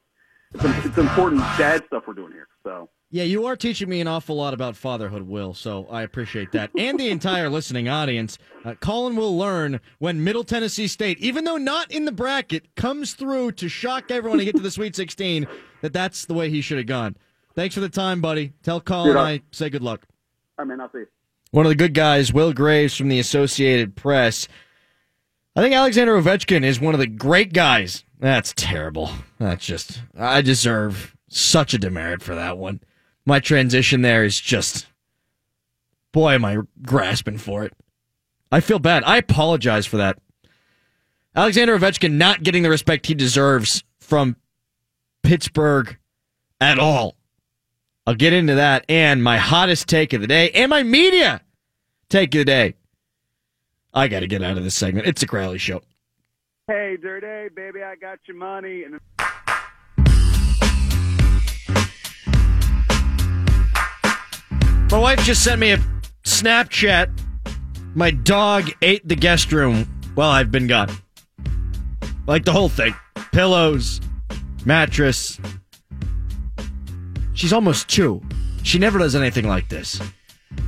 it's, 0.55 0.65
it's 0.87 0.99
important 0.99 1.41
dad 1.59 1.85
stuff 1.87 2.05
we're 2.07 2.15
doing 2.15 2.33
here. 2.33 2.49
So. 2.65 2.89
Yeah, 3.15 3.25
you 3.25 3.45
are 3.45 3.57
teaching 3.57 3.91
me 3.91 4.01
an 4.01 4.09
awful 4.09 4.37
lot 4.37 4.55
about 4.55 4.75
fatherhood, 4.75 5.29
Will. 5.29 5.53
So 5.53 5.87
I 5.91 6.01
appreciate 6.01 6.51
that, 6.53 6.71
and 6.79 6.99
the 6.99 7.11
entire 7.11 7.51
listening 7.51 7.87
audience. 7.87 8.39
Uh, 8.65 8.75
Colin 8.75 9.17
will 9.17 9.37
learn 9.37 9.81
when 9.99 10.25
Middle 10.25 10.45
Tennessee 10.45 10.87
State, 10.87 11.19
even 11.19 11.45
though 11.45 11.59
not 11.59 11.91
in 11.91 12.07
the 12.07 12.13
bracket, 12.13 12.75
comes 12.75 13.13
through 13.13 13.53
to 13.53 13.69
shock 13.69 14.11
everyone 14.11 14.39
to 14.39 14.47
get 14.47 14.57
to 14.57 14.63
the 14.63 14.71
Sweet 14.71 14.97
16. 14.97 15.47
That 15.83 15.93
that's 15.93 16.25
the 16.25 16.33
way 16.33 16.49
he 16.49 16.63
should 16.63 16.79
have 16.79 16.87
gone. 16.87 17.17
Thanks 17.55 17.75
for 17.75 17.83
the 17.83 17.91
time, 17.91 18.23
buddy. 18.23 18.55
Tell 18.63 18.81
Colin 18.81 19.19
I 19.19 19.43
say 19.51 19.69
good 19.69 19.83
luck. 19.83 20.07
I 20.57 20.65
mean, 20.65 20.81
I'll 20.81 20.91
see. 20.91 21.05
One 21.51 21.67
of 21.67 21.71
the 21.71 21.77
good 21.77 21.93
guys, 21.93 22.33
Will 22.33 22.55
Graves 22.55 22.97
from 22.97 23.11
the 23.11 23.19
Associated 23.19 23.95
Press. 23.95 24.49
I 25.55 25.61
think 25.61 25.75
Alexander 25.75 26.19
Ovechkin 26.19 26.65
is 26.65 26.81
one 26.81 26.95
of 26.95 27.01
the 27.01 27.07
great 27.07 27.53
guys. 27.53 28.05
That's 28.19 28.55
terrible. 28.57 29.11
That's 29.39 29.67
just, 29.67 30.01
I 30.19 30.41
deserve 30.41 31.15
such 31.29 31.75
a 31.75 31.79
demerit 31.79 32.23
for 32.23 32.35
that 32.35 32.57
one. 32.57 32.81
My 33.25 33.41
transition 33.41 34.03
there 34.03 34.25
is 34.25 34.39
just, 34.39 34.87
boy, 36.13 36.33
am 36.33 36.45
I 36.45 36.59
grasping 36.83 37.39
for 37.39 37.65
it. 37.65 37.73
I 38.51 38.61
feel 38.61 38.79
bad. 38.79 39.05
I 39.05 39.19
apologize 39.19 39.87
for 39.87 39.97
that. 39.99 40.19
Alexander 41.35 41.79
Ovechkin 41.79 42.13
not 42.13 42.43
getting 42.43 42.63
the 42.63 42.71
respect 42.71 43.07
he 43.07 43.15
deserves 43.15 43.85
from 44.01 44.37
Pittsburgh 45.23 45.97
at 46.61 46.79
all. 46.79 47.17
I'll 48.07 48.15
get 48.15 48.33
into 48.33 48.57
that 48.57 48.85
and 48.89 49.23
my 49.23 49.39
hottest 49.39 49.89
take 49.89 50.13
of 50.13 50.21
the 50.21 50.27
day 50.27 50.51
and 50.51 50.69
my 50.69 50.83
media 50.83 51.41
take 52.09 52.35
of 52.35 52.41
the 52.41 52.45
day. 52.45 52.75
I 53.95 54.09
got 54.09 54.21
to 54.21 54.27
get 54.27 54.43
out 54.43 54.59
of 54.59 54.65
this 54.65 54.75
segment. 54.75 55.07
It's 55.07 55.23
a 55.23 55.27
Crowley 55.27 55.59
show. 55.59 55.83
Hey, 56.67 56.97
Dirty, 57.01 57.55
baby, 57.55 57.83
I 57.83 57.97
got 57.97 58.19
your 58.27 58.37
money. 58.37 58.85
And 58.85 59.01
My 64.93 64.99
wife 64.99 65.21
just 65.25 65.43
sent 65.43 65.59
me 65.59 65.71
a 65.71 65.79
Snapchat. 66.25 67.11
My 67.95 68.11
dog 68.11 68.69
ate 68.83 69.09
the 69.09 69.17
guest 69.17 69.51
room 69.51 69.87
while 70.15 70.29
I've 70.29 70.51
been 70.51 70.67
gone. 70.67 70.91
Like 72.27 72.45
the 72.45 72.53
whole 72.53 72.69
thing 72.69 72.95
pillows, 73.33 74.03
mattress. 74.67 75.41
She's 77.33 77.55
almost 77.55 77.89
two. 77.89 78.21
She 78.65 78.79
never 78.79 78.99
does 78.99 79.17
anything 79.17 79.49
like 79.49 79.71
this. 79.71 79.99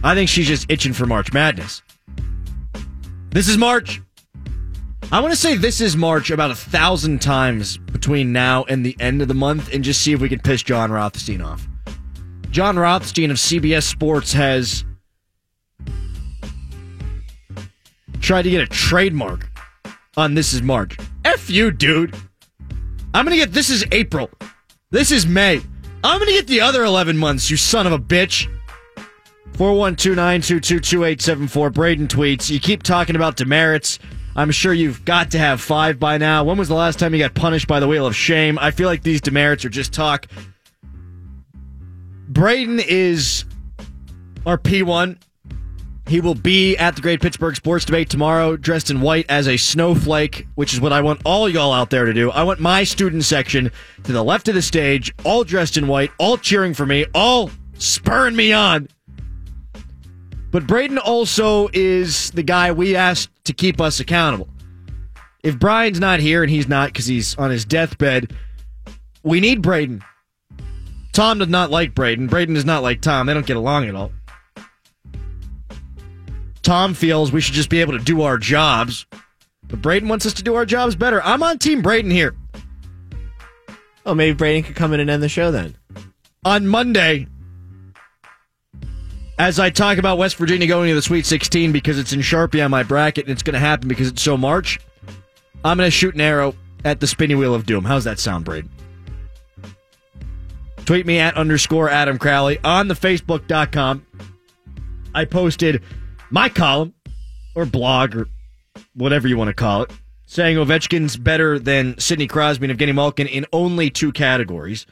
I 0.03 0.15
think 0.15 0.31
she's 0.31 0.49
just 0.49 0.71
itching 0.71 0.95
for 0.95 1.05
March 1.05 1.35
Madness. 1.35 1.83
This 3.29 3.47
is 3.47 3.59
March. 3.59 4.01
I 5.13 5.21
want 5.21 5.35
to 5.35 5.39
say 5.39 5.55
this 5.55 5.83
is 5.83 5.99
March 5.99 6.31
about 6.31 6.51
a 6.51 6.55
thousand 6.55 7.21
times 7.21 7.77
between 7.77 8.33
now 8.33 8.65
and 8.71 8.87
the 8.87 8.97
end 8.99 9.21
of 9.21 9.29
the 9.29 9.35
month 9.35 9.71
and 9.75 9.85
just 9.85 10.01
see 10.01 10.15
if 10.15 10.23
we 10.23 10.31
can 10.31 10.41
piss 10.41 10.63
Jon 10.63 10.91
Rothstein 10.91 11.43
off. 11.43 11.69
Jon 12.55 12.79
Rothstein 12.79 13.31
of 13.33 13.37
CBS 13.37 13.83
Sports 13.83 14.33
has 14.33 14.85
tried 18.21 18.43
to 18.43 18.51
get 18.51 18.61
a 18.61 18.67
trademark 18.69 19.51
on 20.17 20.35
This 20.35 20.53
Is 20.53 20.63
March. 20.63 20.97
F 21.25 21.51
you, 21.51 21.73
dude. 21.73 22.15
I'm 23.13 23.25
going 23.25 23.37
to 23.37 23.45
get 23.45 23.53
This 23.53 23.71
Is 23.71 23.85
April. 23.91 24.31
This 24.93 25.11
is 25.11 25.27
May. 25.27 25.63
I'm 26.05 26.21
going 26.21 26.29
to 26.29 26.37
get 26.37 26.47
the 26.47 26.61
other 26.61 26.85
11 26.85 27.17
months, 27.17 27.51
you 27.51 27.57
son 27.57 27.89
of 27.89 27.93
a 27.93 27.99
bitch. 27.99 28.49
412-922-2874. 29.55 31.73
Braden 31.73 32.07
tweets. 32.07 32.51
You 32.51 32.61
keep 32.61 32.85
talking 32.85 33.17
about 33.17 33.35
demerits. 33.35 33.99
I'm 34.37 34.53
sure 34.53 34.73
you've 34.73 35.05
got 35.05 35.33
to 35.33 35.41
have 35.41 35.61
five 35.61 35.99
by 35.99 36.19
now. 36.19 36.45
When 36.45 36.57
was 36.57 36.69
the 36.69 36.77
last 36.77 37.01
time 37.01 37.15
you 37.15 37.19
got 37.19 37.35
punished 37.35 37.67
by 37.67 37.81
the 37.81 37.89
wheel 37.89 38.07
of 38.07 38.15
shame? 38.15 38.61
I 38.61 38.71
feel 38.71 38.87
like 38.87 39.03
these 39.03 39.21
demerits 39.21 39.65
are 39.65 39.71
just 39.71 39.93
talk. 39.93 40.29
Braden 42.29 42.81
is 42.81 43.45
our 44.47 44.59
P1. 44.59 45.19
He 46.07 46.21
will 46.21 46.35
be 46.35 46.77
at 46.77 46.97
the 46.97 47.03
Great 47.03 47.23
Pittsburgh 47.23 47.57
Sports 47.57 47.87
Debate 47.87 48.11
tomorrow, 48.11 48.57
dressed 48.57 48.91
in 48.91 49.01
white 49.01 49.25
as 49.31 49.49
a 49.49 49.57
snowflake, 49.57 50.47
which 50.55 50.75
is 50.75 50.81
what 50.81 50.93
I 50.93 51.01
want 51.01 51.23
all 51.25 51.49
y'all 51.49 51.73
out 51.73 51.89
there 51.91 52.05
to 52.05 52.13
do. 52.13 52.31
I 52.31 52.43
want 52.43 52.61
my 52.61 52.85
student 52.85 53.25
section 53.25 53.71
to 54.03 54.13
the 54.13 54.23
left 54.23 54.49
of 54.49 54.55
the 54.55 54.63
stage, 54.63 55.15
all 55.25 55.45
dressed 55.45 55.79
in 55.79 55.89
white, 55.89 56.11
all 56.19 56.37
cheering 56.37 56.75
for 56.75 56.85
me, 56.85 57.07
all 57.15 57.51
spurring 57.79 58.37
me 58.37 58.53
on. 58.53 58.89
But 60.51 60.67
Braden 60.67 60.99
also 60.99 61.69
is 61.73 62.31
the 62.33 62.43
guy 62.43 62.71
we 62.71 62.95
asked 62.95 63.31
to 63.45 63.53
keep 63.53 63.81
us 63.81 63.99
accountable. 63.99 64.49
If 65.43 65.59
Brian's 65.59 66.01
not 66.01 66.21
here, 66.21 66.43
and 66.43 66.51
he's 66.51 66.69
not 66.69 66.89
because 66.89 67.07
he's 67.07 67.35
on 67.37 67.51
his 67.51 67.65
deathbed, 67.65 68.35
we 69.23 69.41
need 69.41 69.63
Braden. 69.63 70.03
Tom 71.15 71.39
does 71.39 71.49
not 71.49 71.71
like 71.71 71.95
Braden. 71.95 72.27
Braden 72.27 72.57
does 72.57 72.65
not 72.65 72.83
like 72.83 73.01
Tom. 73.01 73.27
They 73.27 73.35
don't 73.35 73.47
get 73.47 73.57
along 73.57 73.87
at 73.87 73.95
all. 73.95 74.11
Tom 76.63 76.93
feels 76.93 77.31
we 77.31 77.41
should 77.41 77.55
just 77.55 77.71
be 77.71 77.81
able 77.81 77.93
to 77.93 78.05
do 78.05 78.23
our 78.23 78.37
jobs, 78.37 79.07
but 79.69 79.81
Braden 79.81 80.09
wants 80.09 80.27
us 80.27 80.33
to 80.35 80.43
do 80.43 80.57
our 80.57 80.67
jobs 80.67 80.97
better. 80.97 81.23
I'm 81.23 81.43
on 81.43 81.59
Team 81.59 81.83
Braden 81.83 82.11
here. 82.11 82.35
Oh, 84.05 84.15
maybe 84.15 84.35
Braden 84.35 84.65
could 84.65 84.75
come 84.75 84.93
in 84.93 84.99
and 84.99 85.09
end 85.09 85.23
the 85.23 85.29
show 85.29 85.53
then. 85.53 85.77
On 86.45 86.67
Monday, 86.67 87.29
as 89.39 89.61
I 89.61 89.71
talk 89.71 89.99
about 89.99 90.19
West 90.19 90.35
Virginia 90.37 90.67
going 90.67 90.89
to 90.89 90.95
the 90.97 91.03
Sweet 91.03 91.27
16 91.27 91.71
because 91.71 91.97
it's 91.97 92.13
in 92.13 92.21
Sharpie 92.21 92.65
on 92.65 92.73
my 92.73 92.83
bracket 92.83 93.27
and 93.27 93.33
it's 93.33 93.43
going 93.43 93.55
to 93.55 93.61
happen 93.61 93.87
because 93.87 94.09
it's 94.09 94.23
so 94.23 94.37
March, 94.37 94.81
I'm 95.65 95.77
going 95.77 95.87
to 95.87 95.93
shoot 95.93 96.15
an 96.15 96.21
arrow 96.21 96.57
at 96.85 96.99
the 96.99 97.07
spinny 97.07 97.37
wheel 97.37 97.55
of 97.55 97.67
doom. 97.67 97.85
How's 97.85 98.05
that 98.05 98.19
sound, 98.19 98.45
Braden? 98.45 98.71
Tweet 100.85 101.07
me 101.07 101.19
at 101.19 101.37
underscore 101.37 101.89
Adam 101.89 102.19
Crowley 102.19 102.59
on 102.63 102.89
the 102.89 102.95
Facebook.com. 102.95 104.07
I 105.15 105.25
posted 105.25 105.83
my 106.31 106.49
column 106.49 106.93
or 107.55 107.65
blog 107.65 108.15
or 108.15 108.27
whatever 108.95 109.27
you 109.27 109.39
want 109.39 109.49
to 109.49 109.55
call 109.55 109.83
it, 109.83 109.93
saying 110.27 110.59
Ovechkin's 110.59 111.17
better 111.17 111.59
than 111.59 111.99
Sidney 111.99 112.27
Crosby 112.27 112.69
and 112.69 112.79
Evgeny 112.79 112.95
Malkin 112.95 113.27
in 113.27 113.47
only 113.53 113.89
two 113.89 114.13
categories. 114.13 114.87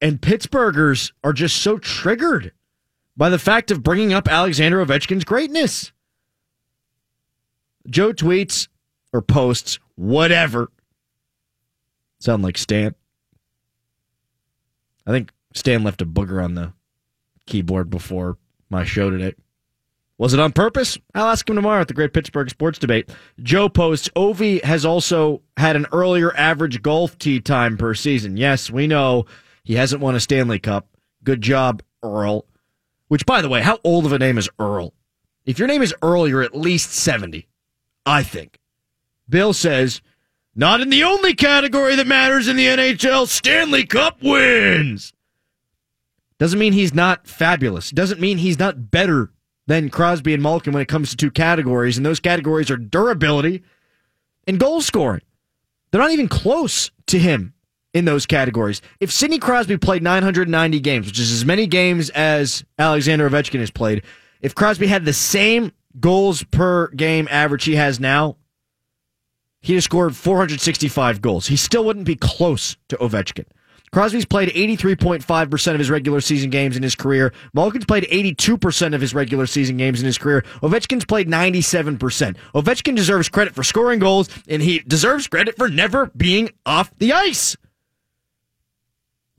And 0.00 0.20
Pittsburghers 0.20 1.12
are 1.22 1.32
just 1.32 1.56
so 1.56 1.78
triggered 1.78 2.52
by 3.16 3.28
the 3.28 3.38
fact 3.38 3.70
of 3.70 3.82
bringing 3.82 4.12
up 4.12 4.26
Alexander 4.26 4.84
Ovechkin's 4.84 5.24
greatness. 5.24 5.92
Joe 7.88 8.12
tweets 8.12 8.68
or 9.12 9.20
posts, 9.20 9.78
whatever. 9.96 10.70
Sound 12.20 12.42
like 12.42 12.56
Stan. 12.56 12.94
I 15.06 15.10
think 15.10 15.32
Stan 15.54 15.82
left 15.84 16.02
a 16.02 16.06
booger 16.06 16.42
on 16.42 16.54
the 16.54 16.72
keyboard 17.46 17.90
before 17.90 18.38
my 18.70 18.84
show 18.84 19.10
today. 19.10 19.34
Was 20.18 20.34
it 20.34 20.40
on 20.40 20.52
purpose? 20.52 20.98
I'll 21.14 21.30
ask 21.30 21.48
him 21.48 21.56
tomorrow 21.56 21.80
at 21.80 21.88
the 21.88 21.94
Great 21.94 22.12
Pittsburgh 22.12 22.48
Sports 22.48 22.78
Debate. 22.78 23.10
Joe 23.42 23.68
posts, 23.68 24.08
Ovi 24.14 24.62
has 24.62 24.84
also 24.84 25.42
had 25.56 25.74
an 25.74 25.86
earlier 25.90 26.32
average 26.36 26.80
golf 26.82 27.18
tee 27.18 27.40
time 27.40 27.76
per 27.76 27.92
season. 27.94 28.36
Yes, 28.36 28.70
we 28.70 28.86
know 28.86 29.26
he 29.64 29.74
hasn't 29.74 30.00
won 30.02 30.14
a 30.14 30.20
Stanley 30.20 30.60
Cup. 30.60 30.86
Good 31.24 31.40
job, 31.40 31.82
Earl. 32.02 32.46
which, 33.08 33.26
by 33.26 33.42
the 33.42 33.48
way, 33.48 33.62
how 33.62 33.78
old 33.84 34.06
of 34.06 34.12
a 34.12 34.18
name 34.18 34.38
is 34.38 34.48
Earl? 34.58 34.94
If 35.44 35.58
your 35.58 35.66
name 35.68 35.82
is 35.82 35.94
Earl, 36.02 36.28
you're 36.28 36.42
at 36.42 36.56
least 36.56 36.92
70, 36.92 37.48
I 38.06 38.22
think. 38.22 38.60
Bill 39.28 39.52
says, 39.52 40.02
not 40.54 40.80
in 40.80 40.90
the 40.90 41.04
only 41.04 41.34
category 41.34 41.96
that 41.96 42.06
matters 42.06 42.48
in 42.48 42.56
the 42.56 42.66
NHL, 42.66 43.26
Stanley 43.26 43.86
Cup 43.86 44.22
wins. 44.22 45.12
Doesn't 46.38 46.58
mean 46.58 46.72
he's 46.72 46.94
not 46.94 47.26
fabulous. 47.26 47.90
Doesn't 47.90 48.20
mean 48.20 48.38
he's 48.38 48.58
not 48.58 48.90
better 48.90 49.30
than 49.66 49.90
Crosby 49.90 50.34
and 50.34 50.42
Malkin 50.42 50.72
when 50.72 50.82
it 50.82 50.88
comes 50.88 51.10
to 51.10 51.16
two 51.16 51.30
categories, 51.30 51.96
and 51.96 52.04
those 52.04 52.20
categories 52.20 52.70
are 52.70 52.76
durability 52.76 53.62
and 54.46 54.58
goal 54.58 54.80
scoring. 54.80 55.22
They're 55.90 56.00
not 56.00 56.10
even 56.10 56.28
close 56.28 56.90
to 57.06 57.18
him 57.18 57.54
in 57.94 58.06
those 58.06 58.26
categories. 58.26 58.80
If 59.00 59.12
Sidney 59.12 59.38
Crosby 59.38 59.76
played 59.76 60.02
990 60.02 60.80
games, 60.80 61.06
which 61.06 61.18
is 61.18 61.30
as 61.32 61.44
many 61.44 61.66
games 61.66 62.10
as 62.10 62.64
Alexander 62.78 63.28
Ovechkin 63.28 63.60
has 63.60 63.70
played, 63.70 64.02
if 64.40 64.54
Crosby 64.54 64.86
had 64.86 65.04
the 65.04 65.12
same 65.12 65.72
goals 66.00 66.42
per 66.42 66.88
game 66.88 67.28
average 67.30 67.64
he 67.64 67.76
has 67.76 68.00
now, 68.00 68.36
he'd 69.62 69.74
have 69.74 69.84
scored 69.84 70.14
465 70.14 71.22
goals. 71.22 71.46
He 71.46 71.56
still 71.56 71.84
wouldn't 71.84 72.06
be 72.06 72.16
close 72.16 72.76
to 72.88 72.96
Ovechkin. 72.98 73.46
Crosby's 73.92 74.24
played 74.24 74.48
83.5% 74.48 75.72
of 75.72 75.78
his 75.78 75.90
regular 75.90 76.22
season 76.22 76.48
games 76.48 76.78
in 76.78 76.82
his 76.82 76.94
career. 76.94 77.34
Malkin's 77.52 77.84
played 77.84 78.04
82% 78.04 78.94
of 78.94 79.02
his 79.02 79.14
regular 79.14 79.46
season 79.46 79.76
games 79.76 80.00
in 80.00 80.06
his 80.06 80.16
career. 80.16 80.42
Ovechkin's 80.62 81.04
played 81.04 81.28
97%. 81.28 81.98
Ovechkin 82.54 82.96
deserves 82.96 83.28
credit 83.28 83.54
for 83.54 83.62
scoring 83.62 83.98
goals, 83.98 84.30
and 84.48 84.62
he 84.62 84.78
deserves 84.78 85.26
credit 85.26 85.56
for 85.58 85.68
never 85.68 86.06
being 86.16 86.48
off 86.64 86.90
the 86.96 87.12
ice. 87.12 87.54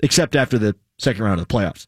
Except 0.03 0.35
after 0.35 0.59
the 0.59 0.75
second 0.99 1.23
round 1.23 1.41
of 1.41 1.47
the 1.47 1.53
playoffs. 1.53 1.87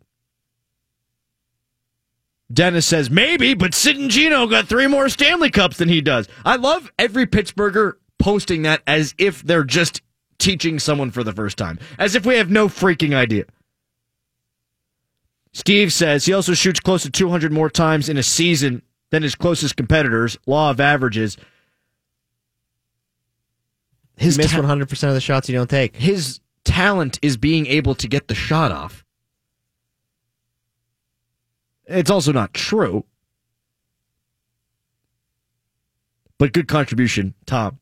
Dennis 2.52 2.88
says, 2.88 3.12
maybe, 3.12 3.54
but 3.54 3.76
Sid 3.76 3.98
and 3.98 4.10
Geno 4.10 4.48
got 4.48 4.68
three 4.68 4.88
more 4.88 5.10
Stanley 5.10 5.52
Cups 5.52 5.78
than 5.78 5.90
he 5.90 6.02
does. 6.02 6.28
I 6.44 6.56
love 6.56 6.92
every 6.98 7.28
Pittsburgher 7.28 7.94
posting 8.20 8.64
that 8.64 8.82
as 8.88 9.14
if 9.18 9.44
they're 9.44 9.64
just 9.64 10.02
teaching 10.38 10.80
someone 10.80 11.12
for 11.12 11.24
the 11.24 11.34
first 11.34 11.58
time, 11.58 11.80
as 11.98 12.16
if 12.16 12.26
we 12.26 12.36
have 12.38 12.50
no 12.50 12.68
freaking 12.68 13.14
idea. 13.16 13.46
Steve 15.54 15.94
says 15.94 16.26
he 16.26 16.34
also 16.34 16.54
shoots 16.54 16.80
close 16.82 17.04
to 17.04 17.10
200 17.10 17.52
more 17.52 17.70
times 17.70 18.10
in 18.10 18.18
a 18.18 18.24
season 18.24 18.82
than 19.12 19.24
his 19.24 19.36
closest 19.36 19.78
competitors. 19.78 20.38
Law 20.46 20.72
of 20.72 20.82
averages. 20.82 21.38
His 24.18 24.38
you 24.38 24.44
miss 24.44 24.52
ta- 24.52 24.62
100% 24.62 25.08
of 25.08 25.14
the 25.14 25.22
shots 25.22 25.48
you 25.48 25.56
don't 25.56 25.70
take. 25.70 25.96
his 25.96 26.42
talent 26.66 27.20
is 27.22 27.38
being 27.38 27.68
able 27.68 27.96
to 27.96 28.08
get 28.08 28.28
the 28.28 28.36
shot 28.36 28.72
off. 28.72 29.06
It's 31.86 32.10
also 32.10 32.32
not 32.34 32.54
true. 32.54 33.06
But 36.38 36.52
good 36.52 36.68
contribution, 36.68 37.34
Tom. 37.46 37.80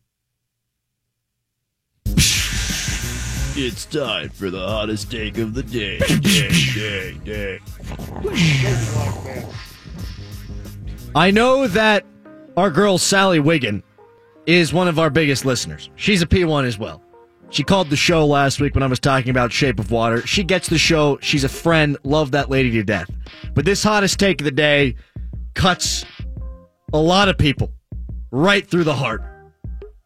It's 3.66 3.86
time 3.86 4.28
for 4.28 4.50
the 4.50 4.60
hottest 4.60 5.10
take 5.10 5.38
of 5.38 5.54
the 5.54 5.64
day. 5.64 5.98
day, 6.20 6.50
day, 6.74 7.18
day. 7.24 7.60
I 11.16 11.32
know 11.32 11.70
that 11.70 12.06
our 12.58 12.70
girl 12.70 12.98
Sally 12.98 13.40
Wiggin 13.40 13.82
is 14.46 14.74
one 14.74 14.90
of 14.90 15.00
our 15.00 15.10
biggest 15.10 15.46
listeners. 15.46 15.90
She's 15.96 16.22
a 16.22 16.28
P1 16.28 16.66
as 16.66 16.78
well. 16.78 17.02
She 17.52 17.64
called 17.64 17.90
the 17.90 17.96
show 17.96 18.28
last 18.28 18.60
week 18.60 18.74
when 18.76 18.84
I 18.84 18.88
was 18.88 19.00
talking 19.00 19.30
about 19.30 19.54
Shape 19.54 19.80
of 19.80 19.92
Water. 19.92 20.28
She 20.28 20.44
gets 20.44 20.68
the 20.68 20.78
show. 20.78 21.18
She's 21.22 21.46
a 21.46 21.50
friend. 21.50 21.96
Love 22.04 22.32
that 22.32 22.50
lady 22.50 22.70
to 22.72 22.84
death. 22.84 23.10
But 23.54 23.64
this 23.64 23.82
hottest 23.82 24.20
take 24.20 24.42
of 24.42 24.46
the 24.46 24.52
day 24.52 24.96
cuts 25.54 26.04
a 26.92 27.00
lot 27.00 27.30
of 27.30 27.38
people 27.38 27.72
right 28.30 28.68
through 28.68 28.84
the 28.84 28.96
heart. 28.96 29.24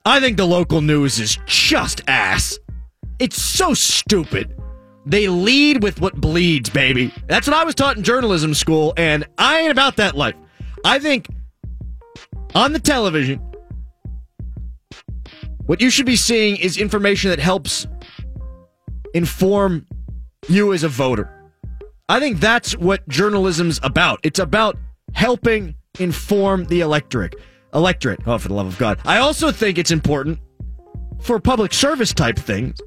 I 0.06 0.20
think 0.20 0.38
the 0.38 0.46
local 0.46 0.82
news 0.82 1.20
is 1.20 1.40
just 1.48 2.02
ass. 2.08 2.60
It's 3.20 3.42
so 3.42 3.74
stupid. 3.74 4.56
They 5.06 5.30
lead 5.30 5.84
with 5.84 6.02
what 6.02 6.16
bleeds, 6.16 6.70
baby. 6.70 7.14
That's 7.28 7.48
what 7.48 7.56
I 7.56 7.64
was 7.64 7.76
taught 7.76 7.98
in 7.98 8.04
journalism 8.04 8.54
school, 8.54 8.94
and 8.98 9.26
I 9.38 9.62
ain't 9.62 9.72
about 9.72 9.96
that 9.98 10.16
life. 10.16 10.36
I 10.84 11.00
think 11.00 11.28
on 12.54 12.74
the 12.74 12.80
television, 12.80 13.40
what 15.66 15.82
you 15.82 15.90
should 15.90 16.06
be 16.06 16.16
seeing 16.16 16.58
is 16.58 16.78
information 16.78 17.30
that 17.30 17.40
helps 17.40 17.88
inform 19.14 19.86
you 20.48 20.74
as 20.74 20.84
a 20.84 20.90
voter. 20.90 21.34
I 22.10 22.20
think 22.20 22.40
that's 22.40 22.76
what 22.78 23.08
journalism's 23.08 23.80
about. 23.84 24.20
It's 24.24 24.40
about 24.40 24.78
helping 25.14 25.76
inform 26.00 26.66
the 26.66 26.82
electorate. 26.82 27.36
Electorate. 27.74 28.20
Oh, 28.26 28.38
for 28.38 28.48
the 28.48 28.54
love 28.54 28.68
of 28.68 28.78
God. 28.78 29.00
I 29.06 29.18
also 29.18 29.52
think 29.52 29.78
it's 29.78 29.92
important 29.92 30.40
for 31.20 31.40
public 31.40 31.74
service 31.74 32.14
type 32.14 32.38
things. 32.38 32.80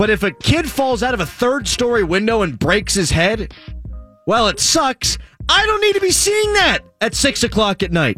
But 0.00 0.08
if 0.08 0.22
a 0.22 0.30
kid 0.30 0.66
falls 0.66 1.02
out 1.02 1.12
of 1.12 1.20
a 1.20 1.26
third 1.26 1.68
story 1.68 2.04
window 2.04 2.40
and 2.40 2.58
breaks 2.58 2.94
his 2.94 3.10
head, 3.10 3.52
well, 4.26 4.48
it 4.48 4.58
sucks. 4.58 5.18
I 5.46 5.66
don't 5.66 5.82
need 5.82 5.92
to 5.92 6.00
be 6.00 6.10
seeing 6.10 6.54
that 6.54 6.78
at 7.02 7.14
six 7.14 7.42
o'clock 7.42 7.82
at 7.82 7.92
night. 7.92 8.16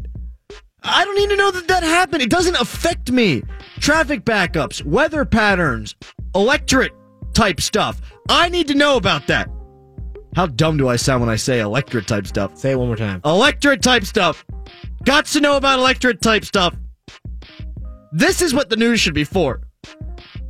I 0.85 1.05
don't 1.05 1.17
need 1.17 1.31
to 1.31 1.37
know 1.37 1.51
that 1.51 1.67
that 1.67 1.83
happened. 1.83 2.23
It 2.23 2.31
doesn't 2.31 2.55
affect 2.55 3.11
me. 3.11 3.43
Traffic 3.81 4.25
backups, 4.25 4.85
weather 4.85 5.25
patterns, 5.25 5.97
electorate 6.37 6.93
type 7.35 7.61
stuff. 7.61 8.01
I 8.29 8.49
need 8.49 8.69
to 8.69 8.75
know 8.75 8.97
about 8.97 9.27
that. 9.27 9.51
How 10.37 10.47
dumb 10.47 10.77
do 10.77 10.87
I 10.87 10.95
sound 10.95 11.21
when 11.23 11.31
I 11.31 11.37
say 11.37 11.59
electorate 11.59 12.07
type 12.07 12.29
stuff? 12.29 12.57
Say 12.57 12.71
it 12.71 12.79
one 12.79 12.87
more 12.87 12.97
time. 12.97 13.21
Electorate 13.25 13.83
type 13.83 14.05
stuff. 14.05 14.45
Got 15.03 15.27
to 15.27 15.41
know 15.41 15.57
about 15.57 15.81
electorate 15.81 16.23
type 16.23 16.45
stuff. 16.45 16.77
This 18.13 18.41
is 18.41 18.55
what 18.55 18.71
the 18.71 18.77
news 18.77 19.01
should 19.01 19.15
be 19.15 19.25
for. 19.25 19.63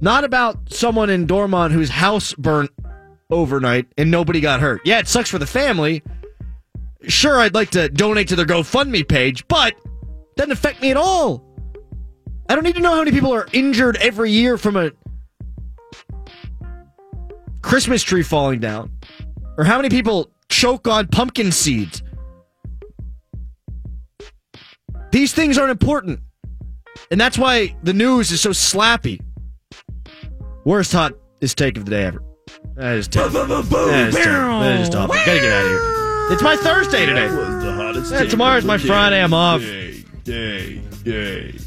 Not 0.02 0.24
about 0.24 0.72
someone 0.72 1.10
in 1.10 1.26
Dormont 1.26 1.72
whose 1.72 1.88
house 1.88 2.34
burnt 2.34 2.72
overnight 3.30 3.86
and 3.96 4.10
nobody 4.10 4.40
got 4.40 4.58
hurt. 4.58 4.80
Yeah, 4.84 4.98
it 4.98 5.06
sucks 5.06 5.30
for 5.30 5.38
the 5.38 5.46
family. 5.46 6.02
Sure, 7.06 7.38
I'd 7.38 7.54
like 7.54 7.70
to 7.70 7.88
donate 7.88 8.26
to 8.28 8.36
their 8.36 8.44
GoFundMe 8.44 9.06
page, 9.08 9.46
but 9.46 9.74
doesn't 10.36 10.50
affect 10.50 10.82
me 10.82 10.90
at 10.90 10.96
all. 10.96 11.44
I 12.48 12.56
don't 12.56 12.64
need 12.64 12.74
to 12.74 12.80
know 12.80 12.90
how 12.90 12.98
many 12.98 13.12
people 13.12 13.32
are 13.32 13.46
injured 13.52 13.96
every 13.98 14.32
year 14.32 14.58
from 14.58 14.76
a 14.76 14.90
Christmas 17.62 18.02
tree 18.02 18.24
falling 18.24 18.58
down 18.58 18.90
or 19.56 19.62
how 19.62 19.76
many 19.76 19.88
people 19.88 20.30
choke 20.48 20.88
on 20.88 21.06
pumpkin 21.06 21.52
seeds. 21.52 22.02
These 25.12 25.32
things 25.32 25.58
aren't 25.58 25.70
important. 25.70 26.18
And 27.12 27.20
that's 27.20 27.38
why 27.38 27.76
the 27.84 27.92
news 27.92 28.32
is 28.32 28.40
so 28.40 28.50
slappy. 28.50 29.20
Worst 30.64 30.92
hot 30.92 31.14
is 31.40 31.54
take 31.54 31.76
of 31.76 31.84
the 31.84 31.90
day 31.90 32.04
ever. 32.04 32.22
That 32.76 32.96
is 32.96 33.08
terrible. 33.08 33.46
That 33.46 34.08
is 34.08 34.14
terrible. 34.14 34.60
That 34.60 34.80
is 34.80 34.94
awful. 34.94 35.14
Gotta 35.14 35.40
get 35.40 35.52
out 35.52 35.64
of 35.64 35.70
here. 35.70 36.32
It's 36.32 36.42
my 36.42 36.56
Thursday 36.56 37.04
today. 37.04 37.26
Was 37.26 37.64
the 37.64 37.72
hottest 37.72 38.12
Yeah, 38.12 38.24
tomorrow's 38.24 38.64
my 38.64 38.76
the 38.76 38.86
Friday. 38.86 39.20
I'm 39.20 39.34
off. 39.34 39.60
Day, 39.60 40.04
day, 40.24 40.80
day. 41.02 41.58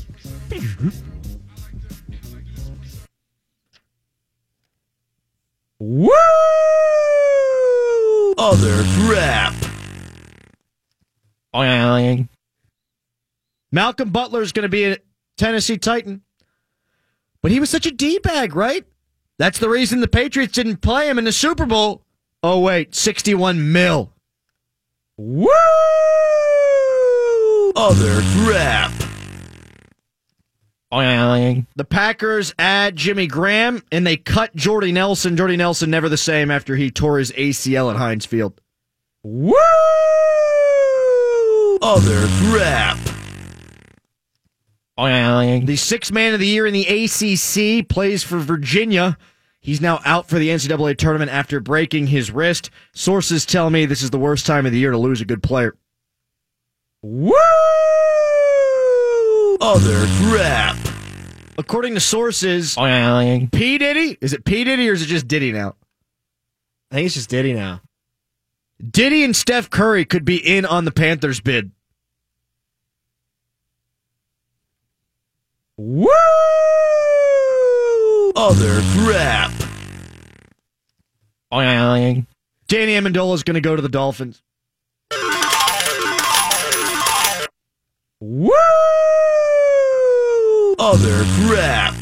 Woo! 5.80 6.10
Other 8.38 8.84
crap. 8.98 9.54
Malcolm 13.72 14.10
Butler's 14.10 14.52
going 14.52 14.64
to 14.64 14.70
be 14.70 14.86
a 14.86 14.98
Tennessee 15.38 15.78
Titan. 15.78 16.22
But 17.46 17.52
he 17.52 17.60
was 17.60 17.70
such 17.70 17.86
a 17.86 17.91
D 17.91 18.18
bag, 18.18 18.56
right? 18.56 18.84
That's 19.38 19.60
the 19.60 19.70
reason 19.70 20.00
the 20.00 20.08
Patriots 20.08 20.54
didn't 20.54 20.78
play 20.78 21.08
him 21.08 21.20
in 21.20 21.26
the 21.26 21.32
Super 21.32 21.68
Bowl. 21.68 22.02
Oh, 22.41 22.60
wait, 22.60 22.96
61 22.96 23.72
mil. 23.72 24.12
Woo! 25.16 25.48
Other 27.76 28.24
crap. 28.34 28.91
The 31.76 31.86
Packers 31.86 32.52
add 32.58 32.96
Jimmy 32.96 33.28
Graham 33.28 33.84
and 33.91 34.08
they 34.08 34.18
cut 34.18 34.56
Jordy 34.56 34.91
Nelson. 34.91 35.38
Jordy 35.38 35.56
Nelson 35.56 35.91
never 35.91 36.10
the 36.10 36.18
same 36.18 36.50
after 36.50 36.76
he 36.76 36.89
tore 36.89 37.20
his 37.20 37.32
ACL 37.34 37.91
at 37.91 37.98
Heinz 37.98 38.26
Field. 38.26 38.60
Woo! 39.22 39.54
Other 41.84 42.26
crap. 42.50 42.98
The 45.66 45.76
sixth 45.76 46.12
man 46.12 46.34
of 46.34 46.39
the 46.39 46.48
year 46.48 46.66
in 46.66 46.74
the 46.74 46.86
ACC 46.88 47.88
plays 47.88 48.24
for 48.24 48.39
Virginia. 48.39 49.18
He's 49.60 49.82
now 49.82 50.00
out 50.06 50.30
for 50.30 50.39
the 50.39 50.50
NCAA 50.50 50.98
tournament 50.98 51.32
after 51.32 51.60
breaking 51.60 52.08
his 52.08 52.32
wrist. 52.32 52.70
Sources 52.93 53.46
tell 53.46 53.70
me 53.70 53.86
this 53.86 54.04
is 54.04 54.12
the 54.12 54.20
worst 54.20 54.46
time 54.46 54.66
of 54.66 54.72
the 54.72 54.78
year 54.80 54.91
to 54.91 54.98
lose 54.98 55.22
a 55.22 55.26
good 55.26 55.43
player. 55.43 55.76
Woo! 57.02 57.34
Other 59.60 60.06
crap. 60.24 60.78
According 61.58 61.96
to 61.96 62.00
sources, 62.00 62.76
P. 63.52 63.78
Diddy? 63.78 64.18
Is 64.22 64.34
it 64.34 64.46
P. 64.46 64.64
Diddy 64.64 64.89
or 64.89 64.93
is 64.93 65.02
it 65.02 65.08
just 65.08 65.28
Diddy 65.28 65.52
now? 65.52 65.76
I 66.91 66.96
think 66.96 67.06
it's 67.08 67.16
just 67.16 67.30
Diddy 67.30 67.54
now. 67.54 67.82
Diddy 68.91 69.24
and 69.24 69.36
Steph 69.36 69.70
Curry 69.70 70.06
could 70.06 70.26
be 70.26 70.38
in 70.38 70.66
on 70.66 70.86
the 70.86 70.91
Panthers 70.91 71.39
bid. 71.39 71.72
Woo! 75.78 76.07
Other 78.34 78.82
crap. 78.93 79.51
Danny 82.69 82.93
Amendola 82.93 83.36
is 83.36 83.43
going 83.43 83.55
to 83.55 83.61
go 83.61 83.76
to 83.76 83.82
the 83.82 83.89
Dolphins. 83.89 84.41
Woo! 88.21 88.51
Other 90.80 91.23
crap. 91.43 91.95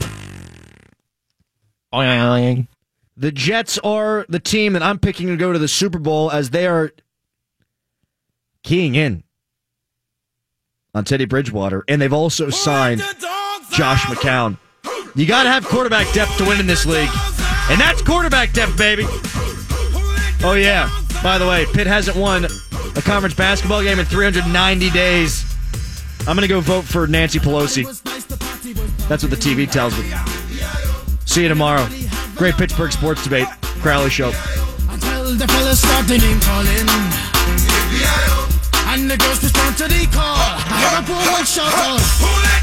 The 3.18 3.32
Jets 3.32 3.80
are 3.80 4.26
the 4.30 4.40
team 4.40 4.74
that 4.74 4.84
I'm 4.84 5.00
picking 5.00 5.28
to 5.28 5.36
go 5.36 5.52
to 5.52 5.60
the 5.60 5.68
Super 5.68 6.00
Bowl 6.00 6.30
as 6.30 6.52
they 6.52 6.68
are 6.68 6.92
keying 8.64 8.94
in 8.94 9.24
on 10.94 11.06
Teddy 11.06 11.26
Bridgewater, 11.26 11.84
and 11.88 12.00
they've 12.02 12.14
also 12.14 12.52
signed 12.52 13.02
Josh 13.74 14.04
McCown. 14.06 14.58
You 15.16 15.26
got 15.26 15.44
to 15.44 15.50
have 15.50 15.66
quarterback 15.66 16.12
depth 16.14 16.38
to 16.38 16.46
win 16.46 16.60
in 16.60 16.68
this 16.68 16.86
league, 16.86 17.10
and 17.72 17.82
that's 17.82 18.04
quarterback 18.04 18.54
depth, 18.54 18.78
baby. 18.78 19.04
Oh 20.44 20.56
yeah. 20.58 20.90
By 21.24 21.38
the 21.40 21.48
way, 21.48 21.66
Pitt 21.74 21.88
hasn't 21.88 22.16
won 22.16 22.46
a 22.46 23.02
conference 23.02 23.34
basketball 23.34 23.82
game 23.82 23.98
in 23.98 24.06
390 24.06 24.90
days. 24.92 25.44
I'm 26.28 26.36
gonna 26.36 26.48
go 26.48 26.60
vote 26.62 26.84
for 26.86 27.08
Nancy 27.08 27.40
Pelosi. 27.40 27.86
That's 29.08 29.24
what 29.24 29.32
the 29.32 29.38
TV 29.38 29.70
tells 29.70 29.98
me. 29.98 30.14
See 31.26 31.42
you 31.42 31.50
tomorrow. 31.50 31.88
Great 32.36 32.56
Pittsburgh 32.56 32.92
sports 32.92 33.24
debate. 33.24 33.48
Crowley 33.82 34.12
Show. 34.12 34.32
Until 34.90 35.36
the 35.36 35.48
fellas 35.48 35.82
start 35.82 36.08
the 36.08 36.20
name 36.20 36.40
calling. 36.42 36.88
And 38.94 39.10
the 39.10 39.18
girls 39.18 39.42
respond 39.42 39.78
to 39.78 39.88
the 39.88 40.06
call. 40.14 40.38
I 40.38 40.78
hear 40.78 41.00
a 41.00 41.04
poor 41.04 42.48
one. 42.58 42.63